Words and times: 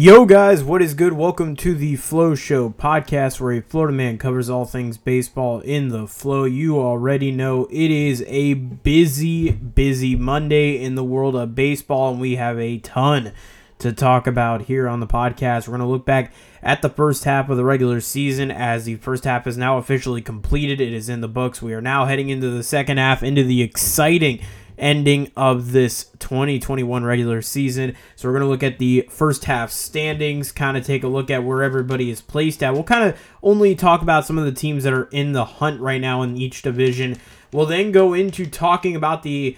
Yo, 0.00 0.24
guys, 0.24 0.62
what 0.62 0.80
is 0.80 0.94
good? 0.94 1.14
Welcome 1.14 1.56
to 1.56 1.74
the 1.74 1.96
Flow 1.96 2.36
Show 2.36 2.70
podcast 2.70 3.40
where 3.40 3.54
a 3.54 3.60
Florida 3.60 3.92
man 3.92 4.16
covers 4.16 4.48
all 4.48 4.64
things 4.64 4.96
baseball 4.96 5.58
in 5.58 5.88
the 5.88 6.06
flow. 6.06 6.44
You 6.44 6.78
already 6.78 7.32
know 7.32 7.66
it 7.68 7.90
is 7.90 8.22
a 8.28 8.54
busy, 8.54 9.50
busy 9.50 10.14
Monday 10.14 10.80
in 10.80 10.94
the 10.94 11.02
world 11.02 11.34
of 11.34 11.56
baseball, 11.56 12.12
and 12.12 12.20
we 12.20 12.36
have 12.36 12.60
a 12.60 12.78
ton 12.78 13.32
to 13.80 13.92
talk 13.92 14.28
about 14.28 14.62
here 14.62 14.86
on 14.86 15.00
the 15.00 15.06
podcast. 15.08 15.66
We're 15.66 15.78
going 15.78 15.80
to 15.80 15.92
look 15.92 16.06
back 16.06 16.32
at 16.62 16.80
the 16.80 16.90
first 16.90 17.24
half 17.24 17.48
of 17.48 17.56
the 17.56 17.64
regular 17.64 18.00
season 18.00 18.52
as 18.52 18.84
the 18.84 18.94
first 18.94 19.24
half 19.24 19.48
is 19.48 19.58
now 19.58 19.78
officially 19.78 20.22
completed. 20.22 20.80
It 20.80 20.92
is 20.92 21.08
in 21.08 21.22
the 21.22 21.26
books. 21.26 21.60
We 21.60 21.74
are 21.74 21.82
now 21.82 22.04
heading 22.04 22.28
into 22.28 22.50
the 22.50 22.62
second 22.62 22.98
half, 22.98 23.24
into 23.24 23.42
the 23.42 23.62
exciting 23.62 24.38
ending 24.78 25.30
of 25.36 25.72
this 25.72 26.06
2021 26.18 27.04
regular 27.04 27.42
season. 27.42 27.94
So 28.16 28.28
we're 28.28 28.34
going 28.34 28.44
to 28.44 28.48
look 28.48 28.62
at 28.62 28.78
the 28.78 29.08
first 29.10 29.44
half 29.44 29.70
standings, 29.70 30.52
kind 30.52 30.76
of 30.76 30.84
take 30.86 31.02
a 31.02 31.08
look 31.08 31.30
at 31.30 31.44
where 31.44 31.62
everybody 31.62 32.10
is 32.10 32.20
placed 32.20 32.62
at. 32.62 32.72
We'll 32.72 32.84
kind 32.84 33.08
of 33.08 33.20
only 33.42 33.74
talk 33.74 34.02
about 34.02 34.26
some 34.26 34.38
of 34.38 34.44
the 34.44 34.52
teams 34.52 34.84
that 34.84 34.92
are 34.92 35.08
in 35.10 35.32
the 35.32 35.44
hunt 35.44 35.80
right 35.80 36.00
now 36.00 36.22
in 36.22 36.36
each 36.36 36.62
division. 36.62 37.16
We'll 37.52 37.66
then 37.66 37.92
go 37.92 38.14
into 38.14 38.46
talking 38.46 38.94
about 38.94 39.22
the 39.22 39.56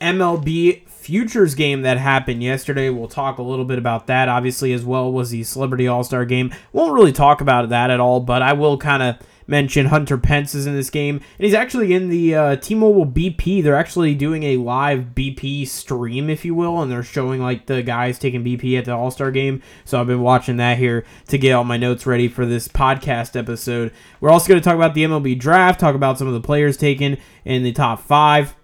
MLB 0.00 0.88
futures 0.88 1.54
game 1.54 1.82
that 1.82 1.98
happened 1.98 2.42
yesterday. 2.42 2.88
We'll 2.90 3.08
talk 3.08 3.38
a 3.38 3.42
little 3.42 3.64
bit 3.64 3.78
about 3.78 4.06
that. 4.06 4.28
Obviously, 4.28 4.72
as 4.72 4.84
well 4.84 5.10
was 5.12 5.30
the 5.30 5.42
Celebrity 5.44 5.88
All 5.88 6.04
Star 6.04 6.24
game. 6.24 6.52
Won't 6.72 6.92
really 6.92 7.12
talk 7.12 7.40
about 7.40 7.68
that 7.70 7.90
at 7.90 8.00
all, 8.00 8.20
but 8.20 8.42
I 8.42 8.52
will 8.52 8.78
kind 8.78 9.02
of 9.02 9.16
mention 9.52 9.84
Hunter 9.84 10.16
Pence 10.16 10.54
is 10.54 10.66
in 10.66 10.74
this 10.74 10.88
game, 10.88 11.16
and 11.16 11.44
he's 11.44 11.52
actually 11.52 11.92
in 11.92 12.08
the 12.08 12.34
uh, 12.34 12.56
T-Mobile 12.56 13.04
BP. 13.04 13.62
They're 13.62 13.76
actually 13.76 14.14
doing 14.14 14.44
a 14.44 14.56
live 14.56 15.14
BP 15.14 15.68
stream, 15.68 16.30
if 16.30 16.42
you 16.42 16.54
will, 16.54 16.80
and 16.80 16.90
they're 16.90 17.02
showing 17.02 17.42
like 17.42 17.66
the 17.66 17.82
guys 17.82 18.18
taking 18.18 18.42
BP 18.42 18.78
at 18.78 18.86
the 18.86 18.92
All 18.92 19.10
Star 19.10 19.30
game. 19.30 19.60
So 19.84 20.00
I've 20.00 20.06
been 20.06 20.22
watching 20.22 20.56
that 20.56 20.78
here 20.78 21.04
to 21.28 21.36
get 21.36 21.52
all 21.52 21.64
my 21.64 21.76
notes 21.76 22.06
ready 22.06 22.28
for 22.28 22.46
this 22.46 22.66
podcast 22.66 23.38
episode. 23.38 23.92
We're 24.20 24.30
also 24.30 24.48
going 24.48 24.58
to 24.58 24.64
talk 24.64 24.74
about 24.74 24.94
the 24.94 25.04
MLB 25.04 25.38
draft, 25.38 25.78
talk 25.78 25.94
about 25.94 26.16
some 26.16 26.26
of 26.26 26.32
the 26.32 26.40
players 26.40 26.78
taken 26.78 27.18
in 27.44 27.62
the 27.62 27.72
top 27.72 28.00
five. 28.00 28.56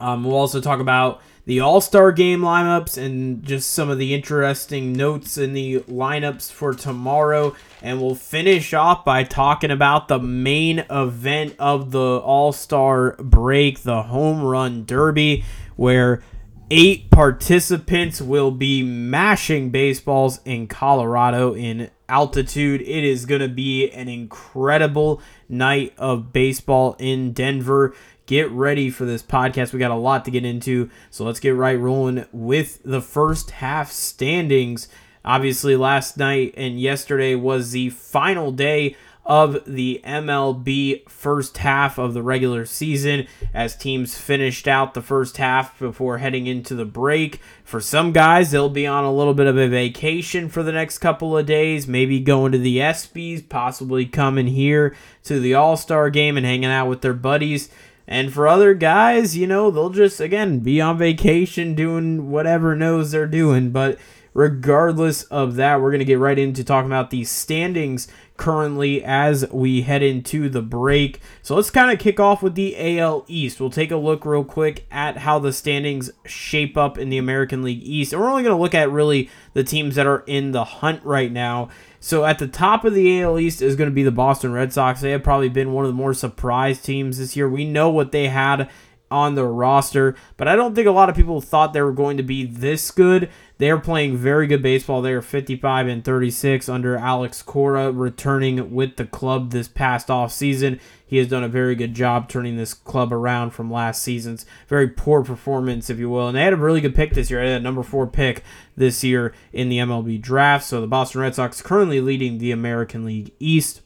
Um, 0.00 0.24
we'll 0.24 0.34
also 0.34 0.60
talk 0.60 0.80
about 0.80 1.22
the 1.44 1.60
All 1.60 1.80
Star 1.80 2.12
game 2.12 2.40
lineups 2.40 2.96
and 2.96 3.42
just 3.42 3.70
some 3.70 3.90
of 3.90 3.98
the 3.98 4.14
interesting 4.14 4.92
notes 4.92 5.36
in 5.36 5.52
the 5.52 5.80
lineups 5.80 6.50
for 6.50 6.72
tomorrow. 6.72 7.54
And 7.80 8.00
we'll 8.00 8.14
finish 8.14 8.72
off 8.72 9.04
by 9.04 9.24
talking 9.24 9.70
about 9.70 10.08
the 10.08 10.20
main 10.20 10.80
event 10.90 11.56
of 11.58 11.90
the 11.90 12.18
All 12.18 12.52
Star 12.52 13.16
break, 13.16 13.82
the 13.82 14.02
Home 14.04 14.42
Run 14.42 14.84
Derby, 14.84 15.44
where 15.76 16.22
eight 16.70 17.10
participants 17.10 18.22
will 18.22 18.50
be 18.50 18.82
mashing 18.82 19.70
baseballs 19.70 20.40
in 20.44 20.66
Colorado 20.66 21.54
in 21.54 21.90
altitude. 22.08 22.80
It 22.82 23.04
is 23.04 23.26
going 23.26 23.40
to 23.40 23.48
be 23.48 23.90
an 23.90 24.08
incredible 24.08 25.20
night 25.48 25.92
of 25.98 26.32
baseball 26.32 26.96
in 26.98 27.32
Denver 27.32 27.94
get 28.26 28.50
ready 28.50 28.90
for 28.90 29.04
this 29.04 29.22
podcast. 29.22 29.72
We 29.72 29.78
got 29.78 29.90
a 29.90 29.96
lot 29.96 30.24
to 30.24 30.30
get 30.30 30.44
into, 30.44 30.90
so 31.10 31.24
let's 31.24 31.40
get 31.40 31.54
right 31.54 31.78
rolling 31.78 32.26
with 32.32 32.80
the 32.84 33.00
first 33.00 33.52
half 33.52 33.90
standings. 33.90 34.88
Obviously, 35.24 35.76
last 35.76 36.16
night 36.16 36.54
and 36.56 36.80
yesterday 36.80 37.34
was 37.34 37.70
the 37.70 37.90
final 37.90 38.52
day 38.52 38.96
of 39.24 39.64
the 39.66 40.00
MLB 40.04 41.08
first 41.08 41.58
half 41.58 41.96
of 41.96 42.12
the 42.12 42.22
regular 42.22 42.66
season 42.66 43.26
as 43.54 43.76
teams 43.76 44.18
finished 44.18 44.66
out 44.66 44.94
the 44.94 45.02
first 45.02 45.36
half 45.36 45.78
before 45.78 46.18
heading 46.18 46.48
into 46.48 46.74
the 46.74 46.84
break. 46.84 47.40
For 47.62 47.80
some 47.80 48.12
guys, 48.12 48.50
they'll 48.50 48.68
be 48.68 48.86
on 48.86 49.04
a 49.04 49.12
little 49.12 49.34
bit 49.34 49.46
of 49.46 49.56
a 49.56 49.68
vacation 49.68 50.48
for 50.48 50.64
the 50.64 50.72
next 50.72 50.98
couple 50.98 51.38
of 51.38 51.46
days, 51.46 51.86
maybe 51.86 52.18
going 52.18 52.50
to 52.52 52.58
the 52.58 52.78
ESPYs, 52.78 53.48
possibly 53.48 54.06
coming 54.06 54.48
here 54.48 54.96
to 55.24 55.38
the 55.38 55.54
All 55.54 55.76
Star 55.76 56.10
game 56.10 56.36
and 56.36 56.44
hanging 56.44 56.64
out 56.64 56.88
with 56.88 57.02
their 57.02 57.14
buddies. 57.14 57.68
And 58.06 58.32
for 58.32 58.48
other 58.48 58.74
guys, 58.74 59.36
you 59.36 59.46
know, 59.46 59.70
they'll 59.70 59.90
just, 59.90 60.20
again, 60.20 60.60
be 60.60 60.80
on 60.80 60.98
vacation 60.98 61.74
doing 61.74 62.30
whatever 62.30 62.74
knows 62.74 63.10
they're 63.10 63.26
doing. 63.26 63.70
But 63.70 63.98
regardless 64.34 65.24
of 65.24 65.56
that, 65.56 65.80
we're 65.80 65.90
going 65.90 66.00
to 66.00 66.04
get 66.04 66.18
right 66.18 66.38
into 66.38 66.64
talking 66.64 66.90
about 66.90 67.10
the 67.10 67.24
standings 67.24 68.08
currently 68.36 69.04
as 69.04 69.48
we 69.52 69.82
head 69.82 70.02
into 70.02 70.48
the 70.48 70.62
break. 70.62 71.20
So 71.42 71.54
let's 71.54 71.70
kind 71.70 71.92
of 71.92 71.98
kick 71.98 72.18
off 72.18 72.42
with 72.42 72.54
the 72.54 72.98
AL 72.98 73.24
East. 73.28 73.60
We'll 73.60 73.70
take 73.70 73.90
a 73.90 73.96
look 73.96 74.24
real 74.24 74.44
quick 74.44 74.86
at 74.90 75.18
how 75.18 75.38
the 75.38 75.52
standings 75.52 76.10
shape 76.26 76.76
up 76.76 76.98
in 76.98 77.08
the 77.08 77.18
American 77.18 77.62
League 77.62 77.82
East. 77.82 78.12
And 78.12 78.20
we're 78.20 78.30
only 78.30 78.42
going 78.42 78.56
to 78.56 78.60
look 78.60 78.74
at 78.74 78.90
really 78.90 79.30
the 79.52 79.64
teams 79.64 79.94
that 79.94 80.06
are 80.06 80.24
in 80.26 80.52
the 80.52 80.64
hunt 80.64 81.04
right 81.04 81.30
now. 81.30 81.68
So 82.04 82.24
at 82.24 82.40
the 82.40 82.48
top 82.48 82.84
of 82.84 82.94
the 82.94 83.22
AL 83.22 83.38
East 83.38 83.62
is 83.62 83.76
going 83.76 83.88
to 83.88 83.94
be 83.94 84.02
the 84.02 84.10
Boston 84.10 84.52
Red 84.52 84.72
Sox. 84.72 85.00
They 85.00 85.12
have 85.12 85.22
probably 85.22 85.48
been 85.48 85.72
one 85.72 85.84
of 85.84 85.88
the 85.88 85.96
more 85.96 86.12
surprise 86.12 86.82
teams 86.82 87.18
this 87.18 87.36
year. 87.36 87.48
We 87.48 87.64
know 87.64 87.90
what 87.90 88.10
they 88.10 88.26
had 88.26 88.68
on 89.08 89.36
the 89.36 89.44
roster, 89.44 90.16
but 90.36 90.48
I 90.48 90.56
don't 90.56 90.74
think 90.74 90.88
a 90.88 90.90
lot 90.90 91.08
of 91.08 91.14
people 91.14 91.40
thought 91.40 91.72
they 91.72 91.80
were 91.80 91.92
going 91.92 92.16
to 92.16 92.24
be 92.24 92.44
this 92.44 92.90
good. 92.90 93.30
They 93.58 93.70
are 93.70 93.78
playing 93.78 94.16
very 94.16 94.48
good 94.48 94.62
baseball. 94.62 95.00
They 95.00 95.12
are 95.12 95.22
55 95.22 95.86
and 95.86 96.04
36 96.04 96.68
under 96.68 96.96
Alex 96.96 97.40
Cora 97.40 97.92
returning 97.92 98.74
with 98.74 98.96
the 98.96 99.06
club 99.06 99.52
this 99.52 99.68
past 99.68 100.10
off 100.10 100.32
season. 100.32 100.80
He 101.12 101.18
has 101.18 101.28
done 101.28 101.44
a 101.44 101.48
very 101.48 101.74
good 101.74 101.92
job 101.92 102.30
turning 102.30 102.56
this 102.56 102.72
club 102.72 103.12
around 103.12 103.50
from 103.50 103.70
last 103.70 104.02
season's 104.02 104.46
very 104.66 104.88
poor 104.88 105.22
performance, 105.22 105.90
if 105.90 105.98
you 105.98 106.08
will. 106.08 106.28
And 106.28 106.34
they 106.34 106.40
had 106.40 106.54
a 106.54 106.56
really 106.56 106.80
good 106.80 106.94
pick 106.94 107.12
this 107.12 107.30
year. 107.30 107.44
They 107.44 107.52
had 107.52 107.60
a 107.60 107.62
number 107.62 107.82
four 107.82 108.06
pick 108.06 108.42
this 108.78 109.04
year 109.04 109.34
in 109.52 109.68
the 109.68 109.76
MLB 109.76 110.22
draft. 110.22 110.64
So 110.64 110.80
the 110.80 110.86
Boston 110.86 111.20
Red 111.20 111.34
Sox 111.34 111.60
currently 111.60 112.00
leading 112.00 112.38
the 112.38 112.50
American 112.50 113.04
League 113.04 113.30
East. 113.38 113.82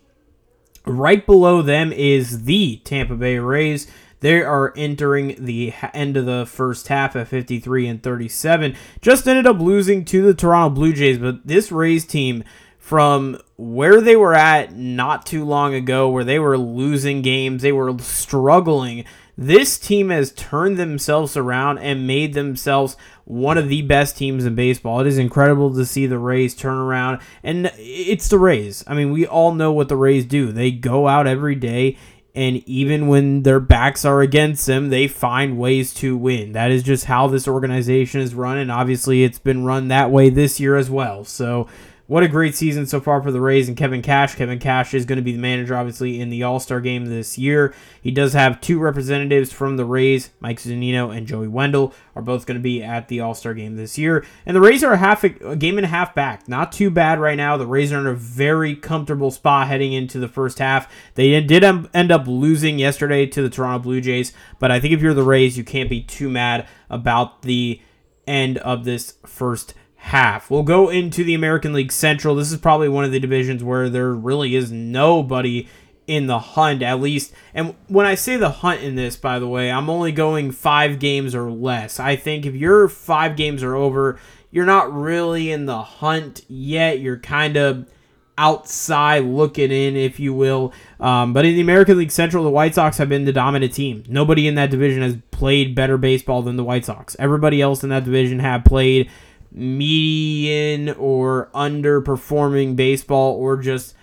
Right 0.86 1.26
below 1.26 1.62
them 1.62 1.92
is 1.92 2.44
the 2.44 2.76
Tampa 2.84 3.16
Bay 3.16 3.40
Rays. 3.40 3.88
They 4.20 4.40
are 4.42 4.72
entering 4.76 5.34
the 5.44 5.74
end 5.92 6.16
of 6.16 6.26
the 6.26 6.46
first 6.46 6.86
half 6.86 7.16
at 7.16 7.26
53 7.26 7.88
and 7.88 8.00
37. 8.04 8.76
Just 9.00 9.26
ended 9.26 9.48
up 9.48 9.58
losing 9.58 10.04
to 10.04 10.22
the 10.22 10.32
Toronto 10.32 10.72
Blue 10.72 10.92
Jays, 10.92 11.18
but 11.18 11.44
this 11.44 11.72
Rays 11.72 12.04
team 12.04 12.44
from 12.86 13.36
where 13.56 14.00
they 14.00 14.14
were 14.14 14.32
at 14.32 14.76
not 14.76 15.26
too 15.26 15.44
long 15.44 15.74
ago, 15.74 16.08
where 16.08 16.22
they 16.22 16.38
were 16.38 16.56
losing 16.56 17.20
games, 17.20 17.60
they 17.60 17.72
were 17.72 17.98
struggling. 17.98 19.04
This 19.36 19.76
team 19.76 20.10
has 20.10 20.30
turned 20.30 20.76
themselves 20.76 21.36
around 21.36 21.78
and 21.78 22.06
made 22.06 22.34
themselves 22.34 22.96
one 23.24 23.58
of 23.58 23.68
the 23.68 23.82
best 23.82 24.16
teams 24.16 24.44
in 24.44 24.54
baseball. 24.54 25.00
It 25.00 25.08
is 25.08 25.18
incredible 25.18 25.74
to 25.74 25.84
see 25.84 26.06
the 26.06 26.20
Rays 26.20 26.54
turn 26.54 26.78
around, 26.78 27.18
and 27.42 27.72
it's 27.76 28.28
the 28.28 28.38
Rays. 28.38 28.84
I 28.86 28.94
mean, 28.94 29.10
we 29.10 29.26
all 29.26 29.52
know 29.52 29.72
what 29.72 29.88
the 29.88 29.96
Rays 29.96 30.24
do. 30.24 30.52
They 30.52 30.70
go 30.70 31.08
out 31.08 31.26
every 31.26 31.56
day 31.56 31.96
and 32.36 32.62
even 32.68 33.08
when 33.08 33.44
their 33.44 33.58
backs 33.58 34.04
are 34.04 34.20
against 34.20 34.66
them, 34.66 34.90
they 34.90 35.08
find 35.08 35.56
ways 35.58 35.94
to 35.94 36.18
win. 36.18 36.52
That 36.52 36.70
is 36.70 36.82
just 36.82 37.06
how 37.06 37.28
this 37.28 37.48
organization 37.48 38.20
is 38.20 38.34
run, 38.34 38.58
and 38.58 38.70
obviously 38.70 39.24
it's 39.24 39.38
been 39.38 39.64
run 39.64 39.88
that 39.88 40.10
way 40.10 40.28
this 40.28 40.60
year 40.60 40.76
as 40.76 40.90
well. 40.90 41.24
So 41.24 41.66
what 42.06 42.22
a 42.22 42.28
great 42.28 42.54
season 42.54 42.86
so 42.86 43.00
far 43.00 43.20
for 43.20 43.32
the 43.32 43.40
Rays 43.40 43.68
and 43.68 43.76
Kevin 43.76 44.00
Cash. 44.00 44.36
Kevin 44.36 44.58
Cash 44.58 44.94
is 44.94 45.04
going 45.04 45.16
to 45.16 45.22
be 45.22 45.32
the 45.32 45.38
manager, 45.38 45.74
obviously, 45.74 46.20
in 46.20 46.30
the 46.30 46.42
All 46.44 46.60
Star 46.60 46.80
game 46.80 47.06
this 47.06 47.36
year. 47.36 47.74
He 48.00 48.10
does 48.10 48.32
have 48.32 48.60
two 48.60 48.78
representatives 48.78 49.52
from 49.52 49.76
the 49.76 49.84
Rays, 49.84 50.30
Mike 50.38 50.60
Zunino 50.60 51.14
and 51.14 51.26
Joey 51.26 51.48
Wendle, 51.48 51.92
are 52.14 52.22
both 52.22 52.46
going 52.46 52.56
to 52.56 52.62
be 52.62 52.82
at 52.82 53.08
the 53.08 53.20
All 53.20 53.34
Star 53.34 53.54
game 53.54 53.76
this 53.76 53.98
year. 53.98 54.24
And 54.44 54.54
the 54.54 54.60
Rays 54.60 54.84
are 54.84 54.92
a 54.92 54.98
half 54.98 55.24
a 55.24 55.56
game 55.56 55.78
and 55.78 55.84
a 55.84 55.88
half 55.88 56.14
back. 56.14 56.48
Not 56.48 56.70
too 56.70 56.90
bad 56.90 57.18
right 57.18 57.36
now. 57.36 57.56
The 57.56 57.66
Rays 57.66 57.92
are 57.92 57.98
in 57.98 58.06
a 58.06 58.14
very 58.14 58.76
comfortable 58.76 59.32
spot 59.32 59.66
heading 59.66 59.92
into 59.92 60.20
the 60.20 60.28
first 60.28 60.58
half. 60.60 60.92
They 61.14 61.40
did 61.40 61.64
end 61.64 62.12
up 62.12 62.26
losing 62.28 62.78
yesterday 62.78 63.26
to 63.26 63.42
the 63.42 63.50
Toronto 63.50 63.82
Blue 63.82 64.00
Jays, 64.00 64.32
but 64.58 64.70
I 64.70 64.78
think 64.78 64.94
if 64.94 65.02
you're 65.02 65.14
the 65.14 65.22
Rays, 65.22 65.58
you 65.58 65.64
can't 65.64 65.90
be 65.90 66.02
too 66.02 66.28
mad 66.28 66.68
about 66.88 67.42
the 67.42 67.80
end 68.26 68.58
of 68.58 68.84
this 68.84 69.14
first 69.24 69.74
half. 70.06 70.50
We'll 70.50 70.62
go 70.62 70.88
into 70.88 71.24
the 71.24 71.34
American 71.34 71.72
League 71.72 71.90
Central. 71.90 72.36
This 72.36 72.52
is 72.52 72.58
probably 72.58 72.88
one 72.88 73.04
of 73.04 73.10
the 73.10 73.18
divisions 73.18 73.64
where 73.64 73.90
there 73.90 74.12
really 74.12 74.54
is 74.54 74.70
nobody 74.70 75.68
in 76.06 76.28
the 76.28 76.38
hunt, 76.38 76.80
at 76.80 77.00
least. 77.00 77.32
And 77.52 77.74
when 77.88 78.06
I 78.06 78.14
say 78.14 78.36
the 78.36 78.50
hunt 78.50 78.82
in 78.82 78.94
this, 78.94 79.16
by 79.16 79.40
the 79.40 79.48
way, 79.48 79.68
I'm 79.68 79.90
only 79.90 80.12
going 80.12 80.52
five 80.52 81.00
games 81.00 81.34
or 81.34 81.50
less. 81.50 81.98
I 81.98 82.14
think 82.14 82.46
if 82.46 82.54
you're 82.54 82.88
five 82.88 83.36
games 83.36 83.64
or 83.64 83.74
over, 83.74 84.20
you're 84.52 84.64
not 84.64 84.94
really 84.94 85.50
in 85.50 85.66
the 85.66 85.82
hunt 85.82 86.42
yet. 86.46 87.00
You're 87.00 87.18
kind 87.18 87.56
of 87.56 87.90
outside 88.38 89.24
looking 89.24 89.72
in, 89.72 89.96
if 89.96 90.20
you 90.20 90.32
will. 90.32 90.72
Um, 91.00 91.32
but 91.32 91.44
in 91.44 91.56
the 91.56 91.60
American 91.60 91.98
League 91.98 92.12
Central, 92.12 92.44
the 92.44 92.50
White 92.50 92.76
Sox 92.76 92.98
have 92.98 93.08
been 93.08 93.24
the 93.24 93.32
dominant 93.32 93.72
team. 93.72 94.04
Nobody 94.08 94.46
in 94.46 94.54
that 94.54 94.70
division 94.70 95.02
has 95.02 95.16
played 95.32 95.74
better 95.74 95.98
baseball 95.98 96.42
than 96.42 96.56
the 96.56 96.62
White 96.62 96.84
Sox. 96.84 97.16
Everybody 97.18 97.60
else 97.60 97.82
in 97.82 97.90
that 97.90 98.04
division 98.04 98.38
have 98.38 98.64
played 98.64 99.10
median 99.56 100.90
or 100.90 101.50
underperforming 101.54 102.76
baseball 102.76 103.34
or 103.34 103.56
just 103.56 103.94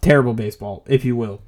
terrible 0.00 0.34
baseball, 0.34 0.84
if 0.86 1.04
you 1.04 1.16
will. 1.16 1.40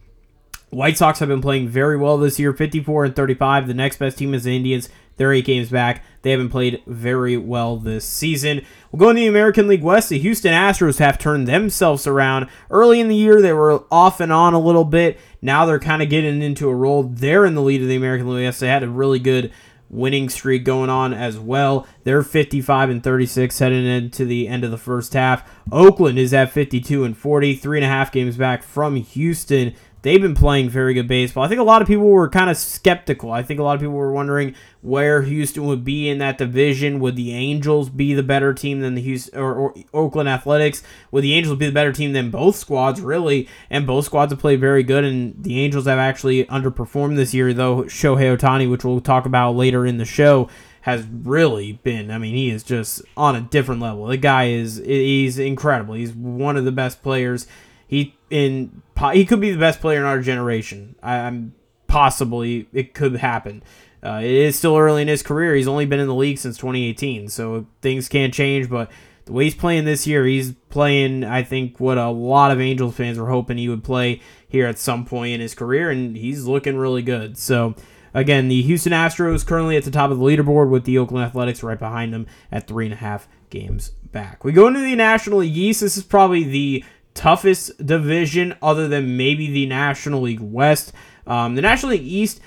White 0.70 0.99
Sox 0.99 1.19
have 1.20 1.29
been 1.29 1.40
playing 1.40 1.69
very 1.69 1.96
well 1.96 2.19
this 2.19 2.38
year, 2.38 2.52
54 2.52 3.06
and 3.06 3.17
35. 3.17 3.67
The 3.69 3.75
next 3.75 3.99
best 3.99 4.19
team 4.19 4.35
is 4.35 4.44
the 4.44 4.55
Indians, 4.55 4.88
They're 5.17 5.32
eight 5.32 5.46
games 5.46 5.70
back. 5.70 6.05
They 6.23 6.31
haven't 6.31 6.50
played 6.50 6.82
very 6.87 7.38
well 7.38 7.76
this 7.76 8.05
season. 8.05 8.62
We'll 8.93 9.00
go 9.00 9.08
in 9.08 9.17
the 9.17 9.26
American 9.26 9.67
League 9.67 9.82
West. 9.82 10.11
The 10.11 10.19
Houston 10.19 10.52
Astros 10.52 10.99
have 10.99 11.19
turned 11.19 11.49
themselves 11.49 12.06
around. 12.06 12.49
Early 12.70 13.00
in 13.00 13.08
the 13.08 13.17
year, 13.17 13.41
they 13.41 13.52
were 13.52 13.84
off 13.91 14.20
and 14.20 14.32
on 14.32 14.52
a 14.52 14.61
little 14.61 14.84
bit. 14.84 15.19
Now 15.41 15.64
they're 15.64 15.79
kind 15.79 16.02
of 16.02 16.11
getting 16.11 16.43
into 16.43 16.69
a 16.69 16.75
roll. 16.75 17.05
They're 17.05 17.46
in 17.46 17.55
the 17.55 17.62
lead 17.62 17.81
of 17.81 17.88
the 17.88 17.96
American 17.96 18.29
League 18.29 18.44
West. 18.44 18.61
They 18.61 18.69
had 18.69 18.82
a 18.82 18.88
really 18.88 19.19
good 19.19 19.52
winning 19.90 20.29
streak 20.29 20.64
going 20.64 20.90
on 20.90 21.14
as 21.14 21.38
well. 21.38 21.87
They're 22.05 22.23
55 22.23 22.90
and 22.90 23.02
36 23.02 23.58
heading 23.58 23.87
into 23.87 24.25
the 24.25 24.49
end 24.49 24.64
of 24.64 24.70
the 24.70 24.79
first 24.79 25.12
half. 25.14 25.50
Oakland 25.73 26.19
is 26.19 26.35
at 26.35 26.52
52 26.52 27.05
and 27.05 27.17
40, 27.17 27.56
three 27.56 27.79
and 27.79 27.85
a 27.85 27.88
half 27.88 28.12
games 28.12 28.37
back 28.37 28.62
from 28.62 28.96
Houston 28.96 29.75
they've 30.02 30.20
been 30.20 30.34
playing 30.34 30.70
very 30.70 30.94
good 30.94 31.08
baseball. 31.08 31.44
I 31.44 31.48
think 31.48 31.60
a 31.60 31.64
lot 31.64 31.82
of 31.82 31.88
people 31.88 32.08
were 32.08 32.28
kind 32.28 32.50
of 32.50 32.56
skeptical. 32.56 33.32
I 33.32 33.42
think 33.42 33.58
a 33.60 33.62
lot 33.62 33.74
of 33.74 33.80
people 33.80 33.94
were 33.94 34.12
wondering 34.12 34.54
where 34.80 35.22
Houston 35.22 35.64
would 35.66 35.84
be 35.84 36.08
in 36.08 36.18
that 36.18 36.38
division. 36.38 37.00
Would 37.00 37.16
the 37.16 37.32
Angels 37.32 37.90
be 37.90 38.14
the 38.14 38.22
better 38.22 38.54
team 38.54 38.80
than 38.80 38.94
the 38.94 39.02
Houston 39.02 39.38
or, 39.38 39.54
or, 39.54 39.74
Oakland 39.92 40.28
Athletics? 40.28 40.82
Would 41.10 41.24
the 41.24 41.34
Angels 41.34 41.58
be 41.58 41.66
the 41.66 41.72
better 41.72 41.92
team 41.92 42.12
than 42.12 42.30
both 42.30 42.56
squads, 42.56 43.00
really? 43.00 43.48
And 43.70 43.86
both 43.86 44.04
squads 44.04 44.32
have 44.32 44.40
played 44.40 44.60
very 44.60 44.82
good, 44.82 45.04
and 45.04 45.42
the 45.42 45.60
Angels 45.60 45.86
have 45.86 45.98
actually 45.98 46.44
underperformed 46.44 47.16
this 47.16 47.34
year, 47.34 47.52
though 47.52 47.84
Shohei 47.84 48.36
Ohtani, 48.36 48.70
which 48.70 48.84
we'll 48.84 49.00
talk 49.00 49.26
about 49.26 49.56
later 49.56 49.84
in 49.84 49.98
the 49.98 50.04
show, 50.04 50.48
has 50.82 51.06
really 51.06 51.72
been. 51.72 52.10
I 52.10 52.18
mean, 52.18 52.34
he 52.34 52.50
is 52.50 52.62
just 52.62 53.02
on 53.16 53.36
a 53.36 53.40
different 53.40 53.80
level. 53.80 54.06
The 54.06 54.16
guy 54.16 54.48
is 54.48 54.76
he's 54.76 55.38
incredible. 55.38 55.94
He's 55.94 56.12
one 56.12 56.56
of 56.56 56.64
the 56.64 56.72
best 56.72 57.02
players. 57.02 57.46
He 57.88 58.17
in 58.31 58.82
he 59.12 59.25
could 59.25 59.40
be 59.40 59.50
the 59.50 59.58
best 59.58 59.81
player 59.81 59.99
in 59.99 60.05
our 60.05 60.20
generation. 60.20 60.94
I, 61.02 61.17
am 61.17 61.55
possibly 61.88 62.69
it 62.73 62.94
could 62.94 63.17
happen. 63.17 63.64
Uh, 64.05 64.20
it 64.23 64.31
is 64.31 64.56
still 64.56 64.76
early 64.76 65.02
in 65.02 65.08
his 65.08 65.25
career. 65.25 65.56
He's 65.56 65.67
only 65.67 65.87
been 65.87 65.99
in 65.99 66.06
the 66.06 66.14
league 66.14 66.38
since 66.38 66.56
2018, 66.58 67.29
so 67.29 67.67
things 67.81 68.08
can't 68.08 68.32
change. 68.32 68.70
But 68.70 68.90
the 69.25 69.32
way 69.32 69.44
he's 69.44 69.55
playing 69.55 69.87
this 69.87 70.06
year, 70.06 70.25
he's 70.25 70.52
playing. 70.69 71.25
I 71.25 71.43
think 71.43 71.81
what 71.81 71.99
a 71.99 72.11
lot 72.11 72.50
of 72.52 72.61
Angels 72.61 72.94
fans 72.94 73.19
were 73.19 73.31
hoping 73.31 73.56
he 73.56 73.69
would 73.69 73.82
play 73.82 74.20
here 74.46 74.67
at 74.67 74.79
some 74.79 75.05
point 75.05 75.32
in 75.32 75.41
his 75.41 75.55
career, 75.55 75.91
and 75.91 76.17
he's 76.17 76.44
looking 76.44 76.76
really 76.76 77.02
good. 77.02 77.37
So. 77.37 77.75
Again, 78.14 78.49
the 78.49 78.62
Houston 78.62 78.94
Astros 78.94 79.46
currently 79.46 79.76
at 79.76 79.84
the 79.84 79.91
top 79.91 80.11
of 80.11 80.19
the 80.19 80.25
leaderboard 80.25 80.70
with 80.70 80.84
the 80.84 80.96
Oakland 80.96 81.26
Athletics 81.26 81.62
right 81.62 81.79
behind 81.79 82.12
them 82.12 82.26
at 82.50 82.67
three 82.67 82.87
and 82.87 82.94
a 82.94 82.96
half 82.96 83.29
games 83.50 83.91
back. 84.12 84.44
We 84.44 84.52
go 84.52 84.67
into 84.67 84.81
the 84.81 84.96
National 84.96 85.38
League 85.38 85.56
East. 85.56 85.82
This 85.82 85.99
is 85.99 86.05
probably 86.05 86.43
the 86.43 86.84
toughest 87.19 87.85
division 87.85 88.56
other 88.62 88.87
than 88.87 89.17
maybe 89.17 89.50
the 89.50 89.67
National 89.67 90.20
League 90.23 90.41
West. 90.41 90.93
Um, 91.26 91.56
the 91.56 91.62
National 91.62 91.93
League 91.93 92.06
East, 92.06 92.41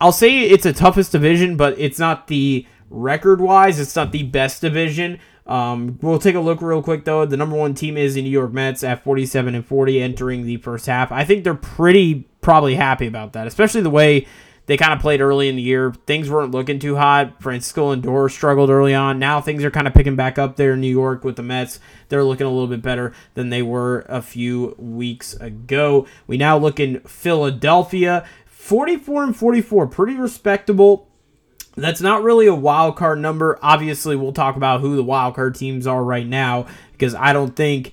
I'll 0.00 0.12
say 0.12 0.40
it's 0.40 0.66
a 0.66 0.72
toughest 0.72 1.12
division, 1.12 1.56
but 1.56 1.78
it's 1.78 1.98
not 1.98 2.26
the 2.26 2.66
record 2.88 3.40
wise, 3.40 3.78
it's 3.78 3.94
not 3.94 4.10
the 4.10 4.22
best 4.22 4.60
division. 4.62 5.20
Um, 5.46 5.98
we'll 6.00 6.18
take 6.18 6.34
a 6.34 6.40
look 6.40 6.62
real 6.62 6.82
quick 6.82 7.04
though. 7.04 7.26
The 7.26 7.36
number 7.36 7.56
one 7.56 7.74
team 7.74 7.98
is 7.98 8.14
the 8.14 8.22
New 8.22 8.30
York 8.30 8.52
Mets 8.52 8.82
at 8.82 9.04
47 9.04 9.54
and 9.54 9.66
40 9.66 10.02
entering 10.02 10.46
the 10.46 10.56
first 10.56 10.86
half. 10.86 11.12
I 11.12 11.24
think 11.24 11.44
they're 11.44 11.54
pretty 11.54 12.26
probably 12.40 12.74
happy 12.74 13.06
about 13.06 13.34
that, 13.34 13.46
especially 13.46 13.82
the 13.82 13.90
way 13.90 14.26
they 14.66 14.76
kind 14.76 14.92
of 14.92 15.00
played 15.00 15.20
early 15.20 15.48
in 15.48 15.56
the 15.56 15.62
year. 15.62 15.92
Things 16.06 16.30
weren't 16.30 16.52
looking 16.52 16.78
too 16.78 16.96
hot. 16.96 17.42
Francisco 17.42 17.94
Lindor 17.94 18.30
struggled 18.30 18.70
early 18.70 18.94
on. 18.94 19.18
Now 19.18 19.40
things 19.40 19.62
are 19.62 19.70
kind 19.70 19.86
of 19.86 19.94
picking 19.94 20.16
back 20.16 20.38
up 20.38 20.56
there 20.56 20.72
in 20.72 20.80
New 20.80 20.88
York 20.88 21.22
with 21.24 21.36
the 21.36 21.42
Mets. 21.42 21.80
They're 22.08 22.24
looking 22.24 22.46
a 22.46 22.50
little 22.50 22.66
bit 22.66 22.82
better 22.82 23.12
than 23.34 23.50
they 23.50 23.62
were 23.62 24.06
a 24.08 24.22
few 24.22 24.74
weeks 24.78 25.34
ago. 25.34 26.06
We 26.26 26.38
now 26.38 26.56
look 26.56 26.80
in 26.80 27.00
Philadelphia, 27.00 28.26
44 28.46 29.24
and 29.24 29.36
44, 29.36 29.86
pretty 29.88 30.14
respectable. 30.14 31.08
That's 31.76 32.00
not 32.00 32.22
really 32.22 32.46
a 32.46 32.54
wild 32.54 32.96
card 32.96 33.18
number. 33.18 33.58
Obviously, 33.60 34.16
we'll 34.16 34.32
talk 34.32 34.56
about 34.56 34.80
who 34.80 34.96
the 34.96 35.04
wild 35.04 35.34
card 35.34 35.56
teams 35.56 35.86
are 35.86 36.02
right 36.02 36.26
now 36.26 36.66
because 36.92 37.14
I 37.14 37.32
don't 37.32 37.54
think 37.56 37.92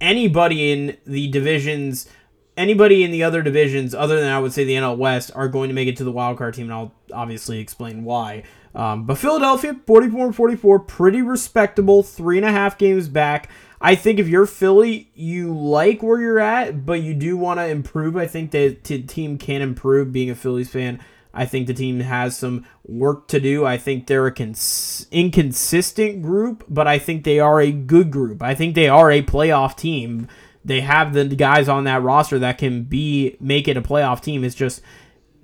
anybody 0.00 0.72
in 0.72 0.96
the 1.06 1.28
divisions 1.28 2.08
anybody 2.56 3.02
in 3.02 3.10
the 3.10 3.22
other 3.22 3.42
divisions, 3.42 3.94
other 3.94 4.20
than 4.20 4.30
I 4.30 4.38
would 4.38 4.52
say 4.52 4.64
the 4.64 4.74
NL 4.74 4.96
West, 4.96 5.30
are 5.34 5.48
going 5.48 5.68
to 5.68 5.74
make 5.74 5.88
it 5.88 5.96
to 5.98 6.04
the 6.04 6.12
wild 6.12 6.38
card 6.38 6.54
team, 6.54 6.66
and 6.66 6.74
I'll 6.74 6.92
obviously 7.12 7.58
explain 7.58 8.04
why. 8.04 8.44
Um, 8.74 9.04
but 9.04 9.18
Philadelphia, 9.18 9.76
44 9.86 10.26
and 10.26 10.36
44, 10.36 10.78
pretty 10.80 11.22
respectable, 11.22 12.02
three 12.02 12.38
and 12.38 12.46
a 12.46 12.52
half 12.52 12.78
games 12.78 13.08
back. 13.08 13.50
I 13.80 13.96
think 13.96 14.18
if 14.18 14.28
you're 14.28 14.46
Philly, 14.46 15.10
you 15.14 15.52
like 15.52 16.02
where 16.02 16.20
you're 16.20 16.38
at, 16.38 16.86
but 16.86 17.00
you 17.02 17.14
do 17.14 17.36
want 17.36 17.58
to 17.58 17.66
improve. 17.66 18.16
I 18.16 18.26
think 18.26 18.52
the 18.52 18.72
team 18.74 19.38
can 19.38 19.60
improve. 19.60 20.12
Being 20.12 20.30
a 20.30 20.36
Phillies 20.36 20.70
fan, 20.70 21.00
I 21.34 21.46
think 21.46 21.66
the 21.66 21.74
team 21.74 22.00
has 22.00 22.36
some 22.36 22.64
work 22.86 23.26
to 23.28 23.40
do. 23.40 23.66
I 23.66 23.78
think 23.78 24.06
they're 24.06 24.26
a 24.26 24.32
cons- 24.32 25.08
inconsistent 25.10 26.22
group, 26.22 26.64
but 26.68 26.86
I 26.86 26.98
think 26.98 27.24
they 27.24 27.40
are 27.40 27.60
a 27.60 27.72
good 27.72 28.10
group. 28.10 28.40
I 28.40 28.54
think 28.54 28.74
they 28.74 28.88
are 28.88 29.10
a 29.10 29.22
playoff 29.22 29.76
team 29.76 30.28
they 30.64 30.80
have 30.80 31.12
the 31.12 31.24
guys 31.24 31.68
on 31.68 31.84
that 31.84 32.02
roster 32.02 32.38
that 32.38 32.58
can 32.58 32.84
be 32.84 33.36
make 33.40 33.68
it 33.68 33.76
a 33.76 33.82
playoff 33.82 34.20
team. 34.20 34.44
It's 34.44 34.54
just 34.54 34.82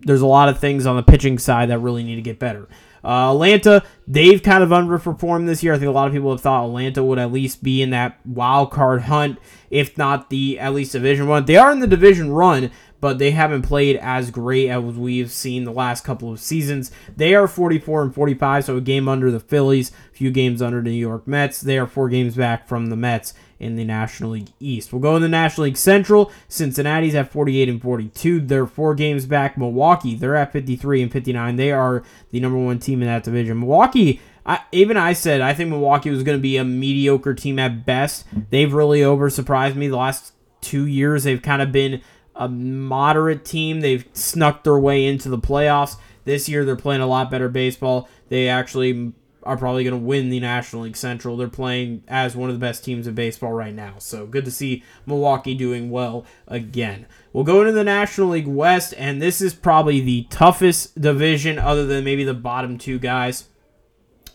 there's 0.01 0.21
a 0.21 0.27
lot 0.27 0.49
of 0.49 0.59
things 0.59 0.87
on 0.87 0.97
the 0.97 1.03
pitching 1.03 1.39
side 1.39 1.71
that 1.71 1.79
really 1.79 2.05
need 2.05 2.17
to 2.17 2.23
get 2.23 2.39
better. 2.39 2.69
Uh, 3.05 3.33
Atlanta, 3.33 3.85
they've 4.07 4.43
kind 4.43 4.63
of 4.63 4.71
underperformed 4.71 5.47
this 5.47 5.63
year. 5.63 5.75
I 5.75 5.79
think 5.79 5.89
a 5.89 5.93
lot 5.93 6.09
of 6.09 6.13
people 6.13 6.31
have 6.31 6.41
thought 6.41 6.67
Atlanta 6.67 7.03
would 7.03 7.19
at 7.19 7.33
least 7.33 7.63
be 7.63 7.81
in 7.81 7.91
that 7.91 8.19
wild 8.27 8.71
card 8.71 9.03
hunt, 9.03 9.39
if 9.71 9.97
not 9.97 10.31
the 10.31 10.59
at 10.59 10.75
least 10.75 10.93
division 10.93 11.29
run. 11.29 11.45
They 11.45 11.57
are 11.57 11.71
in 11.71 11.79
the 11.79 11.87
division 11.87 12.33
run, 12.33 12.71
but 13.01 13.19
they 13.19 13.31
haven't 13.31 13.63
played 13.63 13.97
as 13.97 14.31
great 14.31 14.69
as 14.69 14.83
we've 14.83 15.31
seen 15.31 15.65
the 15.65 15.73
last 15.73 16.05
couple 16.05 16.33
of 16.33 16.41
seasons. 16.41 16.91
They 17.17 17.35
are 17.35 17.47
44 17.47 18.03
and 18.03 18.15
45, 18.15 18.65
so 18.65 18.77
a 18.77 18.81
game 18.81 19.09
under 19.09 19.31
the 19.31 19.41
Phillies, 19.41 19.93
a 20.13 20.17
few 20.17 20.33
games 20.33 20.61
under 20.61 20.83
the 20.83 20.91
New 20.91 20.97
York 20.97 21.27
Mets. 21.27 21.61
They 21.61 21.79
are 21.79 21.87
four 21.87 22.09
games 22.09 22.35
back 22.35 22.67
from 22.67 22.87
the 22.87 22.97
Mets 22.97 23.33
in 23.61 23.77
the 23.77 23.85
National 23.85 24.31
League 24.31 24.51
East. 24.61 24.93
We'll 24.93 25.03
go 25.03 25.17
in 25.17 25.23
the 25.23 25.29
National 25.29 25.65
League 25.65 25.77
Central. 25.77 26.31
Cincinnati's 26.49 27.15
at 27.15 27.33
48 27.33 27.69
and 27.69 27.83
42. 27.83 28.41
They're 28.41 28.67
four 28.67 28.95
games 28.95 29.27
back. 29.27 29.59
Milwaukee, 29.59 30.15
they're 30.15 30.37
at 30.37 30.53
53 30.53 31.03
and 31.03 31.13
59. 31.13 31.57
They 31.57 31.73
are 31.73 32.03
the 32.31 32.41
number 32.41 32.59
one 32.59 32.79
team 32.79 33.03
in 33.03 33.09
that 33.09 33.25
division. 33.25 33.61
Milwaukee, 33.61 34.21
I, 34.47 34.61
even 34.73 34.97
I 34.97 35.13
said 35.13 35.41
I 35.41 35.55
think 35.55 35.71
Milwaukee 35.71 36.11
was 36.11 36.23
going 36.23 36.39
to 36.39 36.43
be 36.43 36.57
a 36.57 36.65
mediocre 36.65 37.35
team 37.35 37.59
at 37.59 37.85
best. 37.85 38.25
They've 38.51 38.73
really 38.73 39.03
over 39.03 39.29
surprised 39.29 39.77
me 39.77 39.89
the 39.89 39.97
last 39.97 40.33
two 40.61 40.87
years. 40.87 41.25
They've 41.25 41.43
kind 41.43 41.63
of 41.63 41.73
been 41.73 42.01
a 42.35 42.49
moderate 42.49 43.45
team. 43.45 43.81
They've 43.81 44.07
snuck 44.13 44.65
their 44.65 44.79
way 44.79 45.05
into 45.05 45.29
the 45.29 45.39
playoffs. 45.39 45.97
This 46.25 46.49
year, 46.49 46.65
they're 46.65 46.77
playing 46.77 47.01
a 47.01 47.07
lot 47.07 47.31
better 47.31 47.49
baseball. 47.49 48.09
They 48.29 48.49
actually 48.49 49.13
are 49.49 49.57
probably 49.57 49.83
going 49.83 49.99
to 49.99 50.07
win 50.07 50.29
the 50.29 50.41
National 50.41 50.83
League 50.83 50.97
Central. 50.97 51.37
They're 51.37 51.49
playing 51.49 52.05
as 52.07 52.37
one 52.37 52.51
of 52.51 52.55
the 52.55 52.61
best 52.61 52.85
teams 52.85 53.07
in 53.07 53.15
baseball 53.15 53.53
right 53.53 53.75
now. 53.75 53.95
So 53.99 54.27
good 54.27 54.45
to 54.45 54.51
see 54.51 54.85
Milwaukee 55.07 55.55
doing 55.55 55.91
well 55.91 56.27
again. 56.47 57.07
We'll 57.33 57.45
go 57.45 57.61
into 57.63 57.73
the 57.73 57.83
National 57.83 58.29
League 58.29 58.47
West, 58.47 58.93
and 58.99 59.23
this 59.23 59.41
is 59.41 59.55
probably 59.55 60.01
the 60.01 60.25
toughest 60.29 61.01
division 61.01 61.59
other 61.59 61.87
than 61.87 62.05
maybe 62.05 62.25
the 62.25 62.35
bottom 62.35 62.77
two 62.77 62.99
guys. 62.99 63.49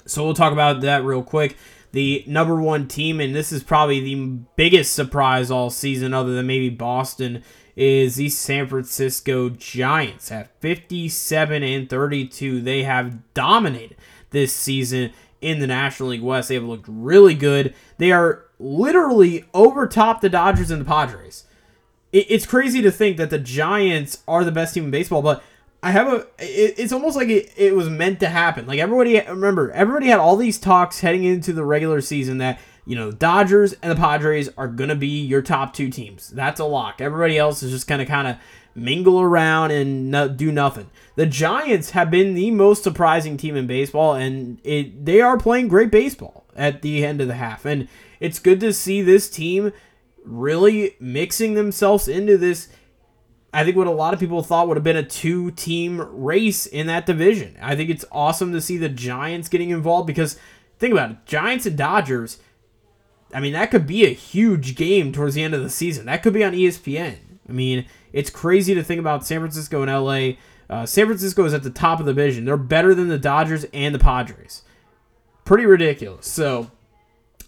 So 0.08 0.24
we'll 0.24 0.34
talk 0.34 0.52
about 0.52 0.82
that 0.82 1.04
real 1.04 1.24
quick. 1.24 1.58
The 1.92 2.24
number 2.26 2.60
one 2.60 2.88
team, 2.88 3.22
and 3.22 3.36
this 3.36 3.52
is 3.52 3.64
probably 3.64 4.00
the 4.00 4.16
biggest 4.56 4.94
surprise 4.94 5.52
all 5.52 5.70
season, 5.70 6.12
other 6.12 6.34
than 6.34 6.48
maybe 6.48 6.70
Boston, 6.70 7.44
is 7.76 8.16
the 8.16 8.30
San 8.30 8.68
Francisco 8.68 9.50
Giants 9.50 10.32
at 10.32 10.60
57 10.60 11.62
and 11.62 11.88
32. 11.88 12.62
They 12.62 12.82
have 12.82 13.34
dominated 13.36 13.96
this 14.34 14.54
season 14.54 15.14
in 15.40 15.60
the 15.60 15.68
National 15.68 16.10
League 16.10 16.22
West. 16.22 16.50
They 16.50 16.56
have 16.56 16.64
looked 16.64 16.88
really 16.90 17.36
good. 17.36 17.74
They 17.98 18.12
are 18.12 18.44
literally 18.60 19.46
over 19.54 19.88
top 19.88 20.22
the 20.22 20.30
Dodgers 20.30 20.72
and 20.72 20.82
the 20.82 20.86
Padres. 20.86 21.46
it's 22.12 22.46
crazy 22.46 22.82
to 22.82 22.92
think 22.92 23.18
that 23.18 23.30
the 23.30 23.40
Giants 23.40 24.24
are 24.28 24.44
the 24.44 24.52
best 24.52 24.74
team 24.74 24.86
in 24.86 24.92
baseball, 24.92 25.22
but 25.22 25.44
I 25.82 25.92
have 25.92 26.08
a. 26.08 26.28
it's 26.40 26.94
almost 26.94 27.18
like 27.18 27.28
it, 27.28 27.52
it 27.58 27.76
was 27.76 27.90
meant 27.90 28.22
to 28.22 28.30
happen. 28.30 28.66
Like 28.66 28.80
everybody, 28.80 29.20
remember, 29.20 29.70
everybody 29.72 30.08
had 30.08 30.20
all 30.20 30.38
these 30.38 30.58
talks 30.58 31.02
heading 31.02 31.26
into 31.26 31.52
the 31.52 31.66
regular 31.66 32.00
season 32.00 32.38
that 32.38 32.60
you 32.86 32.96
know, 32.96 33.12
Dodgers 33.12 33.74
and 33.82 33.92
the 33.92 33.96
Padres 33.96 34.50
are 34.58 34.68
gonna 34.68 34.96
be 34.96 35.22
your 35.22 35.42
top 35.42 35.74
two 35.74 35.90
teams. 35.90 36.30
That's 36.30 36.60
a 36.60 36.66
lock. 36.66 37.00
Everybody 37.00 37.38
else 37.38 37.64
is 37.64 37.72
just 37.72 37.88
gonna 37.88 38.06
kind 38.06 38.28
of 38.28 38.38
mingle 38.76 39.22
around 39.22 39.72
and 39.72 40.10
no, 40.10 40.28
do 40.28 40.52
nothing. 40.52 40.90
The 41.16 41.26
Giants 41.26 41.92
have 41.92 42.10
been 42.10 42.34
the 42.34 42.52
most 42.52 42.84
surprising 42.84 43.38
team 43.38 43.56
in 43.56 43.68
baseball, 43.68 44.16
and 44.16 44.60
it 44.64 45.06
they 45.06 45.22
are 45.22 45.38
playing 45.38 45.68
great 45.68 45.92
baseball 45.92 46.46
at 46.56 46.82
the 46.82 47.06
end 47.06 47.22
of 47.22 47.28
the 47.28 47.36
half. 47.36 47.66
And 47.66 47.88
it's 48.20 48.40
good 48.40 48.60
to 48.62 48.74
see 48.74 49.02
this 49.02 49.30
team 49.30 49.72
really 50.24 50.96
mixing 51.00 51.54
themselves 51.54 52.08
into 52.08 52.38
this. 52.38 52.70
I 53.54 53.64
think 53.64 53.78
what 53.78 53.88
a 53.88 53.92
lot 53.92 54.14
of 54.14 54.20
people 54.20 54.42
thought 54.42 54.68
would 54.68 54.78
have 54.78 54.84
been 54.84 54.98
a 54.98 55.04
two 55.04 55.52
team 55.52 56.02
race 56.12 56.66
in 56.66 56.88
that 56.88 57.06
division. 57.06 57.56
I 57.62 57.76
think 57.76 57.90
it's 57.90 58.06
awesome 58.12 58.52
to 58.54 58.62
see 58.62 58.78
the 58.78 58.90
Giants 58.90 59.50
getting 59.50 59.70
involved 59.70 60.08
because 60.08 60.40
think 60.80 60.92
about 60.92 61.12
it 61.12 61.26
Giants 61.26 61.66
and 61.66 61.78
Dodgers. 61.78 62.40
I 63.34 63.40
mean, 63.40 63.54
that 63.54 63.72
could 63.72 63.88
be 63.88 64.06
a 64.06 64.14
huge 64.14 64.76
game 64.76 65.12
towards 65.12 65.36
the 65.36 65.44
end 65.44 65.54
of 65.54 65.64
the 65.64 65.70
season. 65.70 66.06
That 66.06 66.22
could 66.24 66.34
be 66.34 66.44
on 66.44 66.54
ESPN. 66.54 67.18
I 67.48 67.52
mean, 67.52 67.86
it's 68.12 68.30
crazy 68.30 68.74
to 68.76 68.84
think 68.84 69.00
about 69.00 69.26
San 69.26 69.40
Francisco 69.40 69.82
and 69.82 69.92
LA 69.92 70.38
Uh, 70.70 70.86
San 70.86 71.06
Francisco 71.08 71.44
is 71.46 71.54
at 71.54 71.62
the 71.62 71.70
top 71.70 72.00
of 72.00 72.06
the 72.06 72.14
division. 72.14 72.46
They're 72.46 72.58
better 72.58 72.96
than 72.96 73.10
the 73.10 73.20
Dodgers 73.20 73.66
and 73.74 73.94
the 73.94 74.00
Padres. 74.00 74.64
Pretty 75.46 75.66
ridiculous. 75.66 76.26
So, 76.26 76.72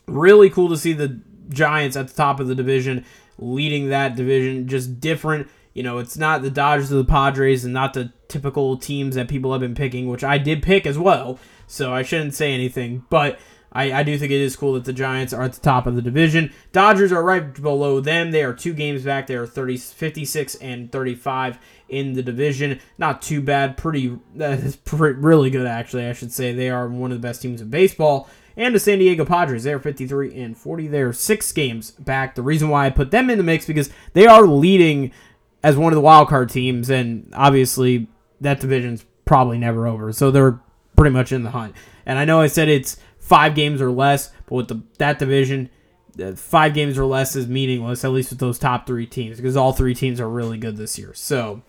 really 0.05 0.49
cool 0.49 0.69
to 0.69 0.77
see 0.77 0.93
the 0.93 1.21
Giants 1.49 1.95
at 1.95 2.09
the 2.09 2.13
top 2.13 2.39
of 2.39 2.47
the 2.47 2.55
division, 2.55 3.05
leading 3.39 3.89
that 3.89 4.15
division. 4.15 4.67
Just 4.67 4.99
different. 4.99 5.47
You 5.73 5.81
know, 5.81 5.97
it's 5.97 6.17
not 6.17 6.41
the 6.41 6.51
Dodgers 6.51 6.91
or 6.91 6.97
the 6.97 7.05
Padres 7.05 7.63
and 7.63 7.73
not 7.73 7.93
the 7.93 8.11
typical 8.27 8.77
teams 8.77 9.15
that 9.15 9.27
people 9.27 9.51
have 9.53 9.61
been 9.61 9.75
picking, 9.75 10.07
which 10.07 10.23
I 10.23 10.37
did 10.37 10.61
pick 10.61 10.85
as 10.85 10.99
well. 10.99 11.39
So 11.67 11.93
I 11.93 12.03
shouldn't 12.03 12.33
say 12.35 12.53
anything. 12.53 13.05
But 13.09 13.39
I, 13.75 13.91
I 13.99 14.03
do 14.03 14.17
think 14.17 14.31
it 14.31 14.39
is 14.39 14.55
cool 14.55 14.73
that 14.73 14.85
the 14.85 14.93
Giants 14.93 15.33
are 15.33 15.43
at 15.43 15.51
the 15.51 15.59
top 15.59 15.85
of 15.85 15.95
the 15.95 16.01
division. 16.01 16.53
Dodgers 16.71 17.11
are 17.11 17.21
right 17.21 17.53
below 17.61 17.99
them. 17.99 18.31
They 18.31 18.41
are 18.41 18.53
two 18.53 18.73
games 18.73 19.03
back. 19.03 19.27
They 19.27 19.35
are 19.35 19.45
30, 19.45 19.77
56 19.77 20.55
and 20.55 20.89
35 20.89 21.59
in 21.89 22.13
the 22.13 22.23
division. 22.23 22.79
Not 22.97 23.21
too 23.21 23.41
bad. 23.41 23.75
Pretty, 23.75 24.17
that 24.35 24.59
is 24.59 24.77
pretty, 24.77 25.19
really 25.19 25.49
good, 25.49 25.67
actually, 25.67 26.07
I 26.07 26.13
should 26.13 26.31
say. 26.31 26.53
They 26.53 26.69
are 26.69 26.87
one 26.87 27.11
of 27.11 27.21
the 27.21 27.27
best 27.27 27.41
teams 27.41 27.61
in 27.61 27.69
baseball. 27.69 28.29
And 28.57 28.73
the 28.73 28.79
San 28.79 28.99
Diego 28.99 29.25
Padres, 29.25 29.65
they're 29.65 29.79
53 29.79 30.41
and 30.41 30.57
40. 30.57 30.87
They're 30.87 31.11
six 31.11 31.51
games 31.51 31.91
back. 31.91 32.35
The 32.35 32.41
reason 32.41 32.69
why 32.69 32.85
I 32.85 32.89
put 32.89 33.11
them 33.11 33.29
in 33.29 33.37
the 33.37 33.43
mix 33.43 33.65
because 33.65 33.89
they 34.13 34.25
are 34.25 34.47
leading 34.47 35.11
as 35.61 35.75
one 35.75 35.91
of 35.91 35.95
the 35.95 36.01
wild 36.01 36.29
card 36.29 36.49
teams, 36.49 36.89
and 36.89 37.29
obviously 37.33 38.07
that 38.39 38.61
division's 38.61 39.05
probably 39.25 39.57
never 39.57 39.85
over. 39.85 40.13
So 40.13 40.31
they're 40.31 40.61
pretty 40.95 41.11
much 41.11 41.33
in 41.33 41.43
the 41.43 41.51
hunt. 41.51 41.75
And 42.05 42.17
I 42.17 42.23
know 42.23 42.39
I 42.39 42.47
said 42.47 42.69
it's 42.69 42.97
five 43.25 43.55
games 43.55 43.81
or 43.81 43.91
less. 43.91 44.31
But 44.45 44.55
with 44.55 44.67
the 44.67 44.81
that 44.99 45.19
division, 45.19 45.69
five 46.35 46.73
games 46.73 46.97
or 46.97 47.05
less 47.05 47.35
is 47.35 47.47
meaningless, 47.47 48.05
at 48.05 48.11
least 48.11 48.29
with 48.29 48.39
those 48.39 48.59
top 48.59 48.85
three 48.85 49.07
teams, 49.07 49.37
because 49.37 49.57
all 49.57 49.73
three 49.73 49.95
teams 49.95 50.21
are 50.21 50.29
really 50.29 50.57
good 50.57 50.77
this 50.77 50.97
year. 50.97 51.13
So 51.13 51.63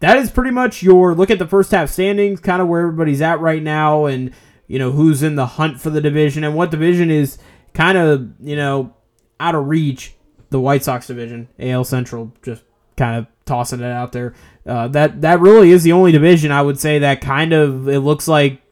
that 0.00 0.16
is 0.16 0.30
pretty 0.30 0.50
much 0.50 0.82
your 0.82 1.14
look 1.14 1.30
at 1.30 1.38
the 1.38 1.46
first 1.46 1.70
half 1.70 1.90
standings, 1.90 2.40
kind 2.40 2.60
of 2.60 2.68
where 2.68 2.82
everybody's 2.82 3.22
at 3.22 3.40
right 3.40 3.62
now, 3.62 4.06
and 4.06 4.32
you 4.66 4.78
know 4.78 4.90
who's 4.90 5.22
in 5.22 5.36
the 5.36 5.46
hunt 5.46 5.80
for 5.80 5.90
the 5.90 6.00
division 6.00 6.44
and 6.44 6.54
what 6.54 6.70
division 6.70 7.10
is 7.10 7.38
kind 7.72 7.96
of 7.96 8.28
you 8.40 8.56
know 8.56 8.94
out 9.40 9.54
of 9.54 9.66
reach. 9.66 10.14
The 10.50 10.58
White 10.58 10.82
Sox 10.82 11.06
division, 11.06 11.46
AL 11.58 11.84
Central, 11.84 12.32
just 12.42 12.64
kind 12.96 13.18
of 13.18 13.26
tossing 13.44 13.80
it 13.80 13.92
out 13.92 14.12
there. 14.12 14.34
Uh, 14.64 14.88
that 14.88 15.20
that 15.20 15.40
really 15.40 15.72
is 15.72 15.82
the 15.82 15.92
only 15.92 16.10
division 16.10 16.50
I 16.50 16.62
would 16.62 16.80
say 16.80 17.00
that 17.00 17.20
kind 17.20 17.52
of 17.52 17.86
it 17.86 18.00
looks 18.00 18.26
like 18.26 18.62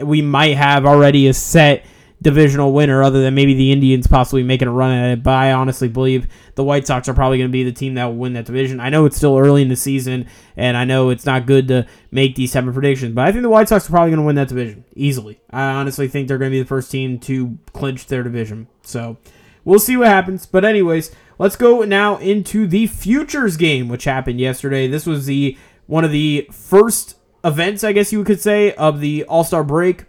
we 0.00 0.22
might 0.22 0.56
have 0.56 0.86
already 0.86 1.28
a 1.28 1.34
set 1.34 1.84
divisional 2.22 2.72
winner 2.72 3.02
other 3.02 3.20
than 3.22 3.34
maybe 3.34 3.54
the 3.54 3.70
Indians 3.70 4.06
possibly 4.06 4.42
making 4.42 4.68
a 4.68 4.72
run 4.72 4.92
at 4.92 5.10
it. 5.12 5.22
But 5.22 5.34
I 5.34 5.52
honestly 5.52 5.88
believe 5.88 6.26
the 6.54 6.64
White 6.64 6.86
Sox 6.86 7.08
are 7.08 7.14
probably 7.14 7.38
going 7.38 7.50
to 7.50 7.52
be 7.52 7.62
the 7.62 7.72
team 7.72 7.94
that 7.94 8.06
will 8.06 8.16
win 8.16 8.32
that 8.34 8.46
division. 8.46 8.80
I 8.80 8.88
know 8.88 9.04
it's 9.04 9.16
still 9.16 9.36
early 9.36 9.62
in 9.62 9.68
the 9.68 9.76
season, 9.76 10.26
and 10.56 10.76
I 10.76 10.84
know 10.84 11.10
it's 11.10 11.26
not 11.26 11.46
good 11.46 11.68
to 11.68 11.86
make 12.10 12.34
these 12.34 12.52
type 12.52 12.66
of 12.66 12.74
predictions, 12.74 13.14
but 13.14 13.26
I 13.26 13.32
think 13.32 13.42
the 13.42 13.50
White 13.50 13.68
Sox 13.68 13.86
are 13.86 13.90
probably 13.90 14.10
going 14.10 14.20
to 14.20 14.26
win 14.26 14.36
that 14.36 14.48
division 14.48 14.84
easily. 14.94 15.40
I 15.50 15.62
honestly 15.62 16.08
think 16.08 16.28
they're 16.28 16.38
going 16.38 16.50
to 16.50 16.56
be 16.56 16.62
the 16.62 16.68
first 16.68 16.90
team 16.90 17.18
to 17.20 17.58
clinch 17.72 18.06
their 18.06 18.22
division. 18.22 18.68
So 18.82 19.18
we'll 19.64 19.78
see 19.78 19.96
what 19.96 20.08
happens. 20.08 20.46
But 20.46 20.64
anyways, 20.64 21.14
let's 21.38 21.56
go 21.56 21.82
now 21.82 22.16
into 22.16 22.66
the 22.66 22.86
futures 22.86 23.58
game, 23.58 23.88
which 23.88 24.04
happened 24.04 24.40
yesterday. 24.40 24.88
This 24.88 25.06
was 25.06 25.26
the 25.26 25.58
one 25.86 26.04
of 26.04 26.10
the 26.10 26.48
first 26.50 27.16
events, 27.46 27.84
I 27.84 27.92
guess 27.92 28.12
you 28.12 28.24
could 28.24 28.40
say, 28.40 28.72
of 28.74 29.00
the 29.00 29.24
All 29.24 29.44
Star 29.44 29.64
break. 29.64 30.04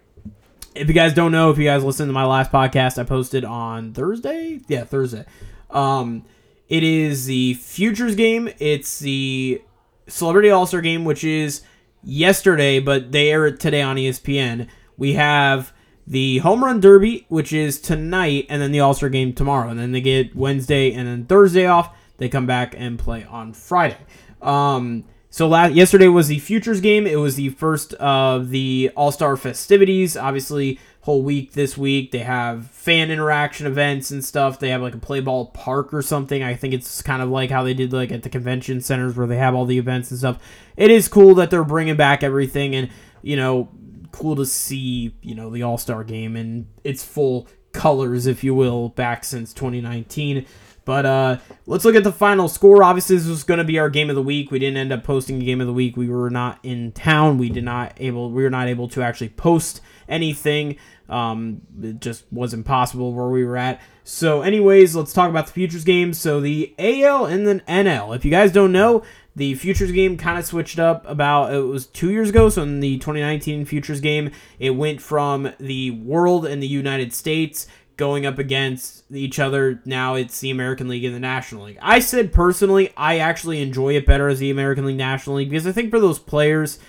If 0.76 0.88
you 0.88 0.94
guys 0.94 1.14
don't 1.14 1.32
know, 1.32 1.50
if 1.50 1.58
you 1.58 1.66
guys 1.66 1.84
listened 1.84 2.10
to 2.10 2.14
my 2.14 2.26
last 2.26 2.52
podcast, 2.52 3.00
I 3.00 3.04
posted 3.04 3.46
on 3.46 3.94
Thursday. 3.94 4.60
Yeah, 4.68 4.84
Thursday. 4.84 5.26
Um, 5.70 6.26
it 6.68 6.84
is 6.84 7.26
the 7.26 7.54
futures 7.56 8.16
game. 8.16 8.50
It's 8.60 9.00
the 9.00 9.62
Celebrity 10.08 10.50
All 10.50 10.66
Star 10.66 10.82
game, 10.82 11.06
which 11.06 11.24
is 11.24 11.62
yesterday, 12.04 12.80
but 12.80 13.12
they 13.12 13.32
air 13.32 13.46
it 13.48 13.60
today 13.60 13.82
on 13.82 13.96
ESPN. 13.96 14.68
We 14.98 15.14
have 15.14 15.74
the 16.06 16.40
Home 16.40 16.64
Run 16.64 16.80
Derby, 16.80 17.26
which 17.28 17.54
is 17.54 17.80
tonight, 17.80 18.46
and 18.50 18.62
then 18.62 18.72
the 18.72 18.80
All 18.80 18.94
Star 18.94 19.10
game 19.10 19.34
tomorrow. 19.34 19.70
And 19.70 19.80
then 19.80 19.92
they 19.92 20.02
get 20.02 20.36
Wednesday 20.36 20.92
and 20.92 21.08
then 21.08 21.26
Thursday 21.26 21.66
off. 21.66 21.96
They 22.18 22.30
come 22.30 22.48
back 22.48 22.74
and 22.78 22.98
play 22.98 23.24
on 23.26 23.54
Friday. 23.54 23.98
Um, 24.42 25.06
so 25.38 25.48
last, 25.48 25.76
yesterday 25.76 26.08
was 26.08 26.30
the 26.30 26.40
futures 26.40 26.82
game. 26.82 27.06
It 27.06 27.18
was 27.18 27.36
the 27.36 27.50
first 27.50 27.94
of 27.94 28.50
the 28.50 28.90
All 28.96 29.12
Star 29.12 29.38
festivities. 29.38 30.18
Obviously, 30.18 30.80
whole 31.02 31.22
week 31.22 31.52
this 31.52 31.78
week 31.78 32.10
they 32.10 32.22
have 32.22 32.66
fan 32.72 33.12
interaction 33.12 33.68
events 33.68 34.10
and 34.10 34.26
stuff. 34.26 34.58
They 34.58 34.70
have 34.70 34.82
like 34.82 34.96
a 34.96 34.98
play 34.98 35.20
ball 35.20 35.46
park 35.52 35.94
or 35.94 36.02
something. 36.02 36.42
I 36.42 36.56
think 36.56 36.74
it's 36.74 37.04
kind 37.04 37.22
of 37.22 37.30
like 37.30 37.52
how 37.52 37.62
they 37.62 37.76
did 37.76 37.94
like 37.94 38.12
at 38.12 38.24
the 38.24 38.30
convention 38.30 38.82
centers 38.82 39.16
where 39.16 39.28
they 39.28 39.38
have 39.38 39.54
all 39.54 39.66
the 39.66 39.78
events 39.78 40.10
and 40.10 40.18
stuff. 40.18 40.40
It 40.76 40.90
is 40.90 41.08
cool 41.08 41.36
that 41.36 41.52
they're 41.52 41.64
bringing 41.64 41.98
back 41.98 42.24
everything 42.24 42.74
and 42.74 42.90
you 43.22 43.36
know 43.36 43.70
cool 44.12 44.36
to 44.38 44.46
see 44.48 45.16
you 45.22 45.36
know 45.36 45.52
the 45.52 45.62
All 45.62 45.78
Star 45.78 46.04
game 46.04 46.36
and 46.36 46.66
its 46.84 47.04
full 47.04 47.48
colors, 47.74 48.26
if 48.26 48.44
you 48.44 48.56
will, 48.56 48.90
back 48.90 49.24
since 49.24 49.54
2019. 49.54 50.48
But 50.88 51.06
uh, 51.06 51.38
let's 51.66 51.84
look 51.84 51.96
at 51.96 52.06
the 52.06 52.14
final 52.14 52.48
score. 52.48 52.82
Obviously, 52.82 53.18
this 53.18 53.28
was 53.28 53.44
going 53.44 53.58
to 53.58 53.66
be 53.66 53.78
our 53.78 53.90
game 53.90 54.10
of 54.10 54.16
the 54.16 54.22
week. 54.22 54.52
We 54.52 54.58
didn't 54.58 54.78
end 54.78 54.94
up 54.94 55.04
posting 55.04 55.42
a 55.42 55.44
game 55.44 55.60
of 55.60 55.68
the 55.68 55.74
week. 55.74 55.98
We 55.98 56.08
were 56.08 56.30
not 56.30 56.60
in 56.64 56.94
town. 56.94 57.38
We 57.38 57.50
did 57.50 57.66
not 57.66 57.92
able. 57.98 58.32
We 58.32 58.42
were 58.42 58.50
not 58.50 58.70
able 58.70 58.88
to 58.90 59.02
actually 59.02 59.28
post 59.28 59.82
anything. 60.08 60.78
Um, 61.10 61.60
it 61.84 62.00
just 62.00 62.24
wasn't 62.32 62.66
possible 62.66 63.14
where 63.14 63.28
we 63.28 63.44
were 63.44 63.58
at. 63.58 63.82
So, 64.06 64.44
anyways, 64.44 64.96
let's 64.96 65.12
talk 65.12 65.30
about 65.30 65.48
the 65.48 65.52
futures 65.52 65.84
game. 65.84 66.14
So 66.14 66.40
the 66.40 66.74
AL 66.80 67.26
and 67.26 67.46
then 67.46 67.64
NL. 67.68 68.16
If 68.16 68.24
you 68.24 68.32
guys 68.32 68.54
don't 68.54 68.72
know, 68.72 69.04
the 69.36 69.56
futures 69.56 69.92
game 69.92 70.16
kind 70.16 70.40
of 70.40 70.46
switched 70.46 70.80
up 70.80 71.06
about 71.06 71.54
it 71.54 71.60
was 71.64 71.88
two 71.88 72.12
years 72.12 72.30
ago. 72.30 72.48
So 72.48 72.64
in 72.64 72.80
the 72.80 72.98
2019 72.98 73.66
futures 73.66 74.00
game, 74.00 74.32
it 74.58 74.70
went 74.70 75.02
from 75.02 75.52
the 75.60 75.92
world 75.92 76.46
and 76.46 76.64
the 76.64 76.68
United 76.68 77.12
States 77.12 77.68
going 77.98 78.26
up 78.26 78.38
against 78.38 79.04
each 79.12 79.40
other. 79.40 79.82
Now 79.84 80.16
it's 80.16 80.40
the 80.40 80.52
American 80.52 80.88
League 80.88 81.04
and 81.04 81.16
the 81.16 81.20
National 81.20 81.66
League. 81.66 81.80
I 81.82 82.00
said 82.00 82.32
personally, 82.32 82.94
I 82.96 83.18
actually 83.18 83.62
enjoy 83.62 83.96
it 83.96 84.06
better 84.06 84.30
as 84.30 84.40
the 84.40 84.52
American 84.52 84.86
League 84.86 84.98
National 84.98 85.38
League 85.38 85.50
because 85.50 85.68
I 85.68 85.72
think 85.72 85.90
for 85.90 86.00
those 86.00 86.20
players, 86.20 86.80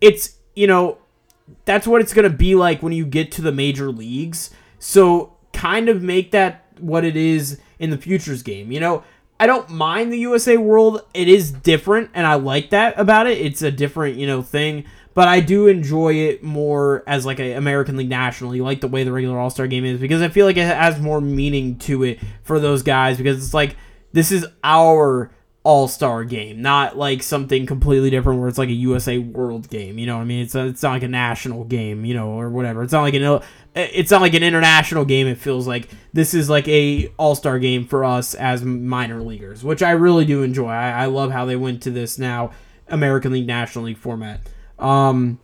it's, 0.00 0.36
you 0.54 0.66
know, 0.66 0.98
that's 1.64 1.86
what 1.86 2.00
it's 2.00 2.14
going 2.14 2.30
to 2.30 2.36
be 2.36 2.54
like 2.54 2.82
when 2.82 2.92
you 2.92 3.06
get 3.06 3.30
to 3.32 3.42
the 3.42 3.52
major 3.52 3.90
leagues. 3.90 4.50
So 4.78 5.36
kind 5.52 5.88
of 5.88 6.02
make 6.02 6.32
that 6.32 6.66
what 6.80 7.04
it 7.04 7.16
is 7.16 7.60
in 7.78 7.90
the 7.90 7.98
futures 7.98 8.42
game. 8.42 8.72
You 8.72 8.80
know, 8.80 9.04
I 9.38 9.46
don't 9.46 9.68
mind 9.68 10.12
the 10.12 10.18
USA 10.18 10.56
World. 10.56 11.02
It 11.12 11.28
is 11.28 11.52
different 11.52 12.10
and 12.14 12.26
I 12.26 12.34
like 12.34 12.70
that 12.70 12.98
about 12.98 13.26
it. 13.26 13.38
It's 13.38 13.62
a 13.62 13.70
different, 13.70 14.16
you 14.16 14.26
know, 14.26 14.42
thing 14.42 14.84
but 15.16 15.28
I 15.28 15.40
do 15.40 15.66
enjoy 15.66 16.12
it 16.12 16.42
more 16.42 17.02
as 17.06 17.24
like 17.24 17.38
an 17.38 17.56
American 17.56 17.96
League 17.96 18.10
National. 18.10 18.54
You 18.54 18.62
like 18.62 18.82
the 18.82 18.86
way 18.86 19.02
the 19.02 19.12
regular 19.12 19.38
All 19.38 19.48
Star 19.48 19.66
game 19.66 19.86
is 19.86 19.98
because 19.98 20.20
I 20.20 20.28
feel 20.28 20.44
like 20.44 20.58
it 20.58 20.66
has 20.66 21.00
more 21.00 21.22
meaning 21.22 21.78
to 21.78 22.02
it 22.02 22.20
for 22.42 22.60
those 22.60 22.82
guys 22.82 23.16
because 23.16 23.42
it's 23.42 23.54
like 23.54 23.76
this 24.12 24.30
is 24.30 24.46
our 24.62 25.30
All 25.62 25.88
Star 25.88 26.22
game, 26.22 26.60
not 26.60 26.98
like 26.98 27.22
something 27.22 27.64
completely 27.64 28.10
different 28.10 28.40
where 28.40 28.48
it's 28.50 28.58
like 28.58 28.68
a 28.68 28.74
USA 28.74 29.16
World 29.16 29.70
game. 29.70 29.98
You 29.98 30.04
know 30.04 30.16
what 30.16 30.22
I 30.22 30.26
mean? 30.26 30.42
It's 30.42 30.54
a, 30.54 30.66
it's 30.66 30.82
not 30.82 30.90
like 30.90 31.02
a 31.02 31.08
national 31.08 31.64
game, 31.64 32.04
you 32.04 32.12
know, 32.12 32.38
or 32.38 32.50
whatever. 32.50 32.82
It's 32.82 32.92
not 32.92 33.00
like 33.00 33.14
an 33.14 33.24
uh, 33.24 33.42
it's 33.74 34.10
not 34.10 34.20
like 34.20 34.34
an 34.34 34.42
international 34.42 35.06
game. 35.06 35.26
It 35.28 35.38
feels 35.38 35.66
like 35.66 35.88
this 36.12 36.34
is 36.34 36.50
like 36.50 36.68
a 36.68 37.10
All 37.16 37.34
Star 37.34 37.58
game 37.58 37.86
for 37.86 38.04
us 38.04 38.34
as 38.34 38.62
minor 38.62 39.22
leaguers, 39.22 39.64
which 39.64 39.82
I 39.82 39.92
really 39.92 40.26
do 40.26 40.42
enjoy. 40.42 40.68
I, 40.68 40.90
I 40.90 41.06
love 41.06 41.30
how 41.30 41.46
they 41.46 41.56
went 41.56 41.82
to 41.84 41.90
this 41.90 42.18
now 42.18 42.50
American 42.86 43.32
League 43.32 43.46
National 43.46 43.86
League 43.86 43.96
format. 43.96 44.42
Um, 44.78 45.38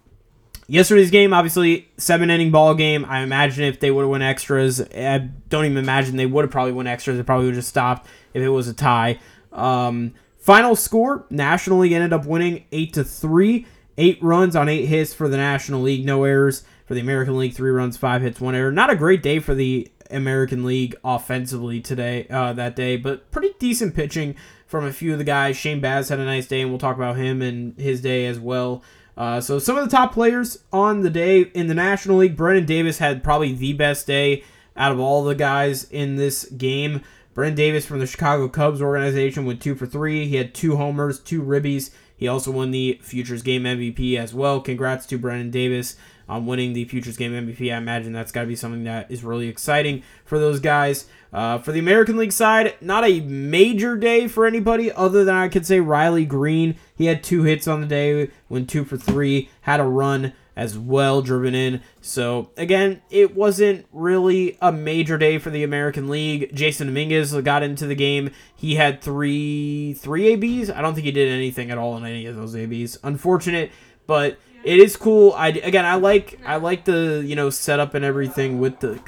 yesterday's 0.67 1.11
game, 1.11 1.33
obviously, 1.33 1.89
seven 1.97 2.31
inning 2.31 2.51
ball 2.51 2.75
game. 2.75 3.05
I 3.05 3.21
imagine 3.21 3.65
if 3.65 3.81
they 3.81 3.91
would 3.91 4.03
have 4.03 4.11
won 4.11 4.23
extras, 4.23 4.81
I 4.81 5.19
don't 5.49 5.65
even 5.65 5.79
imagine 5.79 6.17
they 6.17 6.27
would 6.27 6.45
have 6.45 6.51
probably 6.51 6.73
won 6.73 6.87
extras. 6.87 7.17
They 7.17 7.23
probably 7.23 7.47
would 7.47 7.55
have 7.55 7.61
just 7.61 7.69
stopped 7.69 8.09
if 8.35 8.43
it 8.43 8.49
was 8.49 8.69
a 8.69 8.75
tie. 8.75 9.19
Um, 9.53 10.15
final 10.39 10.77
score: 10.77 11.27
National 11.31 11.79
League 11.79 11.93
ended 11.93 12.13
up 12.13 12.27
winning 12.27 12.65
eight 12.73 12.93
to 12.95 13.05
three. 13.05 13.67
Eight 13.99 14.19
runs 14.23 14.57
on 14.57 14.71
eight 14.71 14.87
hits 14.87 15.13
for 15.13 15.29
the 15.29 15.37
National 15.37 15.83
League, 15.83 16.07
no 16.07 16.25
errors 16.25 16.65
for 16.87 16.95
the 16.95 17.01
American 17.01 17.37
League. 17.37 17.53
Three 17.53 17.71
runs, 17.71 17.99
five 17.99 18.23
hits, 18.23 18.41
one 18.41 18.55
error. 18.55 18.73
Not 18.73 18.89
a 18.89 18.97
great 18.97 19.23
day 19.23 19.39
for 19.39 19.55
the 19.55 19.91
American 20.11 20.65
League 20.65 20.95
offensively 21.05 21.81
today, 21.81 22.27
uh, 22.31 22.53
that 22.55 22.75
day, 22.77 22.97
but 22.97 23.31
pretty 23.31 23.55
decent 23.59 23.95
pitching 23.95 24.35
from 24.67 24.85
a 24.87 24.93
few 24.93 25.13
of 25.13 25.19
the 25.19 25.25
guys. 25.25 25.57
Shane 25.57 25.81
Baz 25.81 26.09
had 26.09 26.21
a 26.21 26.25
nice 26.25 26.47
day, 26.47 26.63
and 26.63 26.71
we'll 26.71 26.79
talk 26.79 26.97
about 26.97 27.17
him 27.17 27.43
and 27.43 27.79
his 27.79 28.01
day 28.01 28.27
as 28.27 28.39
well. 28.39 28.83
Uh, 29.17 29.41
so 29.41 29.59
some 29.59 29.77
of 29.77 29.85
the 29.85 29.95
top 29.95 30.13
players 30.13 30.59
on 30.73 31.03
the 31.03 31.11
day 31.11 31.43
in 31.43 31.67
the 31.67 31.75
National 31.75 32.19
League, 32.19 32.37
Brennen 32.37 32.67
Davis 32.67 32.99
had 32.99 33.23
probably 33.23 33.53
the 33.53 33.73
best 33.75 34.07
day 34.07 34.45
out 34.77 34.93
of 34.93 34.99
all 34.99 35.23
the 35.23 35.35
guys 35.35 35.85
in 35.85 36.17
this 36.17 36.45
game. 36.47 37.03
Brennen 37.35 37.55
Davis 37.55 37.87
from 37.87 37.99
the 37.99 38.07
Chicago 38.07 38.49
Cubs 38.49 38.83
organization 38.83 39.45
went 39.45 39.61
two 39.61 39.75
for 39.75 39.87
three. 39.87 40.27
He 40.27 40.37
had 40.37 40.55
two 40.55 40.77
homers, 40.77 41.21
two 41.21 41.43
ribbies. 41.43 41.91
He 42.17 42.29
also 42.29 42.51
won 42.51 42.71
the 42.71 43.01
Futures 43.03 43.43
Game 43.43 43.65
MVP 43.65 44.17
as 44.17 44.33
well. 44.33 44.61
Congrats 44.61 45.07
to 45.07 45.19
Brennen 45.19 45.51
Davis 45.51 45.97
on 46.33 46.47
winning 46.47 46.73
the 46.73 46.85
Futures 46.87 47.17
Game 47.17 47.33
MVP. 47.33 47.73
I 47.73 47.77
imagine 47.77 48.13
that's 48.13 48.33
got 48.33 48.43
to 48.43 48.47
be 48.47 48.57
something 48.57 48.85
that 48.85 49.11
is 49.11 49.23
really 49.23 49.49
exciting 49.49 50.03
for 50.25 50.39
those 50.39 50.61
guys. 50.61 51.07
Uh, 51.33 51.59
for 51.59 51.73
the 51.73 51.79
American 51.79 52.17
League 52.17 52.33
side, 52.33 52.75
not 52.81 53.05
a 53.05 53.21
major 53.21 53.97
day 53.97 54.29
for 54.29 54.47
anybody 54.47 54.91
other 54.93 55.25
than 55.25 55.35
I 55.35 55.49
could 55.49 55.67
say 55.67 55.81
Riley 55.81 56.25
Greene. 56.25 56.77
He 56.95 57.07
had 57.07 57.23
two 57.23 57.43
hits 57.43 57.69
on 57.69 57.81
the 57.81 57.87
day, 57.87 58.31
went 58.49 58.69
two 58.69 58.85
for 58.85 58.97
three, 58.97 59.51
had 59.63 59.81
a 59.81 59.85
run 59.85 60.33
as 60.57 60.79
well 60.79 61.23
driven 61.23 61.55
in. 61.55 61.81
So 62.01 62.51
again, 62.57 63.03
it 63.11 63.35
wasn't 63.35 63.87
really 63.93 64.59
a 64.61 64.73
major 64.73 65.17
day 65.17 65.39
for 65.39 65.51
the 65.51 65.63
American 65.63 66.09
League. 66.09 66.55
Jasson 66.55 66.87
Dominguez 66.87 67.33
got 67.43 67.63
into 67.63 67.87
the 67.87 67.95
game. 67.95 68.31
He 68.55 68.77
had 68.77 69.01
three 69.01 69.95
three 69.95 70.33
ABs. 70.33 70.71
I 70.71 70.83
don't 70.83 70.95
think 70.95 71.07
he 71.07 71.13
did 71.13 71.29
anything 71.31 71.71
at 71.71 71.79
all 71.79 71.97
in 71.97 72.05
any 72.05 72.27
of 72.27 72.37
those 72.37 72.55
ABs. 72.55 72.99
Unfortunate, 73.03 73.71
but 74.07 74.39
it 74.65 74.79
is 74.79 74.97
cool. 74.97 75.33
I 75.33 75.49
again, 75.49 75.85
I 75.85 75.95
like 75.95 76.41
I 76.45 76.57
like 76.57 76.85
the 76.85 77.23
you 77.25 77.37
know 77.37 77.51
setup 77.51 77.95
and 77.95 78.05
everything 78.05 78.61
with 78.61 78.81
the 78.81 79.01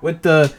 with 0.00 0.22
the 0.22 0.52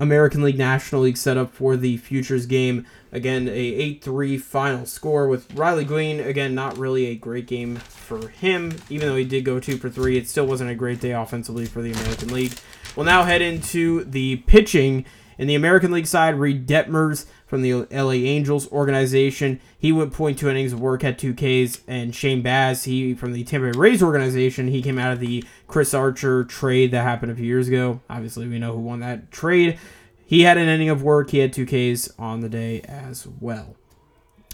American 0.00 0.42
League 0.42 0.58
National 0.58 1.02
League 1.02 1.16
setup 1.16 1.52
for 1.52 1.76
the 1.76 1.96
futures 1.96 2.46
game. 2.46 2.86
Again, 3.10 3.48
a 3.48 3.98
8-3 4.00 4.40
final 4.40 4.86
score 4.86 5.26
with 5.28 5.52
Riley 5.54 5.84
Greene. 5.84 6.20
Again, 6.20 6.54
not 6.54 6.78
really 6.78 7.06
a 7.06 7.16
great 7.16 7.46
game 7.46 7.76
for 7.76 8.28
him. 8.28 8.76
Even 8.90 9.08
though 9.08 9.16
he 9.16 9.24
did 9.24 9.44
go 9.44 9.58
2 9.58 9.78
for 9.78 9.90
3, 9.90 10.16
it 10.16 10.28
still 10.28 10.46
wasn't 10.46 10.70
a 10.70 10.74
great 10.74 11.00
day 11.00 11.12
offensively 11.12 11.66
for 11.66 11.82
the 11.82 11.92
American 11.92 12.32
League. 12.32 12.52
We'll 12.94 13.06
now 13.06 13.24
head 13.24 13.42
into 13.42 14.04
the 14.04 14.36
pitching. 14.46 15.04
In 15.38 15.46
the 15.46 15.54
American 15.54 15.92
League 15.92 16.06
side, 16.06 16.34
Reid 16.34 16.66
Detmers 16.66 17.26
from 17.48 17.62
the 17.62 17.72
LA 17.90 18.12
Angels 18.12 18.70
organization. 18.70 19.58
He 19.76 19.90
went 19.90 20.12
0.2 20.12 20.48
innings 20.48 20.72
of 20.72 20.80
work, 20.80 21.02
had 21.02 21.18
two 21.18 21.34
Ks, 21.34 21.80
and 21.88 22.14
Shane 22.14 22.42
Baz, 22.42 22.84
he 22.84 23.14
from 23.14 23.32
the 23.32 23.42
Tampa 23.42 23.72
Bay 23.72 23.78
Rays 23.78 24.02
organization, 24.02 24.68
he 24.68 24.82
came 24.82 24.98
out 24.98 25.12
of 25.12 25.18
the 25.18 25.42
Chris 25.66 25.94
Archer 25.94 26.44
trade 26.44 26.90
that 26.92 27.02
happened 27.02 27.32
a 27.32 27.34
few 27.34 27.46
years 27.46 27.66
ago. 27.66 28.00
Obviously, 28.08 28.46
we 28.46 28.58
know 28.58 28.74
who 28.74 28.80
won 28.80 29.00
that 29.00 29.32
trade. 29.32 29.78
He 30.26 30.42
had 30.42 30.58
an 30.58 30.68
inning 30.68 30.90
of 30.90 31.02
work. 31.02 31.30
He 31.30 31.38
had 31.38 31.54
two 31.54 31.64
Ks 31.64 32.10
on 32.18 32.40
the 32.40 32.50
day 32.50 32.82
as 32.82 33.26
well. 33.40 33.74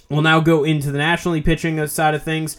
We'll 0.08 0.22
now 0.22 0.38
go 0.38 0.62
into 0.62 0.92
the 0.92 0.98
National 0.98 1.34
League 1.34 1.44
pitching 1.44 1.84
side 1.88 2.14
of 2.14 2.22
things. 2.22 2.56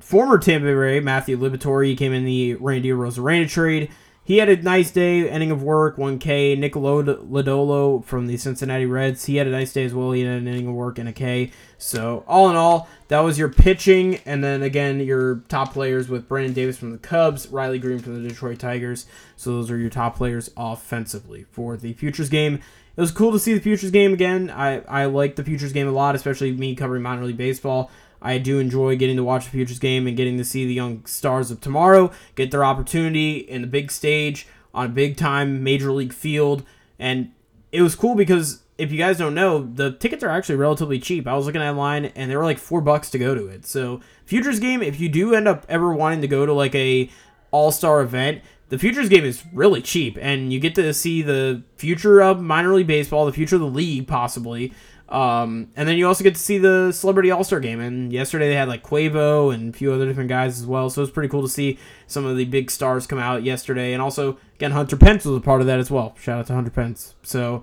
Former 0.00 0.38
Tampa 0.38 0.66
Bay 0.66 0.98
Matthew 0.98 1.38
Liberatore 1.38 1.86
he 1.86 1.94
came 1.94 2.12
in 2.12 2.24
the 2.24 2.54
Randy 2.54 2.88
Arozarena 2.88 3.48
trade. 3.48 3.90
He 4.28 4.36
had 4.36 4.50
a 4.50 4.60
nice 4.60 4.90
day, 4.90 5.26
ending 5.26 5.50
of 5.50 5.62
work, 5.62 5.96
1K. 5.96 6.58
Nick 6.58 6.74
Lodolo 6.74 8.04
from 8.04 8.26
the 8.26 8.36
Cincinnati 8.36 8.84
Reds, 8.84 9.24
he 9.24 9.36
had 9.36 9.46
a 9.46 9.50
nice 9.50 9.72
day 9.72 9.84
as 9.84 9.94
well. 9.94 10.12
He 10.12 10.20
had 10.20 10.42
an 10.42 10.46
inning 10.46 10.66
of 10.66 10.74
work 10.74 10.98
and 10.98 11.08
a 11.08 11.14
K. 11.14 11.50
So, 11.78 12.24
all 12.28 12.50
in 12.50 12.54
all, 12.54 12.90
that 13.08 13.20
was 13.20 13.38
your 13.38 13.48
pitching. 13.48 14.16
And 14.26 14.44
then 14.44 14.62
again, 14.62 15.00
your 15.00 15.36
top 15.48 15.72
players 15.72 16.10
with 16.10 16.28
Brennen 16.28 16.52
Davis 16.52 16.76
from 16.76 16.90
the 16.90 16.98
Cubs, 16.98 17.46
Riley 17.46 17.78
Greene 17.78 18.00
from 18.00 18.22
the 18.22 18.28
Detroit 18.28 18.58
Tigers. 18.58 19.06
So, 19.34 19.52
those 19.52 19.70
are 19.70 19.78
your 19.78 19.88
top 19.88 20.16
players 20.16 20.50
offensively 20.58 21.46
for 21.50 21.78
the 21.78 21.94
Futures 21.94 22.28
game. 22.28 22.56
It 22.98 23.00
was 23.00 23.12
cool 23.12 23.32
to 23.32 23.38
see 23.38 23.54
the 23.54 23.60
Futures 23.60 23.92
game 23.92 24.12
again. 24.12 24.50
I, 24.50 24.80
I 24.80 25.06
like 25.06 25.36
the 25.36 25.44
Futures 25.44 25.72
game 25.72 25.88
a 25.88 25.92
lot, 25.92 26.14
especially 26.14 26.52
me 26.52 26.74
covering 26.74 27.00
minor 27.00 27.24
league 27.24 27.38
baseball. 27.38 27.90
I 28.20 28.38
do 28.38 28.58
enjoy 28.58 28.96
getting 28.96 29.16
to 29.16 29.24
watch 29.24 29.44
the 29.44 29.50
Futures 29.50 29.78
game 29.78 30.06
and 30.06 30.16
getting 30.16 30.38
to 30.38 30.44
see 30.44 30.66
the 30.66 30.74
young 30.74 31.04
stars 31.06 31.50
of 31.50 31.60
tomorrow 31.60 32.10
get 32.34 32.50
their 32.50 32.64
opportunity 32.64 33.38
in 33.38 33.62
the 33.62 33.68
big 33.68 33.90
stage 33.90 34.46
on 34.74 34.86
a 34.86 34.88
big 34.90 35.16
time 35.16 35.62
major 35.62 35.92
league 35.92 36.12
field. 36.12 36.64
And 36.98 37.32
it 37.72 37.82
was 37.82 37.94
cool 37.94 38.14
because 38.14 38.62
if 38.76 38.92
you 38.92 38.98
guys 38.98 39.18
don't 39.18 39.34
know, 39.34 39.62
the 39.62 39.92
tickets 39.92 40.22
are 40.22 40.30
actually 40.30 40.56
relatively 40.56 40.98
cheap. 40.98 41.26
I 41.26 41.34
was 41.34 41.46
looking 41.46 41.62
at 41.62 41.76
line 41.76 42.06
and 42.06 42.30
they 42.30 42.36
were 42.36 42.44
like 42.44 42.58
four 42.58 42.80
bucks 42.80 43.10
to 43.10 43.18
go 43.18 43.34
to 43.34 43.46
it. 43.46 43.66
So 43.66 44.00
Futures 44.24 44.60
game, 44.60 44.82
if 44.82 45.00
you 45.00 45.08
do 45.08 45.34
end 45.34 45.48
up 45.48 45.66
ever 45.68 45.92
wanting 45.92 46.20
to 46.20 46.28
go 46.28 46.46
to 46.46 46.52
like 46.52 46.74
a 46.74 47.10
all 47.50 47.72
star 47.72 48.00
event, 48.00 48.42
the 48.68 48.78
futures 48.78 49.08
game 49.08 49.24
is 49.24 49.44
really 49.52 49.80
cheap 49.80 50.18
and 50.20 50.52
you 50.52 50.60
get 50.60 50.74
to 50.74 50.92
see 50.92 51.22
the 51.22 51.62
future 51.76 52.20
of 52.20 52.40
minor 52.40 52.74
league 52.74 52.86
baseball 52.86 53.26
the 53.26 53.32
future 53.32 53.56
of 53.56 53.60
the 53.62 53.66
league 53.66 54.06
possibly 54.06 54.72
um, 55.08 55.70
and 55.74 55.88
then 55.88 55.96
you 55.96 56.06
also 56.06 56.22
get 56.22 56.34
to 56.34 56.40
see 56.40 56.58
the 56.58 56.92
Celebrity 56.92 57.30
All 57.30 57.42
Star 57.42 57.60
game. 57.60 57.80
And 57.80 58.12
yesterday 58.12 58.48
they 58.48 58.54
had 58.54 58.68
like 58.68 58.82
Quavo 58.82 59.52
and 59.52 59.74
a 59.74 59.76
few 59.76 59.92
other 59.92 60.06
different 60.06 60.28
guys 60.28 60.60
as 60.60 60.66
well. 60.66 60.90
So 60.90 61.00
it 61.00 61.04
was 61.04 61.10
pretty 61.10 61.30
cool 61.30 61.42
to 61.42 61.48
see 61.48 61.78
some 62.06 62.26
of 62.26 62.36
the 62.36 62.44
big 62.44 62.70
stars 62.70 63.06
come 63.06 63.18
out 63.18 63.42
yesterday. 63.42 63.94
And 63.94 64.02
also, 64.02 64.38
again, 64.56 64.72
Hunter 64.72 64.96
Pence 64.96 65.24
was 65.24 65.36
a 65.36 65.40
part 65.40 65.62
of 65.62 65.66
that 65.66 65.78
as 65.78 65.90
well. 65.90 66.14
Shout 66.20 66.40
out 66.40 66.46
to 66.48 66.54
Hunter 66.54 66.70
Pence. 66.70 67.14
So 67.22 67.62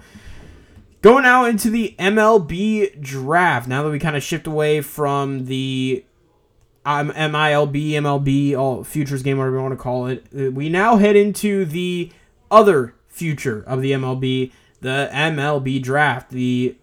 going 1.03 1.23
now 1.23 1.45
into 1.45 1.69
the 1.69 1.95
MLB 1.99 2.99
draft. 2.99 3.67
Now 3.67 3.83
that 3.83 3.91
we 3.91 3.99
kind 3.99 4.15
of 4.15 4.23
shift 4.23 4.47
away 4.47 4.81
from 4.81 5.45
the 5.45 6.03
um, 6.83 7.11
MILB, 7.11 7.91
MLB, 7.91 8.57
all 8.57 8.83
futures 8.83 9.21
game, 9.21 9.37
whatever 9.37 9.57
you 9.57 9.61
want 9.61 9.73
to 9.73 9.77
call 9.77 10.07
it, 10.07 10.25
we 10.31 10.67
now 10.67 10.97
head 10.97 11.15
into 11.15 11.63
the 11.63 12.11
other 12.49 12.95
future 13.07 13.63
of 13.67 13.81
the 13.81 13.91
MLB, 13.91 14.51
the 14.81 15.09
MLB 15.13 15.81
draft. 15.81 16.31
The 16.31 16.75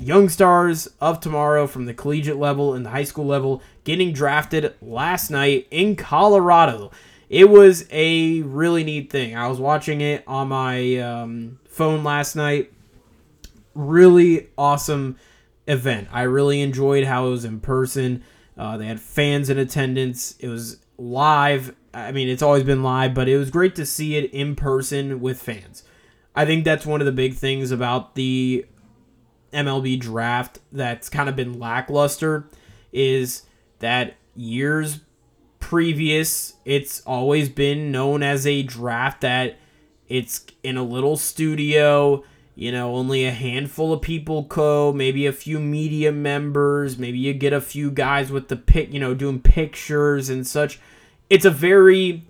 young 0.00 0.30
stars 0.30 0.88
of 1.00 1.20
tomorrow 1.20 1.66
from 1.66 1.84
the 1.84 1.92
collegiate 1.92 2.38
level 2.38 2.72
and 2.72 2.86
the 2.86 2.90
high 2.90 3.04
school 3.04 3.26
level 3.26 3.62
getting 3.84 4.12
drafted 4.12 4.74
last 4.80 5.30
night 5.30 5.68
in 5.70 5.94
Colorado. 5.94 6.90
It 7.28 7.50
was 7.50 7.86
a 7.90 8.40
really 8.42 8.82
neat 8.82 9.12
thing. 9.12 9.36
I 9.36 9.46
was 9.46 9.60
watching 9.60 10.00
it 10.00 10.24
on 10.26 10.48
my 10.48 10.96
um, 10.96 11.60
phone 11.68 12.02
last 12.02 12.34
night. 12.34 12.72
Really 13.74 14.48
awesome 14.56 15.16
event. 15.68 16.08
I 16.10 16.22
really 16.22 16.62
enjoyed 16.62 17.04
how 17.04 17.26
it 17.26 17.30
was 17.30 17.44
in 17.44 17.60
person. 17.60 18.24
Uh, 18.56 18.78
they 18.78 18.86
had 18.86 19.00
fans 19.00 19.50
in 19.50 19.58
attendance. 19.58 20.34
It 20.40 20.48
was 20.48 20.78
live. 20.98 21.76
I 21.92 22.10
mean, 22.10 22.28
it's 22.28 22.42
always 22.42 22.64
been 22.64 22.82
live, 22.82 23.14
but 23.14 23.28
it 23.28 23.36
was 23.36 23.50
great 23.50 23.74
to 23.76 23.86
see 23.86 24.16
it 24.16 24.32
in 24.32 24.56
person 24.56 25.20
with 25.20 25.40
fans. 25.40 25.84
I 26.34 26.46
think 26.46 26.64
that's 26.64 26.86
one 26.86 27.00
of 27.00 27.06
the 27.06 27.12
big 27.12 27.34
things 27.34 27.70
about 27.70 28.14
the 28.14 28.64
MLB 29.52 29.98
draft 30.00 30.58
that's 30.72 31.08
kind 31.08 31.28
of 31.28 31.36
been 31.36 31.58
lackluster 31.58 32.48
is 32.92 33.42
that 33.80 34.14
years 34.36 35.00
previous, 35.58 36.54
it's 36.64 37.00
always 37.02 37.48
been 37.48 37.92
known 37.92 38.22
as 38.22 38.46
a 38.46 38.62
draft 38.62 39.20
that 39.20 39.56
it's 40.08 40.44
in 40.62 40.76
a 40.76 40.82
little 40.82 41.16
studio, 41.16 42.24
you 42.54 42.72
know, 42.72 42.94
only 42.96 43.24
a 43.24 43.30
handful 43.30 43.92
of 43.92 44.02
people 44.02 44.42
go, 44.42 44.92
maybe 44.92 45.26
a 45.26 45.32
few 45.32 45.60
media 45.60 46.10
members, 46.10 46.98
maybe 46.98 47.18
you 47.18 47.32
get 47.32 47.52
a 47.52 47.60
few 47.60 47.90
guys 47.90 48.32
with 48.32 48.48
the 48.48 48.56
pic, 48.56 48.92
you 48.92 48.98
know, 48.98 49.14
doing 49.14 49.40
pictures 49.40 50.28
and 50.28 50.46
such. 50.46 50.80
It's 51.28 51.44
a 51.44 51.50
very 51.50 52.24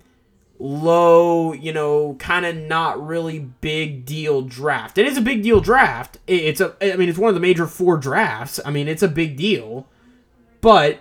low, 0.61 1.53
you 1.53 1.73
know, 1.73 2.15
kind 2.19 2.45
of 2.45 2.55
not 2.55 3.03
really 3.05 3.39
big 3.39 4.05
deal 4.05 4.43
draft. 4.43 4.97
It 4.97 5.07
is 5.07 5.17
a 5.17 5.21
big 5.21 5.41
deal 5.41 5.59
draft. 5.59 6.19
It's 6.27 6.61
a 6.61 6.75
I 6.81 6.95
mean, 6.97 7.09
it's 7.09 7.17
one 7.17 7.29
of 7.29 7.35
the 7.35 7.41
major 7.41 7.65
four 7.65 7.97
drafts. 7.97 8.59
I 8.63 8.69
mean, 8.69 8.87
it's 8.87 9.03
a 9.03 9.07
big 9.07 9.37
deal. 9.37 9.87
But 10.61 10.99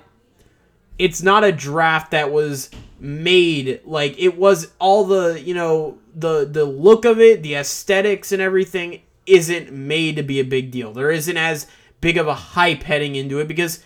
it's 0.98 1.22
not 1.22 1.44
a 1.44 1.52
draft 1.52 2.10
that 2.12 2.32
was 2.32 2.70
made 2.98 3.80
like 3.84 4.18
it 4.18 4.38
was 4.38 4.72
all 4.78 5.04
the, 5.04 5.40
you 5.40 5.54
know, 5.54 5.98
the 6.14 6.46
the 6.46 6.64
look 6.64 7.04
of 7.04 7.20
it, 7.20 7.42
the 7.42 7.54
aesthetics 7.54 8.32
and 8.32 8.40
everything 8.40 9.02
isn't 9.26 9.70
made 9.70 10.16
to 10.16 10.22
be 10.22 10.40
a 10.40 10.44
big 10.44 10.70
deal. 10.70 10.92
There 10.92 11.10
isn't 11.10 11.36
as 11.36 11.66
big 12.00 12.16
of 12.16 12.26
a 12.26 12.34
hype 12.34 12.82
heading 12.82 13.14
into 13.14 13.38
it 13.38 13.48
because 13.48 13.84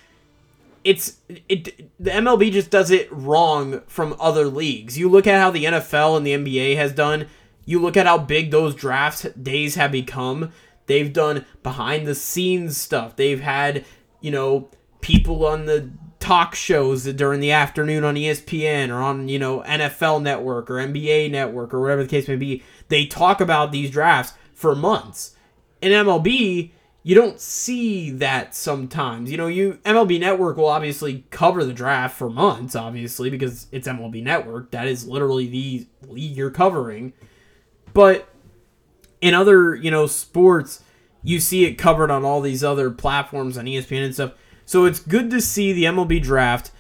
it's 0.85 1.19
it 1.49 1.91
the 1.99 2.11
MLB 2.11 2.53
just 2.53 2.71
does 2.71 2.91
it 2.91 3.09
wrong 3.11 3.81
from 3.87 4.15
other 4.21 4.47
leagues. 4.47 4.99
You 4.99 5.09
look 5.09 5.27
at 5.27 5.41
how 5.41 5.51
the 5.51 5.65
NFL 5.65 6.17
and 6.17 6.27
the 6.27 6.35
NBA 6.35 6.77
has 6.77 6.93
done. 6.93 7.27
You 7.65 7.81
look 7.81 7.97
at 7.97 8.07
how 8.07 8.19
big 8.19 8.51
those 8.51 8.75
draft 8.75 9.43
days 9.43 9.75
have 9.75 9.91
become. 9.91 10.53
They've 10.87 11.13
done 11.13 11.47
behind 11.63 12.07
the 12.07 12.15
scenes 12.15 12.77
stuff. 12.77 13.17
They've 13.17 13.41
had, 13.41 13.87
you 14.21 14.31
know, 14.31 14.69
people 15.01 15.47
on 15.47 15.65
the 15.65 15.91
talk 16.21 16.55
shows 16.55 17.05
during 17.05 17.41
the 17.41 17.53
afternoon 17.53 18.05
on 18.05 18.15
ESPN 18.17 18.91
or 18.91 19.03
on, 19.03 19.29
you 19.29 19.39
know, 19.39 19.63
NFL 19.63 20.23
network 20.23 20.71
or 20.71 20.75
NBA 20.75 21.31
network 21.31 21.73
or 21.73 21.81
whatever 21.81 22.03
the 22.03 22.09
case 22.09 22.29
may 22.29 22.37
be. 22.37 22.63
They 22.89 23.07
talk 23.07 23.41
about 23.41 23.73
these 23.73 23.91
drafts 23.91 24.35
for 24.55 24.75
months. 24.75 25.35
In 25.81 25.93
MLB, 25.93 26.71
you 27.07 27.15
don't 27.15 27.39
see 27.39 28.11
that 28.13 28.55
sometimes. 28.55 29.31
You 29.31 29.37
know, 29.37 29.47
you 29.47 29.79
MLB 29.85 30.19
Network 30.19 30.57
will 30.57 30.71
obviously 30.71 31.27
cover 31.31 31.63
the 31.63 31.75
draft 31.75 32.17
for 32.17 32.31
months, 32.31 32.75
obviously, 32.75 33.29
because 33.29 33.67
it's 33.71 33.87
MLB 33.87 34.23
Network. 34.23 34.71
That 34.71 34.89
is 34.89 35.07
literally 35.07 35.47
the 35.47 35.87
league 36.09 36.35
you're 36.35 36.51
covering. 36.51 37.13
But 37.93 38.27
in 39.21 39.35
other, 39.35 39.75
you 39.75 39.91
know, 39.91 40.07
sports, 40.07 40.83
you 41.23 41.41
see 41.41 41.67
it 41.67 41.75
covered 41.75 42.11
on 42.11 42.25
all 42.25 42.41
these 42.41 42.65
other 42.65 42.91
platforms 42.91 43.59
on 43.59 43.67
ESPN 43.67 44.07
and 44.07 44.15
stuff. 44.15 44.33
So 44.65 44.87
it's 44.87 44.99
good 44.99 45.31
to 45.31 45.43
see 45.43 45.75
the 45.75 45.85
MLB 45.85 46.23
draft 46.23 46.71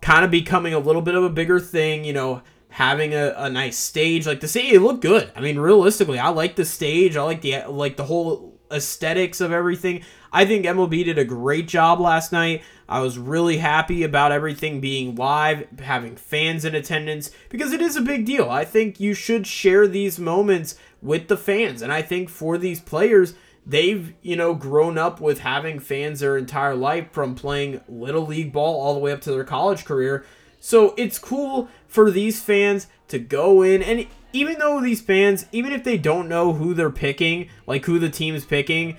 kind 0.00 0.24
of 0.24 0.32
becoming 0.32 0.74
a 0.74 0.80
little 0.80 1.02
bit 1.02 1.14
of 1.14 1.22
a 1.22 1.30
bigger 1.30 1.60
thing, 1.60 2.04
you 2.04 2.12
know, 2.12 2.42
having 2.70 3.14
a, 3.14 3.34
a 3.36 3.48
nice 3.48 3.78
stage. 3.78 4.26
Like 4.26 4.40
the 4.40 4.48
stage, 4.48 4.72
it 4.72 4.80
looked 4.80 5.02
good. 5.02 5.30
I 5.36 5.40
mean, 5.40 5.60
realistically, 5.60 6.18
I 6.18 6.30
like 6.30 6.56
the 6.56 6.64
stage. 6.64 7.16
I 7.16 7.22
like 7.22 7.40
the 7.42 7.66
like 7.68 7.96
the 7.96 8.04
whole 8.04 8.49
aesthetics 8.70 9.40
of 9.40 9.52
everything. 9.52 10.02
I 10.32 10.44
think 10.44 10.64
MLB 10.64 11.04
did 11.04 11.18
a 11.18 11.24
great 11.24 11.68
job 11.68 12.00
last 12.00 12.32
night. 12.32 12.62
I 12.88 13.00
was 13.00 13.18
really 13.18 13.58
happy 13.58 14.02
about 14.02 14.32
everything 14.32 14.80
being 14.80 15.14
live, 15.14 15.66
having 15.80 16.16
fans 16.16 16.64
in 16.64 16.74
attendance, 16.74 17.30
because 17.48 17.72
it 17.72 17.80
is 17.80 17.96
a 17.96 18.00
big 18.00 18.26
deal. 18.26 18.48
I 18.48 18.64
think 18.64 19.00
you 19.00 19.14
should 19.14 19.46
share 19.46 19.86
these 19.86 20.18
moments 20.18 20.76
with 21.02 21.28
the 21.28 21.36
fans. 21.36 21.82
And 21.82 21.92
I 21.92 22.02
think 22.02 22.28
for 22.28 22.58
these 22.58 22.80
players, 22.80 23.34
they've, 23.66 24.14
you 24.22 24.36
know, 24.36 24.54
grown 24.54 24.98
up 24.98 25.20
with 25.20 25.40
having 25.40 25.78
fans 25.78 26.20
their 26.20 26.36
entire 26.36 26.74
life 26.74 27.12
from 27.12 27.34
playing 27.34 27.80
little 27.88 28.26
league 28.26 28.52
ball 28.52 28.80
all 28.80 28.94
the 28.94 29.00
way 29.00 29.12
up 29.12 29.20
to 29.22 29.30
their 29.30 29.44
college 29.44 29.84
career. 29.84 30.24
So 30.60 30.94
it's 30.96 31.18
cool 31.18 31.68
for 31.88 32.10
these 32.10 32.42
fans 32.42 32.86
to 33.08 33.18
go 33.18 33.62
in 33.62 33.82
and 33.82 34.06
even 34.32 34.58
though 34.58 34.80
these 34.80 35.00
fans, 35.00 35.46
even 35.50 35.72
if 35.72 35.82
they 35.82 35.98
don't 35.98 36.28
know 36.28 36.52
who 36.52 36.74
they're 36.74 36.90
picking, 36.90 37.48
like 37.66 37.84
who 37.86 37.98
the 37.98 38.10
team 38.10 38.34
is 38.34 38.44
picking, 38.44 38.96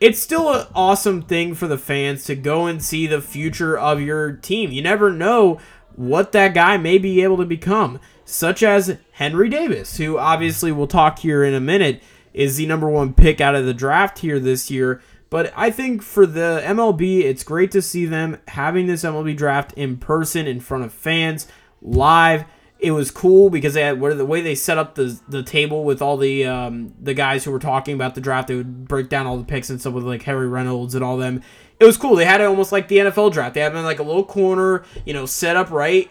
it's 0.00 0.18
still 0.18 0.52
an 0.52 0.66
awesome 0.74 1.22
thing 1.22 1.54
for 1.54 1.68
the 1.68 1.78
fans 1.78 2.24
to 2.24 2.34
go 2.34 2.66
and 2.66 2.82
see 2.82 3.06
the 3.06 3.20
future 3.20 3.78
of 3.78 4.00
your 4.00 4.32
team. 4.32 4.72
You 4.72 4.82
never 4.82 5.12
know 5.12 5.60
what 5.94 6.32
that 6.32 6.54
guy 6.54 6.76
may 6.76 6.98
be 6.98 7.22
able 7.22 7.36
to 7.36 7.44
become, 7.44 8.00
such 8.24 8.62
as 8.62 8.98
Henry 9.12 9.48
Davis, 9.48 9.96
who 9.98 10.18
obviously 10.18 10.72
we'll 10.72 10.88
talk 10.88 11.20
here 11.20 11.44
in 11.44 11.54
a 11.54 11.60
minute, 11.60 12.02
is 12.32 12.56
the 12.56 12.66
number 12.66 12.88
one 12.88 13.14
pick 13.14 13.40
out 13.40 13.54
of 13.54 13.64
the 13.64 13.72
draft 13.72 14.18
here 14.18 14.40
this 14.40 14.70
year. 14.70 15.00
But 15.30 15.52
I 15.56 15.70
think 15.70 16.02
for 16.02 16.26
the 16.26 16.62
MLB, 16.64 17.22
it's 17.22 17.42
great 17.42 17.70
to 17.72 17.82
see 17.82 18.06
them 18.06 18.38
having 18.48 18.86
this 18.86 19.02
MLB 19.02 19.36
draft 19.36 19.72
in 19.74 19.96
person 19.96 20.46
in 20.46 20.60
front 20.60 20.84
of 20.84 20.92
fans 20.92 21.48
live 21.82 22.44
it 22.84 22.90
was 22.90 23.10
cool 23.10 23.48
because 23.48 23.72
they 23.72 23.82
had 23.82 23.98
where 23.98 24.14
the 24.14 24.26
way 24.26 24.42
they 24.42 24.54
set 24.54 24.76
up 24.76 24.94
the 24.94 25.18
the 25.26 25.42
table 25.42 25.84
with 25.84 26.02
all 26.02 26.18
the 26.18 26.44
um, 26.44 26.92
the 27.00 27.14
guys 27.14 27.42
who 27.42 27.50
were 27.50 27.58
talking 27.58 27.94
about 27.94 28.14
the 28.14 28.20
draft. 28.20 28.48
They 28.48 28.56
would 28.56 28.86
break 28.86 29.08
down 29.08 29.26
all 29.26 29.38
the 29.38 29.44
picks 29.44 29.70
and 29.70 29.80
stuff 29.80 29.94
with 29.94 30.04
like 30.04 30.22
Harry 30.24 30.46
Reynolds 30.46 30.94
and 30.94 31.02
all 31.02 31.16
them. 31.16 31.40
It 31.80 31.86
was 31.86 31.96
cool. 31.96 32.14
They 32.14 32.26
had 32.26 32.42
it 32.42 32.44
almost 32.44 32.72
like 32.72 32.88
the 32.88 32.98
NFL 32.98 33.32
draft. 33.32 33.54
They 33.54 33.60
had 33.60 33.72
them 33.72 33.78
in 33.78 33.84
like 33.84 34.00
a 34.00 34.04
little 34.04 34.24
corner, 34.24 34.84
you 35.06 35.14
know, 35.14 35.24
set 35.24 35.56
up 35.56 35.70
right 35.70 36.10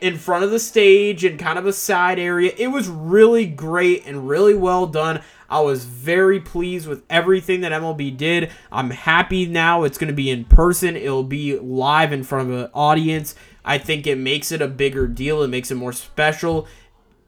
in 0.00 0.16
front 0.16 0.44
of 0.44 0.52
the 0.52 0.60
stage 0.60 1.24
and 1.24 1.40
kind 1.40 1.58
of 1.58 1.66
a 1.66 1.72
side 1.72 2.20
area. 2.20 2.52
It 2.56 2.68
was 2.68 2.88
really 2.88 3.46
great 3.46 4.06
and 4.06 4.28
really 4.28 4.54
well 4.54 4.86
done. 4.86 5.22
I 5.52 5.60
was 5.60 5.84
very 5.84 6.40
pleased 6.40 6.88
with 6.88 7.02
everything 7.10 7.60
that 7.60 7.72
MLB 7.72 8.16
did. 8.16 8.50
I'm 8.72 8.88
happy 8.88 9.44
now 9.44 9.82
it's 9.82 9.98
going 9.98 10.08
to 10.08 10.14
be 10.14 10.30
in 10.30 10.46
person. 10.46 10.96
It'll 10.96 11.22
be 11.22 11.58
live 11.58 12.10
in 12.10 12.24
front 12.24 12.50
of 12.50 12.58
an 12.58 12.70
audience. 12.72 13.34
I 13.62 13.76
think 13.76 14.06
it 14.06 14.16
makes 14.16 14.50
it 14.50 14.62
a 14.62 14.66
bigger 14.66 15.06
deal. 15.06 15.42
It 15.42 15.48
makes 15.48 15.70
it 15.70 15.74
more 15.74 15.92
special. 15.92 16.66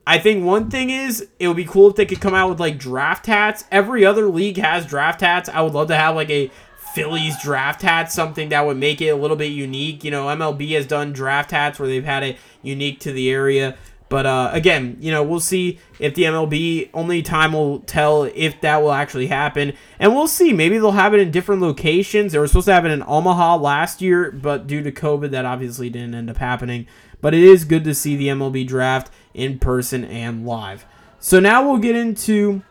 I 0.07 0.19
think 0.19 0.43
one 0.43 0.71
thing 0.71 0.89
is 0.89 1.29
it 1.39 1.49
would 1.49 1.57
be 1.59 1.67
cool 1.67 1.91
if 1.91 1.97
they 1.97 2.07
could 2.07 2.23
come 2.23 2.35
out 2.35 2.49
with 2.49 2.61
like 2.61 2.79
draft 2.79 3.27
hats. 3.27 3.65
Every 3.71 4.07
other 4.07 4.27
league 4.31 4.57
has 4.57 4.87
draft 4.87 5.21
hats. 5.21 5.51
I 5.51 5.61
would 5.61 5.75
love 5.75 5.89
to 5.89 5.97
have 5.97 6.17
like 6.17 6.31
a 6.31 6.51
Phillies 6.95 7.43
draft 7.43 7.83
hat, 7.83 8.11
something 8.11 8.49
that 8.49 8.65
would 8.65 8.79
make 8.79 9.03
it 9.03 9.09
a 9.09 9.17
little 9.17 9.37
bit 9.37 9.53
unique. 9.53 10.03
You 10.03 10.11
know, 10.11 10.27
MLB 10.29 10.71
has 10.77 10.87
done 10.87 11.13
draft 11.13 11.51
hats 11.51 11.79
where 11.79 11.89
they've 11.89 12.05
had 12.05 12.23
it 12.23 12.39
unique 12.63 13.01
to 13.01 13.13
the 13.13 13.31
area. 13.31 13.77
But 14.09 14.27
uh, 14.27 14.51
again, 14.53 14.97
you 15.01 15.11
know, 15.11 15.23
we'll 15.23 15.40
see 15.40 15.81
if 15.99 16.14
the 16.14 16.25
MLB. 16.25 16.90
Only 16.93 17.23
time 17.23 17.53
will 17.53 17.81
tell 17.81 18.25
if 18.25 18.61
that 18.61 18.83
will 18.83 18.93
actually 18.93 19.29
happen, 19.29 19.73
and 19.99 20.14
we'll 20.14 20.29
see. 20.29 20.53
Maybe 20.53 20.79
they'll 20.79 20.93
have 20.93 21.14
it 21.14 21.21
in 21.21 21.31
different 21.31 21.62
locations. 21.62 22.33
They 22.33 22.38
were 22.38 22.47
supposed 22.47 22.67
to 22.67 22.75
have 22.75 22.85
it 22.85 22.90
in 22.90 23.03
Omaha 23.03 23.57
last 23.57 24.03
year, 24.03 24.31
but 24.31 24.67
due 24.67 24.83
to 24.83 24.93
COVID, 24.93 25.31
that 25.31 25.45
obviously 25.45 25.88
didn't 25.90 26.14
end 26.14 26.31
up 26.31 26.37
happening. 26.37 26.87
But 27.21 27.35
it 27.35 27.43
is 27.43 27.64
good 27.64 27.85
to 27.85 27.95
see 27.95 28.17
the 28.17 28.29
MLB 28.29 28.67
draft 28.67 29.11
in 29.33 29.59
person 29.59 30.05
and 30.05 30.47
live. 30.47 30.85
So 31.19 31.40
now 31.40 31.67
we'll 31.67 31.81
get 31.81 31.97
into 31.97 32.62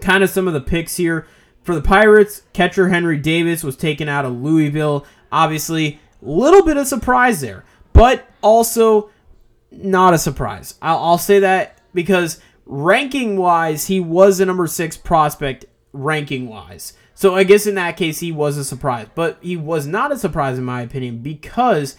kind 0.00 0.24
of 0.24 0.30
some 0.30 0.48
of 0.48 0.54
the 0.54 0.60
picks 0.60 0.96
here. 0.96 1.26
For 1.62 1.74
the 1.74 1.82
Pirates, 1.82 2.42
catcher 2.52 2.88
Henry 2.88 3.18
Davis 3.18 3.64
was 3.64 3.76
taken 3.76 4.08
out 4.08 4.24
of 4.24 4.40
Louisville. 4.40 5.04
Obviously, 5.30 6.00
a 6.22 6.30
little 6.30 6.64
bit 6.64 6.76
of 6.76 6.86
surprise 6.86 7.40
there, 7.40 7.64
but 7.92 8.28
also 8.40 9.10
not 9.70 10.14
a 10.14 10.18
surprise. 10.18 10.74
I'll, 10.80 10.98
I'll 10.98 11.18
say 11.18 11.40
that 11.40 11.80
because 11.94 12.40
ranking 12.64 13.36
wise, 13.36 13.86
he 13.86 14.00
was 14.00 14.40
a 14.40 14.46
number 14.46 14.66
six 14.66 14.96
prospect 14.96 15.66
ranking 15.92 16.48
wise. 16.48 16.92
So 17.14 17.34
I 17.34 17.44
guess 17.44 17.66
in 17.66 17.76
that 17.76 17.96
case, 17.96 18.20
he 18.20 18.30
was 18.30 18.58
a 18.58 18.64
surprise. 18.64 19.06
But 19.14 19.38
he 19.40 19.56
was 19.56 19.86
not 19.86 20.12
a 20.12 20.18
surprise, 20.18 20.58
in 20.58 20.64
my 20.64 20.82
opinion, 20.82 21.18
because 21.18 21.96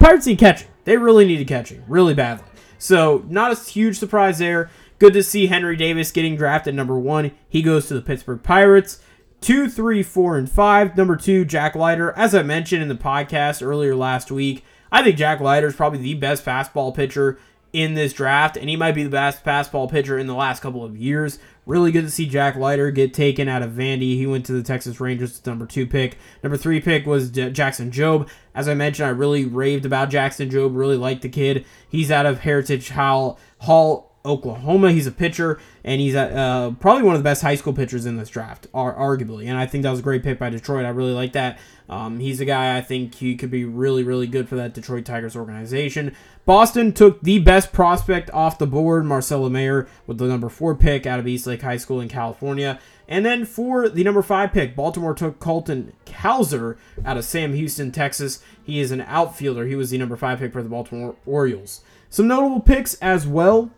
Pirates 0.00 0.26
need 0.26 0.38
catching. 0.38 0.68
They 0.84 0.96
really 0.96 1.24
needed 1.24 1.46
catching, 1.46 1.84
really 1.86 2.14
badly. 2.14 2.46
So 2.78 3.24
not 3.28 3.52
a 3.52 3.70
huge 3.70 3.98
surprise 3.98 4.38
there. 4.38 4.70
Good 4.98 5.12
to 5.12 5.22
see 5.22 5.46
Henry 5.46 5.76
Davis 5.76 6.10
getting 6.10 6.36
drafted 6.36 6.74
number 6.74 6.98
one. 6.98 7.30
He 7.48 7.62
goes 7.62 7.86
to 7.86 7.94
the 7.94 8.02
Pittsburgh 8.02 8.42
Pirates. 8.42 9.00
Two, 9.40 9.68
three, 9.68 10.02
four, 10.02 10.36
and 10.36 10.50
five. 10.50 10.96
Number 10.96 11.14
two, 11.14 11.44
Jack 11.44 11.76
Leiter. 11.76 12.12
As 12.16 12.34
I 12.34 12.42
mentioned 12.42 12.82
in 12.82 12.88
the 12.88 12.96
podcast 12.96 13.64
earlier 13.64 13.94
last 13.94 14.32
week, 14.32 14.64
I 14.90 15.02
think 15.02 15.16
Jack 15.16 15.40
Leiter 15.40 15.66
is 15.66 15.76
probably 15.76 16.00
the 16.00 16.14
best 16.14 16.44
fastball 16.44 16.94
pitcher 16.94 17.38
in 17.72 17.94
this 17.94 18.12
draft, 18.12 18.56
and 18.56 18.68
he 18.68 18.76
might 18.76 18.94
be 18.94 19.02
the 19.02 19.10
best 19.10 19.44
fastball 19.44 19.90
pitcher 19.90 20.18
in 20.18 20.26
the 20.26 20.34
last 20.34 20.60
couple 20.60 20.84
of 20.84 20.96
years. 20.96 21.38
Really 21.66 21.92
good 21.92 22.04
to 22.04 22.10
see 22.10 22.26
Jack 22.26 22.56
Leiter 22.56 22.90
get 22.90 23.12
taken 23.12 23.46
out 23.46 23.62
of 23.62 23.72
Vandy. 23.72 24.16
He 24.16 24.26
went 24.26 24.46
to 24.46 24.52
the 24.52 24.62
Texas 24.62 25.00
Rangers, 25.00 25.44
number 25.44 25.66
two 25.66 25.86
pick. 25.86 26.16
Number 26.42 26.56
three 26.56 26.80
pick 26.80 27.04
was 27.04 27.30
Jackson 27.30 27.90
Jobe. 27.90 28.28
As 28.54 28.68
I 28.68 28.74
mentioned, 28.74 29.06
I 29.06 29.10
really 29.10 29.44
raved 29.44 29.84
about 29.84 30.08
Jackson 30.08 30.48
Jobe. 30.48 30.76
Really 30.76 30.96
liked 30.96 31.20
the 31.20 31.28
kid. 31.28 31.66
He's 31.86 32.10
out 32.10 32.24
of 32.24 32.40
Heritage 32.40 32.88
Hall, 32.88 33.38
Hall 33.58 34.07
Oklahoma. 34.24 34.92
He's 34.92 35.06
a 35.06 35.12
pitcher, 35.12 35.60
and 35.84 36.00
he's 36.00 36.14
uh, 36.14 36.72
probably 36.80 37.02
one 37.02 37.14
of 37.14 37.20
the 37.20 37.24
best 37.24 37.42
high 37.42 37.54
school 37.54 37.72
pitchers 37.72 38.06
in 38.06 38.16
this 38.16 38.28
draft, 38.28 38.70
arguably. 38.72 39.46
And 39.46 39.56
I 39.56 39.66
think 39.66 39.82
that 39.82 39.90
was 39.90 40.00
a 40.00 40.02
great 40.02 40.22
pick 40.22 40.38
by 40.38 40.50
Detroit. 40.50 40.84
I 40.84 40.90
really 40.90 41.12
like 41.12 41.32
that. 41.32 41.58
Um, 41.88 42.18
he's 42.18 42.40
a 42.40 42.44
guy 42.44 42.76
I 42.76 42.82
think 42.82 43.14
he 43.14 43.34
could 43.36 43.50
be 43.50 43.64
really, 43.64 44.04
really 44.04 44.26
good 44.26 44.48
for 44.48 44.56
that 44.56 44.74
Detroit 44.74 45.06
Tigers 45.06 45.34
organization. 45.34 46.14
Boston 46.44 46.92
took 46.92 47.22
the 47.22 47.38
best 47.38 47.72
prospect 47.72 48.30
off 48.30 48.58
the 48.58 48.66
board, 48.66 49.06
Marcelo 49.06 49.48
Mayer, 49.48 49.88
with 50.06 50.18
the 50.18 50.26
number 50.26 50.48
four 50.48 50.74
pick 50.74 51.06
out 51.06 51.18
of 51.18 51.26
Eastlake 51.26 51.62
High 51.62 51.78
School 51.78 52.00
in 52.00 52.08
California. 52.08 52.78
And 53.06 53.24
then 53.24 53.46
for 53.46 53.88
the 53.88 54.04
number 54.04 54.20
five 54.20 54.52
pick, 54.52 54.76
Baltimore 54.76 55.14
took 55.14 55.40
Colton 55.40 55.94
Cowser 56.04 56.76
out 57.06 57.16
of 57.16 57.24
Sam 57.24 57.54
Houston, 57.54 57.90
Texas. 57.90 58.42
He 58.62 58.80
is 58.80 58.90
an 58.90 59.00
outfielder. 59.00 59.66
He 59.66 59.74
was 59.74 59.88
the 59.88 59.98
number 59.98 60.16
five 60.16 60.40
pick 60.40 60.52
for 60.52 60.62
the 60.62 60.68
Baltimore 60.68 61.16
Orioles. 61.24 61.80
Some 62.10 62.28
notable 62.28 62.60
picks 62.60 62.94
as 62.96 63.26
well 63.26 63.70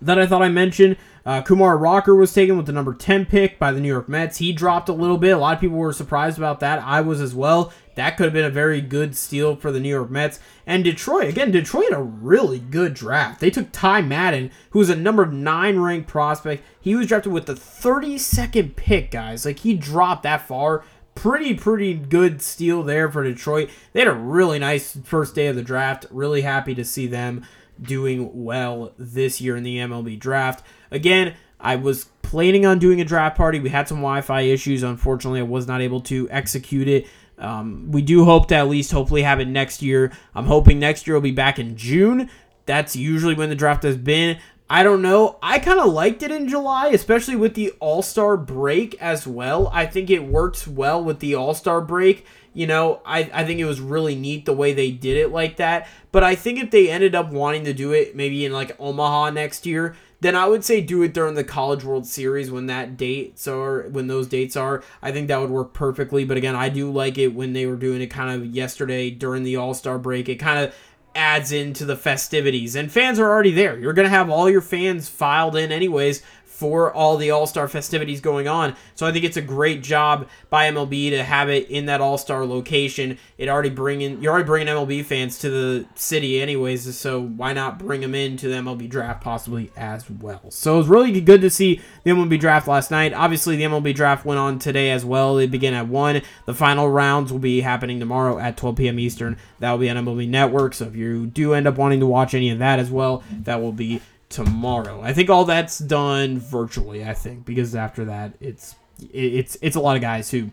that 0.00 0.18
I 0.18 0.26
thought 0.26 0.42
I 0.42 0.48
mentioned. 0.48 0.96
Uh, 1.26 1.42
Kumar 1.42 1.76
Rocker 1.76 2.14
was 2.14 2.32
taken 2.32 2.56
with 2.56 2.64
the 2.64 2.72
number 2.72 2.94
10 2.94 3.26
pick 3.26 3.58
by 3.58 3.70
the 3.70 3.80
New 3.80 3.88
York 3.88 4.08
Mets. 4.08 4.38
He 4.38 4.50
dropped 4.52 4.88
a 4.88 4.94
little 4.94 5.18
bit. 5.18 5.32
A 5.32 5.38
lot 5.38 5.54
of 5.54 5.60
people 5.60 5.76
were 5.76 5.92
surprised 5.92 6.38
about 6.38 6.60
that. 6.60 6.82
I 6.82 7.02
was 7.02 7.20
as 7.20 7.34
well. 7.34 7.70
That 7.96 8.16
could 8.16 8.24
have 8.24 8.32
been 8.32 8.46
a 8.46 8.50
very 8.50 8.80
good 8.80 9.14
steal 9.14 9.54
for 9.56 9.70
the 9.70 9.80
New 9.80 9.90
York 9.90 10.08
Mets. 10.08 10.40
And 10.66 10.84
Detroit, 10.84 11.28
again, 11.28 11.50
Detroit 11.50 11.90
had 11.90 11.98
a 11.98 12.02
really 12.02 12.58
good 12.58 12.94
draft. 12.94 13.40
They 13.40 13.50
took 13.50 13.72
Ty 13.72 14.02
Madden, 14.02 14.50
who 14.70 14.78
was 14.78 14.88
a 14.88 14.96
number 14.96 15.26
9 15.26 15.78
ranked 15.78 16.08
prospect. 16.08 16.62
He 16.80 16.94
was 16.94 17.08
drafted 17.08 17.32
with 17.32 17.44
the 17.44 17.54
32nd 17.54 18.76
pick, 18.76 19.10
guys. 19.10 19.44
Like, 19.44 19.58
he 19.58 19.74
dropped 19.74 20.22
that 20.22 20.48
far 20.48 20.84
pretty 21.14 21.52
pretty 21.52 21.94
good 21.94 22.40
steal 22.40 22.84
there 22.84 23.10
for 23.10 23.24
Detroit. 23.24 23.68
They 23.92 24.00
had 24.00 24.08
a 24.08 24.12
really 24.12 24.60
nice 24.60 24.96
first 25.02 25.34
day 25.34 25.48
of 25.48 25.56
the 25.56 25.62
draft. 25.62 26.06
Really 26.10 26.42
happy 26.42 26.76
to 26.76 26.84
see 26.84 27.08
them 27.08 27.44
doing 27.80 28.44
well 28.44 28.92
this 28.98 29.40
year 29.40 29.56
in 29.56 29.62
the 29.62 29.78
MLB 29.78 30.18
draft. 30.18 30.64
Again, 30.90 31.34
I 31.60 31.76
was 31.76 32.06
planning 32.22 32.66
on 32.66 32.78
doing 32.78 33.00
a 33.00 33.04
draft 33.04 33.36
party. 33.36 33.60
We 33.60 33.70
had 33.70 33.88
some 33.88 33.98
Wi 33.98 34.20
Fi 34.20 34.42
issues. 34.42 34.82
Unfortunately, 34.82 35.40
I 35.40 35.44
was 35.44 35.66
not 35.66 35.80
able 35.80 36.00
to 36.02 36.28
execute 36.30 36.88
it. 36.88 37.06
Um, 37.38 37.90
we 37.90 38.02
do 38.02 38.24
hope 38.24 38.48
to 38.48 38.56
at 38.56 38.68
least 38.68 38.90
hopefully 38.90 39.22
have 39.22 39.40
it 39.40 39.48
next 39.48 39.82
year. 39.82 40.12
I'm 40.34 40.46
hoping 40.46 40.78
next 40.78 41.06
year 41.06 41.14
will 41.14 41.20
be 41.20 41.30
back 41.30 41.58
in 41.58 41.76
June. 41.76 42.28
That's 42.66 42.96
usually 42.96 43.34
when 43.34 43.48
the 43.48 43.54
draft 43.54 43.82
has 43.84 43.96
been. 43.96 44.38
I 44.70 44.82
don't 44.82 45.00
know. 45.00 45.38
I 45.42 45.58
kind 45.60 45.80
of 45.80 45.92
liked 45.92 46.22
it 46.22 46.30
in 46.30 46.46
July, 46.46 46.88
especially 46.88 47.36
with 47.36 47.54
the 47.54 47.70
All 47.80 48.02
Star 48.02 48.36
break 48.36 48.94
as 49.00 49.26
well. 49.26 49.70
I 49.72 49.86
think 49.86 50.10
it 50.10 50.24
works 50.24 50.66
well 50.68 51.02
with 51.02 51.20
the 51.20 51.34
All 51.34 51.54
Star 51.54 51.80
break. 51.80 52.26
You 52.58 52.66
know, 52.66 53.00
I, 53.06 53.30
I 53.32 53.44
think 53.44 53.60
it 53.60 53.66
was 53.66 53.80
really 53.80 54.16
neat 54.16 54.44
the 54.44 54.52
way 54.52 54.72
they 54.72 54.90
did 54.90 55.16
it 55.16 55.30
like 55.30 55.58
that. 55.58 55.86
But 56.10 56.24
I 56.24 56.34
think 56.34 56.58
if 56.58 56.72
they 56.72 56.90
ended 56.90 57.14
up 57.14 57.30
wanting 57.30 57.62
to 57.66 57.72
do 57.72 57.92
it 57.92 58.16
maybe 58.16 58.44
in 58.44 58.50
like 58.50 58.74
Omaha 58.80 59.30
next 59.30 59.64
year, 59.64 59.94
then 60.18 60.34
I 60.34 60.48
would 60.48 60.64
say 60.64 60.80
do 60.80 61.00
it 61.02 61.14
during 61.14 61.36
the 61.36 61.44
College 61.44 61.84
World 61.84 62.04
Series 62.04 62.50
when 62.50 62.66
that 62.66 62.96
dates 62.96 63.46
are 63.46 63.82
when 63.90 64.08
those 64.08 64.26
dates 64.26 64.56
are. 64.56 64.82
I 65.00 65.12
think 65.12 65.28
that 65.28 65.40
would 65.40 65.50
work 65.50 65.72
perfectly. 65.72 66.24
But 66.24 66.36
again, 66.36 66.56
I 66.56 66.68
do 66.68 66.90
like 66.90 67.16
it 67.16 67.28
when 67.28 67.52
they 67.52 67.64
were 67.64 67.76
doing 67.76 68.02
it 68.02 68.08
kind 68.08 68.34
of 68.34 68.48
yesterday 68.48 69.08
during 69.08 69.44
the 69.44 69.54
All 69.54 69.72
Star 69.72 69.96
break. 69.96 70.28
It 70.28 70.40
kind 70.40 70.58
of 70.58 70.74
adds 71.14 71.52
into 71.52 71.84
the 71.84 71.96
festivities, 71.96 72.74
and 72.74 72.90
fans 72.90 73.20
are 73.20 73.30
already 73.30 73.52
there. 73.52 73.78
You're 73.78 73.92
gonna 73.92 74.08
have 74.08 74.30
all 74.30 74.50
your 74.50 74.62
fans 74.62 75.08
filed 75.08 75.54
in 75.54 75.70
anyways 75.70 76.24
for 76.58 76.92
all 76.92 77.16
the 77.16 77.30
All 77.30 77.46
Star 77.46 77.68
festivities 77.68 78.20
going 78.20 78.48
on. 78.48 78.74
So 78.96 79.06
I 79.06 79.12
think 79.12 79.24
it's 79.24 79.36
a 79.36 79.42
great 79.42 79.80
job 79.80 80.26
by 80.50 80.68
MLB 80.68 81.10
to 81.10 81.22
have 81.22 81.48
it 81.48 81.70
in 81.70 81.86
that 81.86 82.00
All 82.00 82.18
Star 82.18 82.44
location. 82.44 83.16
It 83.38 83.48
already 83.48 83.70
bringing 83.70 84.20
you're 84.20 84.32
already 84.32 84.46
bringing 84.46 84.74
MLB 84.74 85.04
fans 85.04 85.38
to 85.38 85.50
the 85.50 85.86
city 85.94 86.40
anyways, 86.40 86.98
so 86.98 87.22
why 87.22 87.52
not 87.52 87.78
bring 87.78 88.00
them 88.00 88.12
into 88.12 88.48
the 88.48 88.56
MLB 88.56 88.88
draft 88.88 89.22
possibly 89.22 89.70
as 89.76 90.10
well? 90.10 90.50
So 90.50 90.74
it 90.74 90.78
was 90.78 90.88
really 90.88 91.20
good 91.20 91.42
to 91.42 91.50
see 91.50 91.80
the 92.02 92.10
MLB 92.10 92.40
draft 92.40 92.66
last 92.66 92.90
night. 92.90 93.12
Obviously, 93.14 93.54
the 93.54 93.62
MLB 93.62 93.94
draft 93.94 94.24
went 94.24 94.40
on 94.40 94.58
today 94.58 94.90
as 94.90 95.04
well. 95.04 95.36
They 95.36 95.46
begin 95.46 95.74
at 95.74 95.86
one. 95.86 96.22
The 96.46 96.54
final 96.54 96.90
rounds 96.90 97.30
will 97.30 97.38
be 97.38 97.60
happening 97.60 98.00
tomorrow 98.00 98.36
at 98.36 98.56
12 98.56 98.74
p.m. 98.74 98.98
Eastern. 98.98 99.36
That 99.60 99.70
will 99.70 99.78
be 99.78 99.90
on 99.90 99.96
MLB 99.96 100.28
Network. 100.28 100.74
So 100.74 100.86
if 100.86 100.96
you 100.96 101.26
do 101.26 101.54
end 101.54 101.68
up 101.68 101.78
wanting 101.78 102.00
to 102.00 102.06
watch 102.06 102.34
any 102.34 102.50
of 102.50 102.58
that 102.58 102.80
as 102.80 102.90
well, 102.90 103.22
that 103.44 103.60
will 103.60 103.70
be 103.70 104.00
tomorrow. 104.28 105.00
I 105.02 105.12
think 105.12 105.30
all 105.30 105.44
that's 105.44 105.78
done 105.78 106.38
virtually. 106.38 107.04
I 107.04 107.14
think 107.14 107.44
because 107.44 107.74
after 107.74 108.04
that, 108.06 108.34
it's 108.40 108.74
it's 109.12 109.56
it's 109.62 109.76
a 109.76 109.80
lot 109.80 109.96
of 109.96 110.02
guys 110.02 110.30
who, 110.30 110.50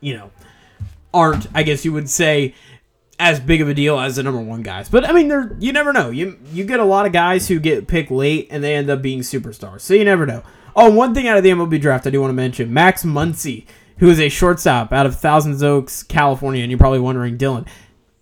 you 0.00 0.16
know, 0.16 0.30
aren't. 1.12 1.46
I 1.54 1.62
guess 1.62 1.84
you 1.84 1.92
would 1.92 2.08
say 2.08 2.54
as 3.18 3.40
big 3.40 3.60
of 3.60 3.68
a 3.68 3.74
deal 3.74 3.98
as 3.98 4.16
the 4.16 4.22
number 4.22 4.40
one 4.40 4.62
guys. 4.62 4.88
But 4.88 5.08
I 5.08 5.12
mean, 5.12 5.28
there 5.28 5.56
you 5.58 5.72
never 5.72 5.92
know. 5.92 6.10
You 6.10 6.38
you 6.52 6.64
get 6.64 6.80
a 6.80 6.84
lot 6.84 7.06
of 7.06 7.12
guys 7.12 7.48
who 7.48 7.58
get 7.58 7.88
picked 7.88 8.10
late 8.10 8.48
and 8.50 8.62
they 8.62 8.74
end 8.74 8.90
up 8.90 9.02
being 9.02 9.20
superstars. 9.20 9.80
So 9.80 9.94
you 9.94 10.04
never 10.04 10.26
know. 10.26 10.42
Oh, 10.74 10.90
one 10.90 11.14
thing 11.14 11.26
out 11.26 11.38
of 11.38 11.42
the 11.42 11.50
MLB 11.50 11.80
draft 11.80 12.06
I 12.06 12.10
do 12.10 12.20
want 12.20 12.30
to 12.30 12.34
mention: 12.34 12.72
Max 12.72 13.04
Muncy, 13.04 13.66
who 13.98 14.10
is 14.10 14.20
a 14.20 14.28
shortstop 14.28 14.92
out 14.92 15.06
of 15.06 15.18
Thousands 15.18 15.62
Oaks, 15.62 16.02
California. 16.02 16.62
And 16.62 16.70
you're 16.70 16.78
probably 16.78 17.00
wondering, 17.00 17.38
Dylan, 17.38 17.66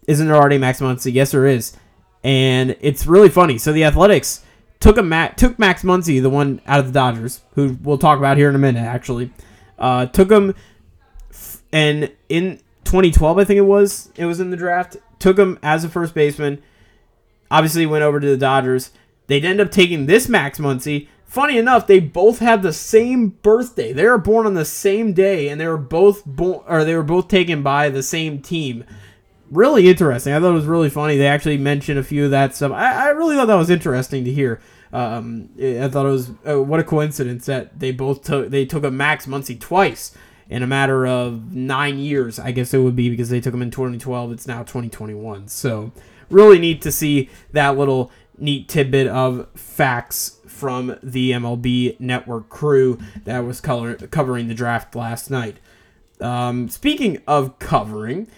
isn't 0.06 0.26
there 0.26 0.36
already 0.36 0.58
Max 0.58 0.80
Muncy? 0.80 1.12
Yes, 1.12 1.32
there 1.32 1.46
is. 1.46 1.76
And 2.22 2.76
it's 2.80 3.06
really 3.06 3.28
funny. 3.28 3.58
So 3.58 3.72
the 3.72 3.84
Athletics 3.84 4.44
took 4.80 4.96
a 4.98 5.02
Mac, 5.02 5.36
took 5.36 5.58
Max 5.58 5.82
Muncy, 5.82 6.20
the 6.20 6.30
one 6.30 6.60
out 6.66 6.80
of 6.80 6.86
the 6.86 6.92
Dodgers, 6.92 7.40
who 7.54 7.78
we'll 7.82 7.98
talk 7.98 8.18
about 8.18 8.36
here 8.36 8.48
in 8.48 8.54
a 8.54 8.58
minute. 8.58 8.80
Actually, 8.80 9.30
uh, 9.78 10.06
took 10.06 10.30
him, 10.30 10.54
f- 11.30 11.62
and 11.72 12.10
in 12.28 12.60
2012, 12.84 13.38
I 13.38 13.44
think 13.44 13.58
it 13.58 13.62
was, 13.62 14.12
it 14.16 14.26
was 14.26 14.40
in 14.40 14.50
the 14.50 14.56
draft. 14.56 14.96
Took 15.18 15.38
him 15.38 15.58
as 15.62 15.84
a 15.84 15.88
first 15.88 16.14
baseman. 16.14 16.62
Obviously, 17.50 17.86
went 17.86 18.04
over 18.04 18.20
to 18.20 18.26
the 18.26 18.36
Dodgers. 18.36 18.90
They'd 19.26 19.44
end 19.44 19.60
up 19.60 19.70
taking 19.70 20.06
this 20.06 20.28
Max 20.28 20.58
Muncy. 20.58 21.08
Funny 21.24 21.58
enough, 21.58 21.86
they 21.86 21.98
both 21.98 22.38
had 22.38 22.62
the 22.62 22.72
same 22.72 23.30
birthday. 23.30 23.92
They 23.92 24.04
were 24.04 24.18
born 24.18 24.46
on 24.46 24.54
the 24.54 24.64
same 24.64 25.12
day, 25.14 25.48
and 25.48 25.60
they 25.60 25.66
were 25.66 25.76
both 25.78 26.24
born, 26.24 26.62
or 26.68 26.84
they 26.84 26.94
were 26.94 27.02
both 27.02 27.28
taken 27.28 27.62
by 27.62 27.88
the 27.88 28.02
same 28.02 28.40
team 28.40 28.84
really 29.50 29.88
interesting. 29.88 30.32
I 30.32 30.40
thought 30.40 30.50
it 30.50 30.54
was 30.54 30.66
really 30.66 30.90
funny. 30.90 31.16
They 31.16 31.26
actually 31.26 31.58
mentioned 31.58 31.98
a 31.98 32.04
few 32.04 32.24
of 32.24 32.30
that 32.30 32.54
stuff. 32.54 32.72
I, 32.72 33.06
I 33.06 33.10
really 33.10 33.36
thought 33.36 33.46
that 33.46 33.54
was 33.54 33.70
interesting 33.70 34.24
to 34.24 34.32
hear. 34.32 34.60
Um, 34.92 35.50
I 35.58 35.88
thought 35.88 36.06
it 36.06 36.10
was 36.10 36.30
uh, 36.48 36.62
what 36.62 36.80
a 36.80 36.84
coincidence 36.84 37.46
that 37.46 37.80
they 37.80 37.90
both 37.90 38.22
took 38.22 38.50
they 38.50 38.64
took 38.64 38.84
a 38.84 38.90
Max 38.90 39.26
Muncy 39.26 39.58
twice 39.58 40.16
in 40.48 40.62
a 40.62 40.66
matter 40.66 41.06
of 41.06 41.52
nine 41.52 41.98
years. 41.98 42.38
I 42.38 42.52
guess 42.52 42.72
it 42.72 42.78
would 42.78 42.94
be 42.94 43.10
because 43.10 43.28
they 43.28 43.40
took 43.40 43.54
him 43.54 43.62
in 43.62 43.70
2012. 43.70 44.32
It's 44.32 44.46
now 44.46 44.60
2021. 44.60 45.48
So 45.48 45.92
really 46.30 46.58
neat 46.58 46.80
to 46.82 46.92
see 46.92 47.28
that 47.52 47.76
little 47.76 48.10
neat 48.38 48.68
tidbit 48.68 49.06
of 49.08 49.48
facts 49.54 50.38
from 50.46 50.96
the 51.02 51.32
MLB 51.32 51.98
Network 52.00 52.48
crew 52.48 52.98
that 53.24 53.40
was 53.40 53.60
color, 53.60 53.94
covering 53.96 54.48
the 54.48 54.54
draft 54.54 54.94
last 54.94 55.30
night. 55.30 55.58
Um, 56.20 56.68
speaking 56.68 57.20
of 57.26 57.58
covering, 57.58 58.28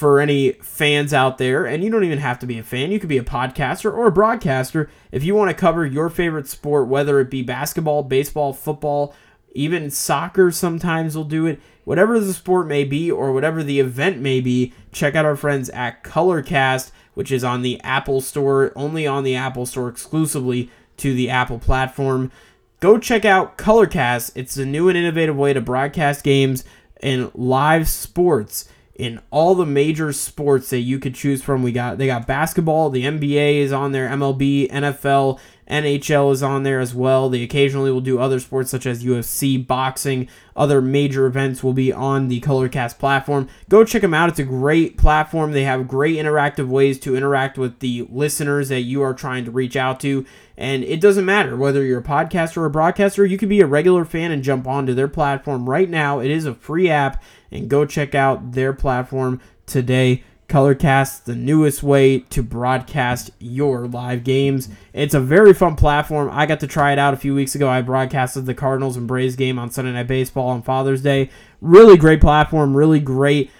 for 0.00 0.18
any 0.18 0.52
fans 0.52 1.12
out 1.12 1.36
there, 1.36 1.66
and 1.66 1.84
you 1.84 1.90
don't 1.90 2.04
even 2.04 2.18
have 2.18 2.38
to 2.38 2.46
be 2.46 2.58
a 2.58 2.62
fan, 2.62 2.90
you 2.90 2.98
could 2.98 3.10
be 3.10 3.18
a 3.18 3.22
podcaster 3.22 3.92
or 3.92 4.06
a 4.06 4.10
broadcaster. 4.10 4.88
If 5.12 5.22
you 5.24 5.34
want 5.34 5.50
to 5.50 5.54
cover 5.54 5.84
your 5.84 6.08
favorite 6.08 6.48
sport, 6.48 6.88
whether 6.88 7.20
it 7.20 7.28
be 7.28 7.42
basketball, 7.42 8.02
baseball, 8.02 8.54
football, 8.54 9.14
even 9.52 9.90
soccer, 9.90 10.50
sometimes 10.50 11.14
will 11.14 11.24
do 11.24 11.44
it. 11.44 11.60
Whatever 11.84 12.18
the 12.18 12.32
sport 12.32 12.66
may 12.66 12.82
be, 12.82 13.10
or 13.10 13.30
whatever 13.30 13.62
the 13.62 13.78
event 13.78 14.20
may 14.20 14.40
be, 14.40 14.72
check 14.90 15.14
out 15.14 15.26
our 15.26 15.36
friends 15.36 15.68
at 15.68 16.02
Colorcast, 16.02 16.92
which 17.12 17.30
is 17.30 17.44
on 17.44 17.60
the 17.60 17.78
Apple 17.82 18.22
Store, 18.22 18.72
only 18.74 19.06
on 19.06 19.22
the 19.22 19.36
Apple 19.36 19.66
Store 19.66 19.90
exclusively 19.90 20.70
to 20.96 21.12
the 21.12 21.28
Apple 21.28 21.58
platform. 21.58 22.32
Go 22.80 22.96
check 22.96 23.26
out 23.26 23.58
Colorcast. 23.58 24.32
It's 24.34 24.56
a 24.56 24.64
new 24.64 24.88
and 24.88 24.96
innovative 24.96 25.36
way 25.36 25.52
to 25.52 25.60
broadcast 25.60 26.24
games 26.24 26.64
and 27.02 27.30
live 27.34 27.86
sports 27.86 28.66
in 29.00 29.18
all 29.30 29.54
the 29.54 29.64
major 29.64 30.12
sports 30.12 30.68
that 30.70 30.80
you 30.80 30.98
could 30.98 31.14
choose 31.14 31.42
from. 31.42 31.62
We 31.62 31.72
got 31.72 31.96
they 31.96 32.06
got 32.06 32.26
basketball, 32.26 32.90
the 32.90 33.04
NBA 33.04 33.56
is 33.56 33.72
on 33.72 33.92
there, 33.92 34.08
MLB, 34.08 34.70
NFL, 34.70 35.40
NHL 35.70 36.32
is 36.32 36.42
on 36.42 36.64
there 36.64 36.80
as 36.80 36.94
well. 36.94 37.28
They 37.28 37.42
occasionally 37.42 37.92
will 37.92 38.00
do 38.00 38.18
other 38.18 38.40
sports 38.40 38.70
such 38.70 38.86
as 38.86 39.04
UFC, 39.04 39.64
boxing, 39.64 40.28
other 40.56 40.82
major 40.82 41.26
events 41.26 41.62
will 41.62 41.72
be 41.72 41.92
on 41.92 42.28
the 42.28 42.40
Colorcast 42.40 42.98
platform. 42.98 43.48
Go 43.68 43.84
check 43.84 44.02
them 44.02 44.12
out. 44.12 44.28
It's 44.28 44.38
a 44.38 44.44
great 44.44 44.98
platform. 44.98 45.52
They 45.52 45.62
have 45.62 45.88
great 45.88 46.16
interactive 46.16 46.68
ways 46.68 46.98
to 47.00 47.16
interact 47.16 47.56
with 47.56 47.78
the 47.78 48.06
listeners 48.10 48.68
that 48.68 48.80
you 48.80 49.00
are 49.02 49.14
trying 49.14 49.44
to 49.44 49.50
reach 49.50 49.76
out 49.76 50.00
to. 50.00 50.26
And 50.56 50.84
it 50.84 51.00
doesn't 51.00 51.24
matter 51.24 51.56
whether 51.56 51.84
you're 51.84 52.00
a 52.00 52.04
podcaster 52.04 52.58
or 52.58 52.66
a 52.66 52.70
broadcaster, 52.70 53.24
you 53.24 53.38
could 53.38 53.48
be 53.48 53.60
a 53.60 53.66
regular 53.66 54.04
fan 54.04 54.32
and 54.32 54.42
jump 54.42 54.66
onto 54.66 54.92
their 54.92 55.08
platform 55.08 55.70
right 55.70 55.88
now. 55.88 56.18
It 56.18 56.30
is 56.30 56.44
a 56.44 56.54
free 56.54 56.90
app 56.90 57.22
and 57.50 57.70
go 57.70 57.86
check 57.86 58.14
out 58.14 58.52
their 58.52 58.72
platform 58.72 59.40
today. 59.66 60.24
Colorcast, 60.50 61.24
the 61.24 61.36
newest 61.36 61.82
way 61.82 62.18
to 62.18 62.42
broadcast 62.42 63.30
your 63.38 63.86
live 63.86 64.24
games. 64.24 64.68
It's 64.92 65.14
a 65.14 65.20
very 65.20 65.54
fun 65.54 65.76
platform. 65.76 66.28
I 66.32 66.44
got 66.44 66.60
to 66.60 66.66
try 66.66 66.92
it 66.92 66.98
out 66.98 67.14
a 67.14 67.16
few 67.16 67.34
weeks 67.34 67.54
ago. 67.54 67.68
I 67.68 67.80
broadcasted 67.80 68.46
the 68.46 68.54
Cardinals 68.54 68.96
and 68.96 69.06
Braves 69.06 69.36
game 69.36 69.58
on 69.58 69.70
Sunday 69.70 69.92
Night 69.92 70.08
Baseball 70.08 70.48
on 70.48 70.62
Father's 70.62 71.02
Day. 71.02 71.30
Really 71.60 71.96
great 71.96 72.20
platform, 72.20 72.76
really 72.76 73.00
great 73.00 73.50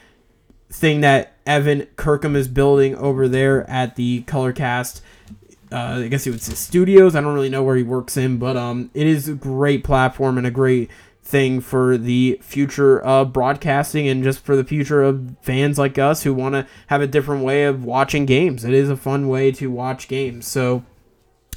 thing 0.69 1.01
that 1.01 1.35
Evan 1.47 1.87
Kirkham 1.97 2.37
is 2.37 2.49
building 2.49 2.97
over 2.97 3.29
there 3.29 3.69
at 3.71 3.97
the 3.97 4.23
Colorcast. 4.25 5.01
Uh, 5.73 6.03
I 6.05 6.09
guess 6.09 6.25
he 6.25 6.31
would 6.31 6.43
say 6.43 6.55
studios. 6.55 7.15
I 7.15 7.21
don't 7.21 7.35
really 7.35 7.49
know 7.49 7.63
where 7.63 7.77
he 7.77 7.85
works 7.85 8.17
in, 8.17 8.39
but 8.39 8.57
um, 8.57 8.91
it 8.93 9.07
is 9.07 9.29
a 9.29 9.35
great 9.35 9.85
platform 9.85 10.37
and 10.37 10.47
a 10.47 10.51
great 10.51 10.91
thing 11.23 11.61
for 11.61 11.97
the 11.97 12.39
future 12.43 13.01
of 13.01 13.33
broadcasting 13.33 14.09
and 14.09 14.25
just 14.25 14.41
for 14.41 14.57
the 14.57 14.65
future 14.65 15.03
of 15.03 15.37
fans 15.43 15.79
like 15.79 15.99
us 15.99 16.25
who 16.25 16.35
want 16.35 16.55
to 16.55 16.67
have 16.89 17.01
a 17.01 17.07
different 17.07 17.45
way 17.45 17.65
of 17.65 17.85
watching 17.85 18.27
games. 18.27 18.65
It 18.65 18.75
is 18.75 18.91
a 18.91 18.97
fun 18.97 19.29
way 19.29 19.53
to 19.53 19.71
watch 19.71 20.09
games. 20.09 20.47
So 20.47 20.85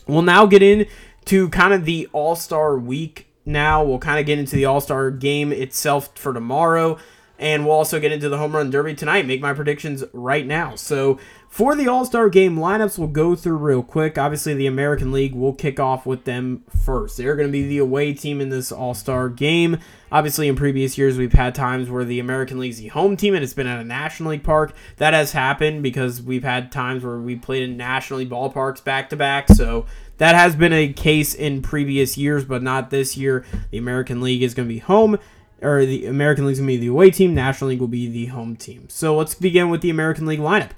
we'll 0.06 0.21
now 0.21 0.45
get 0.45 0.62
into 0.62 1.49
kind 1.49 1.73
of 1.73 1.86
the 1.86 2.08
All 2.13 2.36
Star 2.36 2.78
week 2.78 3.28
now. 3.45 3.84
We'll 3.84 3.99
kind 3.99 4.19
of 4.19 4.26
get 4.26 4.38
into 4.38 4.56
the 4.56 4.65
All 4.65 4.82
Star 4.82 5.10
game 5.10 5.52
itself 5.52 6.15
for 6.15 6.34
tomorrow. 6.34 6.97
And 7.39 7.65
we'll 7.65 7.76
also 7.76 7.99
get 7.99 8.12
into 8.12 8.30
the 8.30 8.38
home 8.38 8.56
run 8.56 8.69
derby 8.69 8.93
tonight. 8.93 9.26
Make 9.26 9.41
my 9.41 9.54
predictions 9.54 10.04
right 10.13 10.45
now. 10.45 10.76
So 10.76 11.19
for 11.54 11.76
the 11.76 11.88
All 11.88 12.04
Star 12.04 12.30
game, 12.30 12.58
lineups 12.58 12.98
will 12.98 13.06
go 13.06 13.36
through 13.36 13.58
real 13.58 13.84
quick. 13.84 14.18
Obviously, 14.18 14.56
the 14.56 14.66
American 14.66 15.12
League 15.12 15.36
will 15.36 15.54
kick 15.54 15.80
off 15.80 16.04
with 16.04 16.24
them 16.24 16.63
first. 16.84 17.16
They're 17.16 17.36
going 17.36 17.48
to 17.48 17.52
be 17.52 17.68
the 17.68 17.78
away 17.78 18.16
team 18.16 18.42
in 18.42 18.50
this 18.50 18.72
All 18.72 18.96
Star 18.96 19.30
game. 19.30 19.78
Obviously, 20.12 20.48
in 20.48 20.56
previous 20.56 20.98
years, 20.98 21.16
we've 21.16 21.34
had 21.34 21.54
times 21.54 21.92
where 21.92 22.06
the 22.06 22.20
American 22.20 22.58
League's 22.58 22.80
the 22.80 22.88
home 22.88 23.16
team 23.16 23.36
and 23.36 23.44
it's 23.44 23.54
been 23.54 23.68
at 23.68 23.80
a 23.80 23.84
National 23.84 24.32
League 24.32 24.44
park. 24.44 24.74
That 24.98 25.13
has 25.13 25.34
happened 25.34 25.84
because 25.84 26.24
we've 26.24 26.44
had 26.44 26.72
times 26.72 27.04
where 27.04 27.20
we 27.20 27.36
played 27.36 27.62
in 27.62 27.78
National 27.78 28.18
League 28.18 28.32
ballparks 28.32 28.84
back 28.84 29.12
to 29.12 29.16
back. 29.16 29.48
So 29.50 29.86
that 30.18 30.34
has 30.34 30.56
been 30.56 30.74
a 30.74 30.92
case 30.92 31.36
in 31.36 31.62
previous 31.62 32.18
years, 32.18 32.46
but 32.46 32.63
not 32.63 32.89
this 32.89 33.16
year. 33.16 33.46
The 33.70 33.78
American 33.78 34.22
League 34.22 34.42
is 34.42 34.56
going 34.56 34.68
to 34.68 34.74
be 34.74 34.80
home 34.80 35.20
or 35.62 35.86
the 35.86 36.08
American 36.08 36.48
League 36.48 36.54
is 36.54 36.60
going 36.60 36.70
to 36.70 36.74
be 36.74 36.78
the 36.78 36.88
away 36.88 37.12
team. 37.12 37.36
National 37.36 37.70
League 37.70 37.80
will 37.80 37.88
be 37.88 38.08
the 38.08 38.26
home 38.26 38.56
team. 38.56 38.89
So 38.89 39.16
let's 39.16 39.36
begin 39.36 39.70
with 39.70 39.82
the 39.82 39.92
American 39.92 40.26
League 40.26 40.39
lineup. 40.39 40.72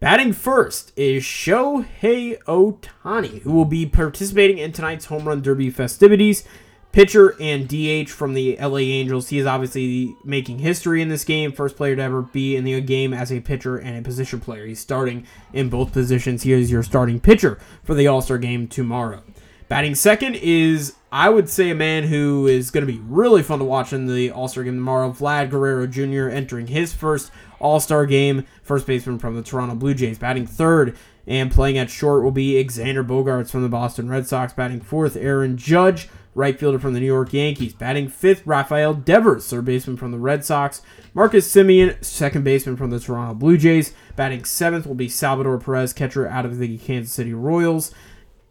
Batting 0.00 0.32
first 0.32 0.92
is 0.94 1.24
Shohei 1.24 2.40
Ohtani, 2.44 3.42
who 3.42 3.50
will 3.50 3.64
be 3.64 3.84
participating 3.84 4.58
in 4.58 4.70
tonight's 4.70 5.06
home 5.06 5.26
run 5.26 5.42
derby 5.42 5.70
festivities. 5.70 6.44
Pitcher 6.92 7.34
and 7.40 7.66
DH 7.68 8.08
from 8.08 8.34
the 8.34 8.56
LA 8.60 8.78
Angels. 8.78 9.28
He 9.28 9.40
is 9.40 9.46
obviously 9.46 10.14
making 10.24 10.60
history 10.60 11.02
in 11.02 11.08
this 11.08 11.24
game. 11.24 11.50
First 11.50 11.76
player 11.76 11.96
to 11.96 12.02
ever 12.02 12.22
be 12.22 12.54
in 12.54 12.62
the 12.62 12.80
game 12.80 13.12
as 13.12 13.32
a 13.32 13.40
pitcher 13.40 13.76
and 13.76 13.98
a 13.98 14.02
position 14.02 14.38
player. 14.40 14.66
He's 14.66 14.78
starting 14.78 15.26
in 15.52 15.68
both 15.68 15.92
positions. 15.92 16.44
He 16.44 16.52
is 16.52 16.70
your 16.70 16.84
starting 16.84 17.18
pitcher 17.18 17.58
for 17.82 17.94
the 17.94 18.06
All 18.06 18.22
Star 18.22 18.38
game 18.38 18.68
tomorrow. 18.68 19.22
Batting 19.66 19.96
second 19.96 20.36
is, 20.36 20.94
I 21.10 21.30
would 21.30 21.48
say, 21.48 21.70
a 21.70 21.74
man 21.74 22.04
who 22.04 22.46
is 22.46 22.70
going 22.70 22.86
to 22.86 22.92
be 22.92 23.00
really 23.00 23.42
fun 23.42 23.60
to 23.60 23.64
watch 23.64 23.92
in 23.92 24.06
the 24.06 24.30
All 24.30 24.48
Star 24.48 24.64
game 24.64 24.74
tomorrow. 24.74 25.10
Vlad 25.10 25.50
Guerrero 25.50 25.86
Jr. 25.86 26.28
entering 26.28 26.66
his 26.66 26.92
first 26.92 27.30
All 27.58 27.80
Star 27.80 28.04
game. 28.04 28.44
First 28.62 28.86
baseman 28.86 29.18
from 29.18 29.34
the 29.34 29.42
Toronto 29.42 29.74
Blue 29.74 29.94
Jays. 29.94 30.18
Batting 30.18 30.46
third 30.46 30.96
and 31.26 31.50
playing 31.50 31.78
at 31.78 31.90
short 31.90 32.22
will 32.22 32.30
be 32.30 32.62
Xander 32.64 33.06
Bogaerts 33.06 33.50
from 33.50 33.62
the 33.62 33.68
Boston 33.68 34.08
Red 34.08 34.26
Sox. 34.26 34.52
Batting 34.52 34.80
fourth, 34.80 35.16
Aaron 35.16 35.56
Judge, 35.56 36.08
right 36.34 36.58
fielder 36.58 36.78
from 36.78 36.92
the 36.92 37.00
New 37.00 37.06
York 37.06 37.32
Yankees. 37.32 37.72
Batting 37.72 38.08
fifth, 38.08 38.46
Rafael 38.46 38.92
Devers, 38.92 39.48
third 39.48 39.64
baseman 39.64 39.96
from 39.96 40.12
the 40.12 40.18
Red 40.18 40.44
Sox. 40.44 40.82
Marcus 41.14 41.50
Semien, 41.50 42.02
second 42.04 42.44
baseman 42.44 42.76
from 42.76 42.90
the 42.90 43.00
Toronto 43.00 43.34
Blue 43.34 43.56
Jays. 43.56 43.94
Batting 44.14 44.44
seventh 44.44 44.86
will 44.86 44.94
be 44.94 45.08
Salvador 45.08 45.58
Perez, 45.58 45.94
catcher 45.94 46.28
out 46.28 46.44
of 46.44 46.58
the 46.58 46.76
Kansas 46.76 47.14
City 47.14 47.32
Royals. 47.32 47.94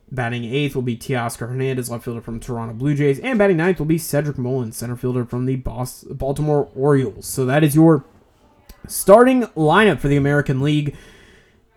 Batting 0.09 0.45
eighth 0.45 0.73
will 0.73 0.83
be 0.83 0.95
Teoscar 0.95 1.49
Hernandez, 1.49 1.89
left 1.89 2.05
fielder 2.05 2.21
from 2.21 2.39
Toronto 2.39 2.73
Blue 2.73 2.95
Jays. 2.95 3.19
And 3.19 3.37
batting 3.37 3.57
ninth 3.57 3.79
will 3.79 3.85
be 3.85 3.97
Cedric 3.97 4.37
Mullins, 4.37 4.77
center 4.77 4.95
fielder 4.95 5.25
from 5.25 5.45
the 5.45 5.57
Boston, 5.57 6.13
Baltimore 6.15 6.69
Orioles. 6.75 7.25
So 7.25 7.45
that 7.45 7.63
is 7.63 7.75
your 7.75 8.05
starting 8.87 9.43
lineup 9.47 9.99
for 9.99 10.07
the 10.07 10.15
American 10.15 10.61
League. 10.61 10.95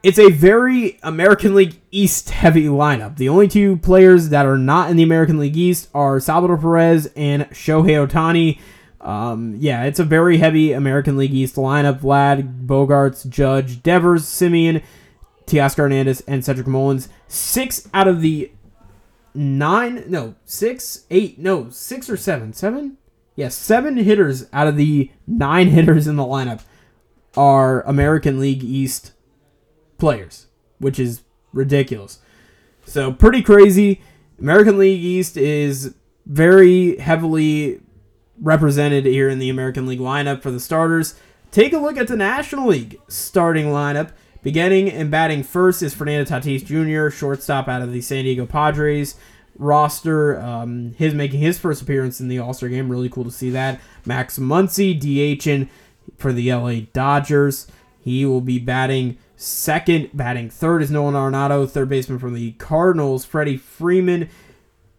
It's 0.03 0.19
a 0.19 0.31
very 0.31 0.99
American 1.03 1.55
League 1.55 1.81
East 1.91 2.31
heavy 2.31 2.67
lineup. 2.67 3.17
The 3.17 3.29
only 3.29 3.49
two 3.49 3.77
players 3.79 4.29
that 4.31 4.47
are 4.47 4.57
not 4.57 4.91
in 4.91 4.97
the 4.97 5.03
American 5.03 5.39
League 5.39 5.57
East 5.57 5.89
are 5.93 6.21
Salvador 6.21 6.57
Perez 6.57 7.11
and 7.17 7.51
Shohei 7.51 8.07
Ohtani. 8.07 8.59
Um, 9.01 9.57
yeah, 9.59 9.85
it's 9.85 9.99
a 9.99 10.05
very 10.05 10.39
heavy 10.39 10.73
American 10.73 11.17
League 11.17 11.35
East 11.35 11.57
lineup. 11.57 12.01
Vlad, 12.01 12.67
Bogaerts, 12.67 13.29
Judge, 13.29 13.83
Devers, 13.83 14.25
Semien, 14.25 14.83
Teoscar 15.51 15.79
Hernandez, 15.79 16.23
and 16.23 16.45
Cedric 16.45 16.67
Mullins. 16.67 17.09
Six 17.27 17.89
out 17.93 18.09
of 18.09 18.21
the 18.21 18.53
nine, 19.35 20.05
no, 20.07 20.35
six, 20.45 21.07
eight, 21.11 21.39
no, 21.39 21.71
six 21.71 22.09
or 22.09 22.17
seven, 22.17 22.53
seven? 22.53 22.99
Yes, 23.37 23.37
yeah, 23.37 23.49
seven 23.49 23.97
hitters 23.97 24.47
out 24.53 24.67
of 24.67 24.77
the 24.77 25.11
nine 25.27 25.69
hitters 25.71 26.07
in 26.07 26.17
the 26.17 26.25
lineup 26.25 26.63
are 27.37 27.83
American 27.83 28.41
League 28.41 28.63
East 28.63 29.13
players, 29.99 30.47
which 30.79 30.99
is 30.99 31.23
ridiculous. 31.53 32.21
So, 32.85 33.13
pretty 33.13 33.43
crazy. 33.43 34.01
American 34.39 34.79
League 34.79 35.03
East 35.03 35.37
is 35.37 35.95
very 36.27 36.97
heavily 36.97 37.81
represented 38.41 39.05
here 39.05 39.29
in 39.29 39.39
the 39.39 39.51
American 39.51 39.87
League 39.87 40.01
lineup 40.01 40.43
for 40.43 40.51
the 40.51 40.61
starters. 40.61 41.15
Take 41.51 41.73
a 41.73 41.79
look 41.79 41.97
at 41.97 42.09
the 42.09 42.17
National 42.17 42.69
League 42.69 43.01
starting 43.09 43.67
lineup. 43.67 44.13
Beginning 44.43 44.91
and 44.91 45.11
batting 45.11 45.43
first 45.43 45.83
is 45.83 45.95
Fernando 45.95 46.25
Tatis 46.25 46.65
Jr., 46.65 47.15
shortstop 47.15 47.69
out 47.69 47.83
of 47.83 47.93
the 47.93 48.01
San 48.01 48.25
Diego 48.25 48.47
Padres 48.47 49.17
roster. 49.59 50.41
Um, 50.41 50.95
his 50.95 51.15
making 51.15 51.41
his 51.41 51.59
first 51.59 51.83
appearance 51.83 52.21
in 52.21 52.29
the 52.29 52.39
All 52.39 52.55
Star 52.55 52.69
game. 52.69 52.91
Really 52.91 53.11
cool 53.11 53.25
to 53.25 53.31
see 53.31 53.51
that. 53.51 53.81
Max 54.05 54.39
Muncy, 54.39 54.99
DH 54.99 55.71
for 56.17 56.33
the 56.33 56.53
LA 56.53 56.87
Dodgers. 56.93 57.67
He 58.01 58.25
will 58.25 58.41
be 58.41 58.59
batting 58.59 59.19
second. 59.37 60.11
Batting 60.15 60.51
third 60.51 60.83
is 60.83 60.91
Nolan 60.91 61.15
Arenado, 61.15 61.69
third 61.69 61.89
baseman 61.89 62.19
from 62.19 62.35
the 62.35 62.53
Cardinals. 62.53 63.25
Freddie 63.25 63.59
Freeman 63.59 64.31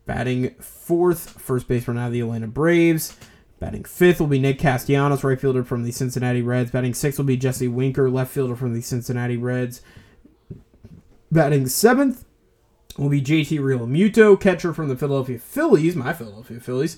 batting 0.05 0.51
fourth, 0.59 1.31
first 1.41 1.67
baseman 1.67 1.97
out 1.97 2.07
of 2.07 2.13
the 2.13 2.21
Atlanta 2.21 2.47
Braves. 2.47 3.17
Batting 3.61 3.83
fifth 3.83 4.19
will 4.19 4.25
be 4.25 4.39
Nick 4.39 4.57
Castellanos, 4.57 5.23
right 5.23 5.39
fielder 5.39 5.63
from 5.63 5.83
the 5.83 5.91
Cincinnati 5.91 6.41
Reds. 6.41 6.71
Batting 6.71 6.95
sixth 6.95 7.19
will 7.19 7.25
be 7.25 7.37
Jesse 7.37 7.67
Winker, 7.67 8.09
left 8.09 8.33
fielder 8.33 8.55
from 8.55 8.73
the 8.73 8.81
Cincinnati 8.81 9.37
Reds. 9.37 9.81
Batting 11.31 11.67
seventh 11.67 12.25
will 12.97 13.09
be 13.09 13.21
JT 13.21 13.59
Realmuto, 13.59 14.41
catcher 14.41 14.73
from 14.73 14.89
the 14.89 14.97
Philadelphia 14.97 15.37
Phillies, 15.37 15.95
my 15.95 16.11
Philadelphia 16.11 16.59
Phillies. 16.59 16.97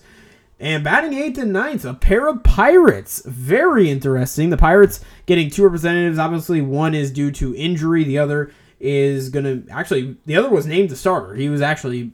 And 0.57 0.85
batting 0.85 1.13
eighth 1.13 1.37
and 1.37 1.51
ninth, 1.51 1.83
a 1.83 1.93
pair 1.93 2.29
of 2.29 2.43
Pirates. 2.43 3.21
Very 3.25 3.89
interesting. 3.89 4.49
The 4.49 4.55
Pirates 4.55 5.01
getting 5.25 5.49
two 5.49 5.63
representatives. 5.63 6.17
Obviously, 6.17 6.61
one 6.61 6.95
is 6.95 7.11
due 7.11 7.31
to 7.31 7.53
injury. 7.57 8.05
The 8.05 8.19
other 8.19 8.53
is 8.79 9.29
going 9.29 9.43
to 9.43 9.69
actually, 9.69 10.15
the 10.25 10.37
other 10.37 10.49
was 10.49 10.65
named 10.65 10.91
the 10.91 10.95
starter. 10.95 11.35
He 11.35 11.49
was 11.49 11.61
actually 11.61 12.13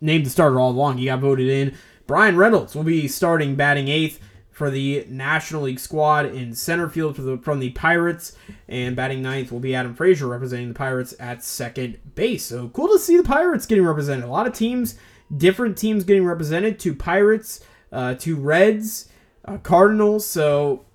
named 0.00 0.26
the 0.26 0.30
starter 0.30 0.58
all 0.58 0.72
along. 0.72 0.98
He 0.98 1.04
got 1.04 1.20
voted 1.20 1.48
in. 1.48 1.76
Bryan 2.08 2.38
Reynolds 2.38 2.74
will 2.74 2.84
be 2.84 3.06
starting 3.06 3.54
batting 3.54 3.88
eighth 3.88 4.18
for 4.50 4.70
the 4.70 5.04
National 5.08 5.62
League 5.62 5.78
squad 5.78 6.24
in 6.24 6.54
center 6.54 6.88
field 6.88 7.14
the, 7.22 7.36
from 7.36 7.60
the 7.60 7.68
Pirates, 7.70 8.34
and 8.66 8.96
batting 8.96 9.20
ninth 9.20 9.52
will 9.52 9.60
be 9.60 9.74
Adam 9.74 9.94
Frazier 9.94 10.26
representing 10.26 10.68
the 10.68 10.74
Pirates 10.74 11.14
at 11.20 11.44
second 11.44 11.98
base. 12.14 12.46
So 12.46 12.70
cool 12.70 12.88
two 12.88 12.98
see 12.98 13.18
the 13.18 13.22
Pirates 13.22 13.66
getting 13.66 13.84
represented. 13.84 14.24
A 14.24 14.28
lot 14.28 14.46
of 14.46 14.54
teams, 14.54 14.96
different 15.36 15.76
teams 15.76 16.02
getting 16.02 16.24
represented. 16.24 16.80
Two 16.80 16.94
Pirates, 16.94 17.60
uh, 17.92 18.14
to 18.14 18.36
Reds, 18.36 19.10
uh, 19.44 19.58
Cardinals. 19.58 20.26
So 20.26 20.86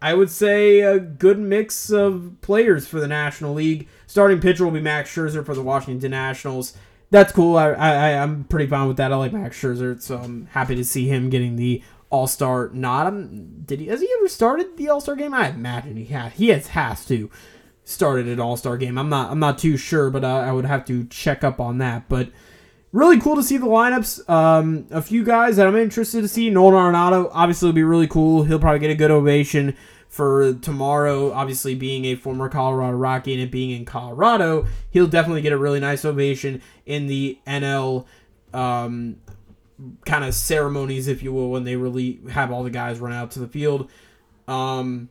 I 0.00 0.14
would 0.14 0.30
say 0.30 0.80
a 0.82 1.00
good 1.00 1.40
mix 1.40 1.90
of 1.90 2.36
players 2.42 2.86
for 2.86 3.00
the 3.00 3.08
National 3.08 3.54
League. 3.54 3.88
Starting 4.06 4.40
pitcher 4.40 4.64
will 4.64 4.72
be 4.72 4.80
Max 4.80 5.12
Scherzer 5.12 5.44
for 5.44 5.56
the 5.56 5.62
Washington 5.62 6.12
Nationals 6.12 6.76
that's 7.10 7.32
cool. 7.32 7.56
I, 7.56 7.72
I 7.72 8.22
I'm 8.22 8.44
pretty 8.44 8.66
fine 8.66 8.88
with 8.88 8.96
that. 8.98 9.12
I 9.12 9.16
like 9.16 9.32
Max 9.32 9.60
Scherzer, 9.60 10.00
so 10.00 10.18
I'm 10.18 10.46
happy 10.52 10.74
to 10.76 10.84
see 10.84 11.08
him 11.08 11.30
getting 11.30 11.56
the 11.56 11.82
All 12.08 12.26
Star 12.26 12.70
nod. 12.72 13.06
I'm, 13.06 13.62
did 13.64 13.80
he 13.80 13.86
has 13.86 14.00
he 14.00 14.08
ever 14.18 14.28
started 14.28 14.76
the 14.76 14.88
All 14.88 15.00
Star 15.00 15.16
game? 15.16 15.34
I 15.34 15.48
imagine 15.48 15.96
he 15.96 16.06
has. 16.06 16.32
He 16.34 16.48
has 16.48 16.68
has 16.68 17.04
to 17.06 17.30
started 17.84 18.28
an 18.28 18.40
All 18.40 18.56
Star 18.56 18.76
game. 18.76 18.96
I'm 18.96 19.08
not 19.08 19.30
I'm 19.30 19.40
not 19.40 19.58
too 19.58 19.76
sure, 19.76 20.10
but 20.10 20.24
uh, 20.24 20.28
I 20.28 20.52
would 20.52 20.64
have 20.64 20.84
to 20.86 21.04
check 21.06 21.42
up 21.42 21.60
on 21.60 21.78
that. 21.78 22.08
But 22.08 22.30
really 22.92 23.20
cool 23.20 23.36
to 23.36 23.42
see 23.42 23.56
the 23.56 23.66
lineups. 23.66 24.28
Um, 24.28 24.86
a 24.90 25.02
few 25.02 25.24
guys 25.24 25.56
that 25.56 25.66
I'm 25.66 25.76
interested 25.76 26.22
to 26.22 26.28
see. 26.28 26.50
Nolan 26.50 26.74
Arenado 26.74 27.30
obviously 27.32 27.66
will 27.66 27.74
be 27.74 27.82
really 27.82 28.08
cool. 28.08 28.44
He'll 28.44 28.58
probably 28.58 28.80
get 28.80 28.90
a 28.90 28.96
good 28.96 29.10
ovation 29.10 29.76
for 30.10 30.54
tomorrow, 30.54 31.32
obviously 31.32 31.76
being 31.76 32.04
a 32.04 32.16
former 32.16 32.48
Colorado 32.48 32.96
Rocky 32.96 33.32
and 33.32 33.40
it 33.40 33.52
being 33.52 33.70
in 33.70 33.84
Colorado, 33.84 34.66
he'll 34.90 35.06
definitely 35.06 35.40
get 35.40 35.52
a 35.52 35.56
really 35.56 35.78
nice 35.78 36.04
ovation 36.04 36.60
in 36.84 37.06
the 37.06 37.38
NL 37.46 38.06
um, 38.52 39.20
kind 40.04 40.24
of 40.24 40.34
ceremonies, 40.34 41.06
if 41.06 41.22
you 41.22 41.32
will, 41.32 41.48
when 41.48 41.62
they 41.62 41.76
really 41.76 42.18
have 42.32 42.50
all 42.50 42.64
the 42.64 42.70
guys 42.70 42.98
run 42.98 43.12
out 43.12 43.30
to 43.30 43.38
the 43.38 43.46
field. 43.46 43.88
Um, 44.48 45.10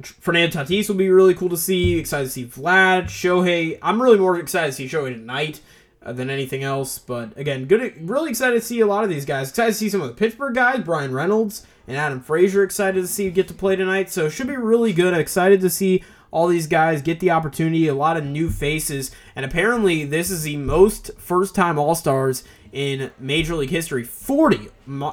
Fernando 0.00 0.62
Tatis 0.62 0.88
will 0.88 0.94
be 0.94 1.10
really 1.10 1.34
cool 1.34 1.48
to 1.48 1.56
see. 1.56 1.98
Excited 1.98 2.26
to 2.26 2.30
see 2.30 2.46
Vlad, 2.46 3.06
Shohei. 3.06 3.76
I'm 3.82 4.00
really 4.00 4.18
more 4.20 4.38
excited 4.38 4.68
to 4.68 4.72
see 4.72 4.86
Shohei 4.86 5.14
tonight 5.14 5.60
uh, 6.00 6.12
than 6.12 6.30
anything 6.30 6.62
else. 6.62 6.96
But 6.96 7.36
again, 7.36 7.64
good, 7.64 8.08
really 8.08 8.30
excited 8.30 8.54
to 8.54 8.64
see 8.64 8.78
a 8.78 8.86
lot 8.86 9.02
of 9.02 9.10
these 9.10 9.24
guys. 9.24 9.50
Excited 9.50 9.72
to 9.72 9.78
see 9.78 9.88
some 9.90 10.00
of 10.00 10.06
the 10.06 10.14
Pittsburgh 10.14 10.54
guys, 10.54 10.84
Bryan 10.84 11.12
Reynolds 11.12 11.66
and 11.86 11.96
Adam 11.96 12.20
Frazier. 12.20 12.62
Excited 12.62 13.00
to 13.00 13.06
see 13.06 13.30
get 13.30 13.48
to 13.48 13.54
play 13.54 13.76
tonight. 13.76 14.10
So 14.10 14.28
should 14.28 14.46
be 14.46 14.56
really 14.56 14.92
good. 14.92 15.14
excited 15.14 15.60
to 15.60 15.70
see 15.70 16.02
all 16.30 16.48
these 16.48 16.66
guys 16.66 17.02
get 17.02 17.20
the 17.20 17.30
opportunity. 17.30 17.88
A 17.88 17.94
lot 17.94 18.16
of 18.16 18.24
new 18.24 18.50
faces, 18.50 19.10
and 19.36 19.44
apparently 19.44 20.04
this 20.04 20.30
is 20.30 20.42
the 20.42 20.56
most 20.56 21.10
first-time 21.18 21.78
All 21.78 21.94
Stars 21.94 22.42
in 22.72 23.10
Major 23.18 23.54
League 23.54 23.70
history. 23.70 24.02
40 24.02 24.68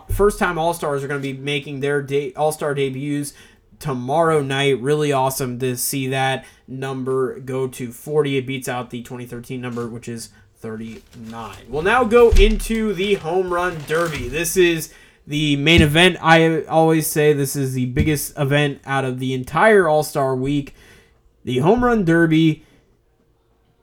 first-time 0.10 0.58
All 0.58 0.73
Stars 0.73 1.03
are 1.03 1.08
going 1.08 1.21
to 1.21 1.34
be 1.34 1.38
making 1.38 1.82
their 1.82 2.01
day, 2.01 2.34
All 2.34 2.51
Star 2.51 2.73
debuts 2.73 3.34
tomorrow 3.79 4.41
night. 4.41 4.79
Really 4.82 5.12
awesome 5.12 5.60
to 5.60 5.75
see 5.75 6.08
that 6.08 6.45
number 6.67 7.39
go 7.39 7.67
to 7.67 7.91
40. 7.91 8.38
It 8.38 8.47
beats 8.47 8.69
out 8.69 8.89
the 8.89 9.01
2013 9.01 9.60
number, 9.60 9.88
which 9.88 10.08
is 10.08 10.29
39. 10.58 11.58
We'll 11.67 11.82
now 11.82 12.03
go 12.03 12.32
into 12.32 12.93
the 12.93 13.15
home 13.15 13.53
run 13.53 13.77
derby. 13.88 14.27
This 14.27 14.58
is 14.58 14.93
the 15.30 15.56
main 15.58 15.84
event. 15.84 16.18
I 16.22 16.63
always 16.63 17.06
say 17.06 17.34
this 17.34 17.56
is 17.56 17.74
the 17.74 17.86
biggest 17.86 18.36
event 18.36 18.82
out 18.84 19.06
of 19.06 19.20
the 19.20 19.36
entire 19.36 19.88
All 19.88 20.02
Star 20.02 20.36
week. 20.36 20.74
The 21.46 21.60
home 21.60 21.86
run 21.86 22.04
derby 22.04 22.65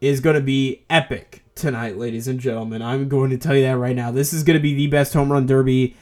is 0.00 0.18
going 0.18 0.34
to 0.34 0.42
be 0.42 0.84
epic 0.90 1.44
tonight, 1.54 1.96
ladies 1.96 2.26
and 2.26 2.40
gentlemen. 2.40 2.82
I'm 2.82 3.08
going 3.08 3.30
to 3.30 3.38
tell 3.38 3.54
you 3.54 3.62
that 3.62 3.78
right 3.78 3.94
now. 3.94 4.10
This 4.10 4.32
is 4.32 4.42
going 4.42 4.58
to 4.58 4.62
be 4.62 4.74
the 4.74 4.88
best 4.88 5.14
home 5.14 5.30
run 5.30 5.46
derby 5.46 5.96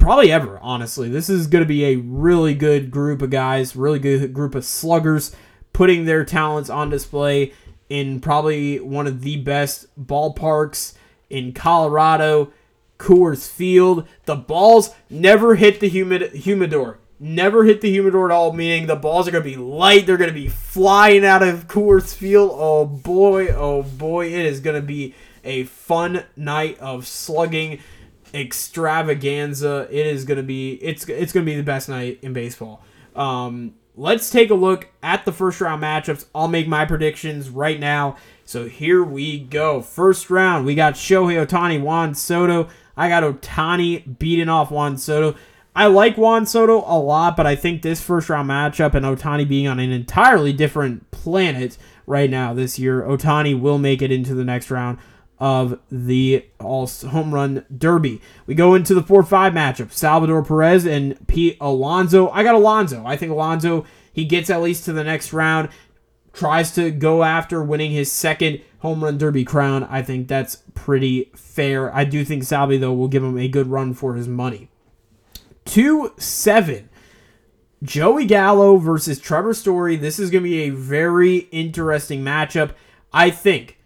probably 0.00 0.32
ever, 0.32 0.58
honestly. 0.60 1.08
This 1.08 1.30
is 1.30 1.46
going 1.46 1.62
to 1.62 1.68
be 1.68 1.84
a 1.84 1.96
really 1.96 2.54
good 2.54 2.90
group 2.90 3.22
of 3.22 3.30
guys, 3.30 3.76
really 3.76 4.00
good 4.00 4.34
group 4.34 4.56
of 4.56 4.64
sluggers 4.64 5.34
putting 5.72 6.06
their 6.06 6.24
talents 6.24 6.70
on 6.70 6.90
display 6.90 7.52
in 7.88 8.18
probably 8.20 8.80
one 8.80 9.06
of 9.06 9.22
the 9.22 9.36
best 9.36 9.86
ballparks 9.96 10.94
in 11.30 11.52
Colorado, 11.52 12.52
Coors 13.00 13.50
Field. 13.50 14.06
The 14.26 14.36
balls 14.36 14.94
never 15.08 15.56
hit 15.56 15.80
the 15.80 15.88
humid 15.88 16.32
humidor. 16.32 16.98
Never 17.18 17.64
hit 17.64 17.80
the 17.80 17.90
humidor 17.90 18.30
at 18.30 18.34
all, 18.34 18.52
meaning 18.52 18.86
the 18.86 18.96
balls 18.96 19.26
are 19.26 19.30
going 19.30 19.44
to 19.44 19.50
be 19.50 19.56
light. 19.56 20.06
They're 20.06 20.16
going 20.16 20.30
to 20.30 20.34
be 20.34 20.48
flying 20.48 21.24
out 21.24 21.42
of 21.42 21.66
Coors 21.66 22.14
Field. 22.14 22.50
Oh 22.54 22.86
boy, 22.86 23.48
oh 23.48 23.82
boy, 23.82 24.26
it 24.26 24.46
is 24.46 24.60
going 24.60 24.76
to 24.76 24.86
be 24.86 25.14
a 25.42 25.64
fun 25.64 26.24
night 26.36 26.78
of 26.78 27.06
slugging 27.06 27.80
extravaganza. 28.32 29.88
It 29.90 30.06
is 30.06 30.24
going 30.24 30.36
to 30.36 30.42
be 30.42 30.74
it's 30.74 31.08
it's 31.08 31.32
going 31.32 31.44
to 31.44 31.50
be 31.50 31.56
the 31.56 31.62
best 31.62 31.88
night 31.88 32.20
in 32.22 32.32
baseball. 32.32 32.82
Um, 33.16 33.74
let's 33.96 34.30
take 34.30 34.50
a 34.50 34.54
look 34.54 34.88
at 35.02 35.24
the 35.24 35.32
first 35.32 35.60
round 35.60 35.82
matchups. 35.82 36.26
I'll 36.34 36.48
make 36.48 36.68
my 36.68 36.84
predictions 36.84 37.48
right 37.48 37.80
now. 37.80 38.16
So 38.44 38.66
here 38.66 39.02
we 39.02 39.38
go. 39.38 39.80
First 39.80 40.30
round, 40.30 40.66
we 40.66 40.74
got 40.74 40.94
Shohei 40.94 41.46
Ohtani, 41.46 41.80
Juan 41.80 42.14
Soto. 42.14 42.68
I 43.00 43.08
got 43.08 43.22
Ohtani 43.22 44.18
beating 44.18 44.50
off 44.50 44.70
Juan 44.70 44.98
Soto. 44.98 45.34
I 45.74 45.86
like 45.86 46.18
Juan 46.18 46.44
Soto 46.44 46.84
a 46.86 46.98
lot, 46.98 47.34
but 47.34 47.46
I 47.46 47.56
think 47.56 47.80
this 47.80 47.98
first 47.98 48.28
round 48.28 48.50
matchup 48.50 48.92
and 48.92 49.06
Ohtani 49.06 49.48
being 49.48 49.66
on 49.66 49.80
an 49.80 49.90
entirely 49.90 50.52
different 50.52 51.10
planet 51.10 51.78
right 52.06 52.28
now 52.28 52.52
this 52.52 52.78
year, 52.78 53.00
Ohtani 53.00 53.58
will 53.58 53.78
make 53.78 54.02
it 54.02 54.12
into 54.12 54.34
the 54.34 54.44
next 54.44 54.70
round 54.70 54.98
of 55.38 55.78
the 55.90 56.44
all 56.58 56.86
home 56.86 57.32
run 57.32 57.64
derby. 57.74 58.20
We 58.46 58.54
go 58.54 58.74
into 58.74 58.92
the 58.92 59.02
4 59.02 59.22
5 59.22 59.54
matchup 59.54 59.92
Salvador 59.92 60.44
Perez 60.44 60.84
and 60.84 61.26
Pete 61.26 61.56
Alonso. 61.58 62.28
I 62.28 62.42
got 62.42 62.54
Alonso. 62.54 63.02
I 63.06 63.16
think 63.16 63.32
Alonso, 63.32 63.86
he 64.12 64.26
gets 64.26 64.50
at 64.50 64.60
least 64.60 64.84
to 64.84 64.92
the 64.92 65.04
next 65.04 65.32
round. 65.32 65.70
Tries 66.32 66.72
to 66.72 66.90
go 66.90 67.22
after 67.22 67.62
winning 67.62 67.90
his 67.90 68.10
second 68.10 68.60
home 68.80 69.04
run 69.04 69.18
derby 69.18 69.44
crown. 69.44 69.84
I 69.84 70.02
think 70.02 70.28
that's 70.28 70.62
pretty 70.74 71.30
fair. 71.34 71.94
I 71.94 72.04
do 72.04 72.24
think 72.24 72.44
Salvi, 72.44 72.78
though, 72.78 72.92
will 72.92 73.08
give 73.08 73.24
him 73.24 73.38
a 73.38 73.48
good 73.48 73.68
run 73.68 73.94
for 73.94 74.14
his 74.14 74.28
money. 74.28 74.68
2 75.66 76.14
7. 76.16 76.88
Joey 77.82 78.26
Gallo 78.26 78.76
versus 78.76 79.18
Trevor 79.18 79.54
Story. 79.54 79.96
This 79.96 80.18
is 80.18 80.30
going 80.30 80.44
to 80.44 80.50
be 80.50 80.62
a 80.64 80.70
very 80.70 81.48
interesting 81.50 82.22
matchup. 82.22 82.72
I 83.12 83.30
think 83.30 83.78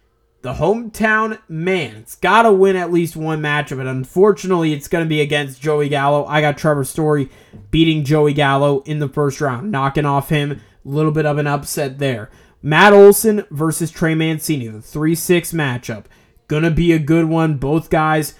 the 0.42 0.54
hometown 0.54 1.38
man, 1.48 1.96
it's 1.96 2.16
got 2.16 2.42
to 2.42 2.52
win 2.52 2.76
at 2.76 2.92
least 2.92 3.16
one 3.16 3.40
matchup, 3.40 3.78
and 3.80 3.88
unfortunately, 3.88 4.72
it's 4.72 4.88
going 4.88 5.04
to 5.04 5.08
be 5.08 5.20
against 5.20 5.62
Joey 5.62 5.88
Gallo. 5.88 6.26
I 6.26 6.40
got 6.40 6.58
Trevor 6.58 6.84
Story 6.84 7.30
beating 7.70 8.04
Joey 8.04 8.32
Gallo 8.32 8.80
in 8.82 8.98
the 8.98 9.08
first 9.08 9.40
round, 9.40 9.70
knocking 9.70 10.04
off 10.04 10.28
him. 10.28 10.60
A 10.84 10.88
little 10.88 11.12
bit 11.12 11.26
of 11.26 11.38
an 11.38 11.46
upset 11.46 11.98
there. 11.98 12.30
Matt 12.62 12.92
Olson 12.92 13.44
versus 13.50 13.90
Trey 13.90 14.14
Mancini, 14.14 14.68
the 14.68 14.80
3 14.80 15.14
6 15.14 15.52
matchup. 15.52 16.04
Gonna 16.48 16.70
be 16.70 16.92
a 16.92 16.98
good 16.98 17.26
one. 17.26 17.56
Both 17.56 17.90
guys, 17.90 18.34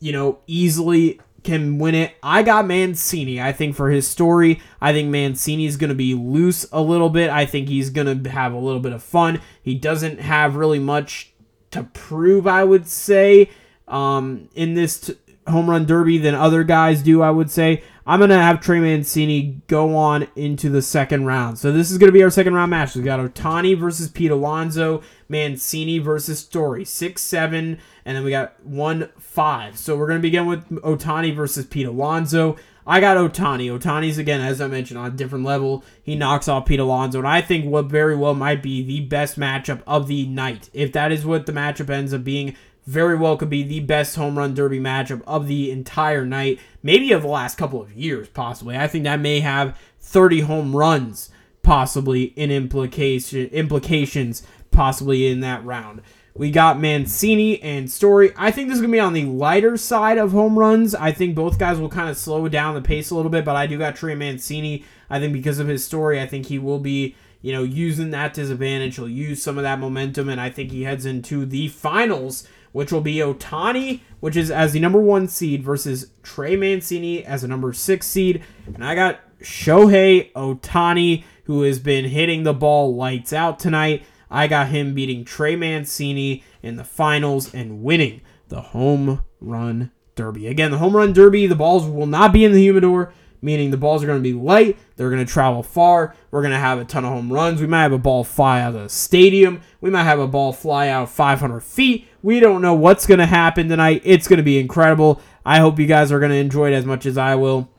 you 0.00 0.12
know, 0.12 0.40
easily 0.46 1.20
can 1.42 1.78
win 1.78 1.94
it. 1.94 2.14
I 2.22 2.42
got 2.42 2.66
Mancini. 2.66 3.40
I 3.40 3.52
think 3.52 3.74
for 3.74 3.90
his 3.90 4.06
story, 4.06 4.60
I 4.80 4.92
think 4.92 5.08
Mancini 5.08 5.66
is 5.66 5.76
going 5.76 5.88
to 5.88 5.94
be 5.94 6.14
loose 6.14 6.66
a 6.72 6.80
little 6.80 7.08
bit. 7.08 7.30
I 7.30 7.46
think 7.46 7.68
he's 7.68 7.90
going 7.90 8.22
to 8.22 8.30
have 8.30 8.52
a 8.52 8.58
little 8.58 8.80
bit 8.80 8.92
of 8.92 9.02
fun. 9.02 9.40
He 9.62 9.74
doesn't 9.74 10.20
have 10.20 10.56
really 10.56 10.78
much 10.78 11.32
to 11.70 11.84
prove, 11.84 12.46
I 12.46 12.64
would 12.64 12.88
say, 12.88 13.50
um, 13.88 14.48
in 14.54 14.74
this 14.74 15.00
t- 15.00 15.16
home 15.50 15.68
run 15.68 15.84
derby 15.84 16.18
than 16.18 16.34
other 16.34 16.64
guys 16.64 17.02
do, 17.02 17.22
I 17.22 17.30
would 17.30 17.50
say. 17.50 17.82
I'm 18.06 18.18
going 18.18 18.30
to 18.30 18.36
have 18.36 18.60
Trey 18.60 18.80
Mancini 18.80 19.60
go 19.68 19.94
on 19.94 20.26
into 20.34 20.68
the 20.68 20.82
second 20.82 21.26
round. 21.26 21.58
So 21.58 21.70
this 21.70 21.90
is 21.90 21.98
going 21.98 22.08
to 22.08 22.12
be 22.12 22.22
our 22.22 22.30
second 22.30 22.54
round 22.54 22.70
match. 22.70 22.96
We've 22.96 23.04
got 23.04 23.20
Ohtani 23.20 23.78
versus 23.78 24.08
Pete 24.08 24.30
Alonso, 24.30 25.02
Mancini 25.28 25.98
versus 25.98 26.40
Story. 26.40 26.84
6 26.84 27.22
7, 27.22 27.78
and 28.04 28.16
then 28.16 28.24
we 28.24 28.30
got 28.30 28.64
1 28.64 29.10
5. 29.16 29.78
So 29.78 29.96
we're 29.96 30.06
going 30.06 30.18
to 30.18 30.22
begin 30.22 30.46
with 30.46 30.68
Ohtani 30.82 31.34
versus 31.34 31.66
Pete 31.66 31.86
Alonso. 31.86 32.56
I 32.86 32.98
got 32.98 33.16
Ohtani. 33.16 33.66
Ohtani's, 33.78 34.18
again, 34.18 34.40
as 34.40 34.60
I 34.60 34.66
mentioned, 34.66 34.98
on 34.98 35.06
a 35.06 35.10
different 35.10 35.44
level. 35.44 35.84
He 36.02 36.16
knocks 36.16 36.48
off 36.48 36.66
Pete 36.66 36.80
Alonso, 36.80 37.18
and 37.18 37.28
I 37.28 37.40
think 37.40 37.66
what 37.66 37.84
very 37.84 38.16
well 38.16 38.34
might 38.34 38.62
be 38.62 38.82
the 38.82 39.00
best 39.00 39.38
matchup 39.38 39.82
of 39.86 40.08
the 40.08 40.26
night. 40.26 40.70
If 40.72 40.92
that 40.94 41.12
is 41.12 41.24
what 41.24 41.46
the 41.46 41.52
matchup 41.52 41.90
ends 41.90 42.12
up 42.12 42.24
being, 42.24 42.56
very 42.86 43.16
well 43.16 43.36
could 43.36 43.50
be 43.50 43.62
the 43.62 43.80
best 43.80 44.16
home 44.16 44.38
run 44.38 44.54
derby 44.54 44.80
matchup 44.80 45.22
of 45.26 45.46
the 45.46 45.70
entire 45.70 46.24
night, 46.24 46.58
maybe 46.82 47.12
of 47.12 47.22
the 47.22 47.28
last 47.28 47.56
couple 47.56 47.80
of 47.80 47.92
years, 47.92 48.28
possibly. 48.28 48.76
I 48.76 48.88
think 48.88 49.04
that 49.04 49.20
may 49.20 49.40
have 49.40 49.78
30 50.00 50.40
home 50.40 50.74
runs 50.74 51.30
possibly 51.62 52.24
in 52.36 52.50
implication 52.50 53.46
implications 53.48 54.42
possibly 54.70 55.26
in 55.26 55.40
that 55.40 55.64
round. 55.64 56.00
We 56.34 56.50
got 56.50 56.80
Mancini 56.80 57.60
and 57.60 57.90
Story. 57.90 58.32
I 58.36 58.50
think 58.50 58.68
this 58.68 58.76
is 58.76 58.80
going 58.80 58.92
to 58.92 58.96
be 58.96 59.00
on 59.00 59.12
the 59.12 59.24
lighter 59.24 59.76
side 59.76 60.16
of 60.16 60.30
home 60.30 60.58
runs. 60.58 60.94
I 60.94 61.12
think 61.12 61.34
both 61.34 61.58
guys 61.58 61.78
will 61.78 61.88
kind 61.88 62.08
of 62.08 62.16
slow 62.16 62.48
down 62.48 62.74
the 62.74 62.80
pace 62.80 63.10
a 63.10 63.16
little 63.16 63.30
bit, 63.30 63.44
but 63.44 63.56
I 63.56 63.66
do 63.66 63.76
got 63.76 63.96
Trey 63.96 64.14
Mancini. 64.14 64.84
I 65.10 65.18
think 65.18 65.32
because 65.32 65.58
of 65.58 65.66
his 65.66 65.84
story, 65.84 66.20
I 66.20 66.26
think 66.26 66.46
he 66.46 66.58
will 66.58 66.78
be, 66.78 67.16
you 67.42 67.52
know, 67.52 67.64
using 67.64 68.10
that 68.10 68.34
to 68.34 68.42
advantage. 68.42 68.96
He'll 68.96 69.08
use 69.08 69.42
some 69.42 69.58
of 69.58 69.64
that 69.64 69.80
momentum, 69.80 70.28
and 70.28 70.40
I 70.40 70.50
think 70.50 70.70
he 70.70 70.84
heads 70.84 71.04
into 71.04 71.44
the 71.44 71.68
finals 71.68 72.46
which 72.72 72.92
will 72.92 73.00
be 73.00 73.16
Ohtani, 73.16 74.00
which 74.20 74.36
is 74.36 74.50
as 74.50 74.72
the 74.72 74.80
number 74.80 75.00
one 75.00 75.28
seed, 75.28 75.62
versus 75.62 76.10
Trey 76.22 76.56
Mancini 76.56 77.24
as 77.24 77.42
a 77.42 77.48
number 77.48 77.72
six 77.72 78.06
seed. 78.06 78.42
And 78.66 78.84
I 78.84 78.94
got 78.94 79.20
Shohei 79.42 80.32
Ohtani, 80.32 81.24
who 81.44 81.62
has 81.62 81.78
been 81.78 82.04
hitting 82.06 82.42
the 82.42 82.54
ball 82.54 82.94
lights 82.94 83.32
out 83.32 83.58
tonight. 83.58 84.04
I 84.30 84.46
got 84.46 84.68
him 84.68 84.94
beating 84.94 85.24
Trey 85.24 85.56
Mancini 85.56 86.44
in 86.62 86.76
the 86.76 86.84
finals 86.84 87.52
and 87.52 87.82
winning 87.82 88.20
the 88.48 88.60
home 88.60 89.22
run 89.40 89.90
derby. 90.14 90.46
Again, 90.46 90.70
the 90.70 90.78
home 90.78 90.96
run 90.96 91.12
derby, 91.12 91.46
the 91.46 91.56
balls 91.56 91.86
will 91.86 92.06
not 92.06 92.32
be 92.32 92.44
in 92.44 92.52
the 92.52 92.60
humidor 92.60 93.12
meaning 93.42 93.70
the 93.70 93.76
balls 93.76 94.02
are 94.02 94.06
going 94.06 94.18
to 94.18 94.22
be 94.22 94.32
light. 94.32 94.78
They're 94.96 95.10
going 95.10 95.24
to 95.24 95.32
travel 95.32 95.62
far. 95.62 96.14
We're 96.30 96.42
going 96.42 96.52
to 96.52 96.58
have 96.58 96.78
a 96.78 96.84
ton 96.84 97.04
of 97.04 97.12
home 97.12 97.32
runs. 97.32 97.60
We 97.60 97.66
might 97.66 97.82
have 97.82 97.92
a 97.92 97.98
ball 97.98 98.24
fly 98.24 98.60
out 98.60 98.74
of 98.74 98.82
the 98.82 98.88
stadium. 98.88 99.60
We 99.80 99.90
might 99.90 100.04
have 100.04 100.18
a 100.18 100.26
ball 100.26 100.52
fly 100.52 100.88
out 100.88 101.08
500 101.08 101.60
feet. 101.60 102.08
We 102.22 102.40
don't 102.40 102.62
know 102.62 102.74
what's 102.74 103.06
going 103.06 103.20
to 103.20 103.26
happen 103.26 103.68
tonight. 103.68 104.02
It's 104.04 104.28
going 104.28 104.38
to 104.38 104.42
be 104.42 104.58
incredible. 104.58 105.20
I 105.44 105.58
hope 105.58 105.78
you 105.78 105.86
guys 105.86 106.12
are 106.12 106.20
going 106.20 106.32
to 106.32 106.36
enjoy 106.36 106.72
it 106.72 106.76
as 106.76 106.84
much 106.84 107.06
as 107.06 107.16
I 107.16 107.34
will. 107.34 107.70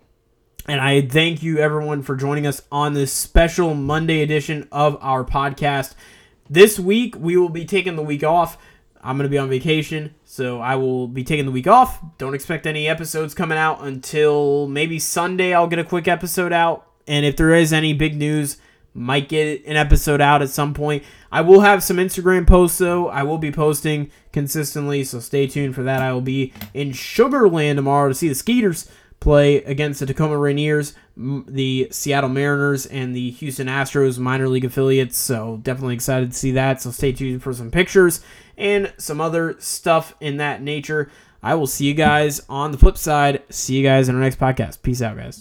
And 0.67 0.79
I 0.79 1.01
thank 1.01 1.41
you, 1.41 1.57
everyone, 1.57 2.03
for 2.03 2.15
joining 2.15 2.45
us 2.45 2.61
on 2.71 2.93
this 2.93 3.11
special 3.11 3.73
Monday 3.73 4.21
edition 4.21 4.67
of 4.71 4.97
our 5.01 5.23
podcast. 5.23 5.95
This 6.49 6.79
week, 6.79 7.15
we 7.17 7.37
will 7.37 7.49
be 7.49 7.65
taking 7.65 7.95
the 7.95 8.03
week 8.03 8.23
off. 8.23 8.57
I'm 9.01 9.17
going 9.17 9.27
to 9.27 9.31
be 9.31 9.37
on 9.37 9.49
vacation, 9.49 10.13
so 10.31 10.61
I 10.61 10.75
will 10.75 11.09
be 11.09 11.25
taking 11.25 11.45
the 11.45 11.51
week 11.51 11.67
off. 11.67 11.99
Don't 12.17 12.33
expect 12.33 12.65
any 12.65 12.87
episodes 12.87 13.33
coming 13.33 13.57
out 13.57 13.83
until 13.83 14.65
maybe 14.65 14.97
Sunday. 14.97 15.53
I'll 15.53 15.67
get 15.67 15.77
a 15.77 15.83
quick 15.83 16.07
episode 16.07 16.53
out. 16.53 16.87
And 17.05 17.25
if 17.25 17.35
there 17.35 17.53
is 17.53 17.73
any 17.73 17.91
big 17.91 18.15
news, 18.15 18.55
might 18.93 19.27
get 19.27 19.65
an 19.65 19.75
episode 19.75 20.21
out 20.21 20.41
at 20.41 20.47
some 20.47 20.73
point. 20.73 21.03
I 21.33 21.41
will 21.41 21.59
have 21.59 21.83
some 21.83 21.97
Instagram 21.97 22.47
posts 22.47 22.77
though. 22.77 23.09
I 23.09 23.23
will 23.23 23.39
be 23.39 23.51
posting 23.51 24.09
consistently, 24.31 25.03
so 25.03 25.19
stay 25.19 25.47
tuned 25.47 25.75
for 25.75 25.83
that. 25.83 26.01
I 26.01 26.13
will 26.13 26.21
be 26.21 26.53
in 26.73 26.91
Sugarland 26.91 27.75
tomorrow 27.75 28.07
to 28.07 28.15
see 28.15 28.29
the 28.29 28.35
Skeeters 28.35 28.89
play 29.19 29.57
against 29.63 29.99
the 29.99 30.05
Tacoma 30.05 30.35
Rainiers, 30.35 30.93
the 31.17 31.89
Seattle 31.91 32.29
Mariners, 32.29 32.85
and 32.85 33.13
the 33.13 33.31
Houston 33.31 33.67
Astros 33.67 34.17
minor 34.17 34.47
league 34.47 34.65
affiliates. 34.65 35.17
So 35.17 35.59
definitely 35.61 35.95
excited 35.95 36.31
to 36.31 36.37
see 36.37 36.51
that. 36.51 36.81
So 36.81 36.89
stay 36.91 37.11
tuned 37.11 37.43
for 37.43 37.51
some 37.51 37.69
pictures 37.69 38.21
and 38.61 38.93
some 38.97 39.19
other 39.19 39.55
stuff 39.59 40.15
in 40.21 40.37
that 40.37 40.61
nature. 40.61 41.11
I 41.43 41.55
will 41.55 41.67
see 41.67 41.85
you 41.85 41.95
guys 41.95 42.41
on 42.47 42.71
the 42.71 42.77
flip 42.77 42.97
side. 42.97 43.41
See 43.49 43.75
you 43.75 43.83
guys 43.83 44.07
in 44.07 44.15
our 44.15 44.21
next 44.21 44.39
podcast. 44.39 44.83
Peace 44.83 45.01
out, 45.01 45.17
guys. 45.17 45.39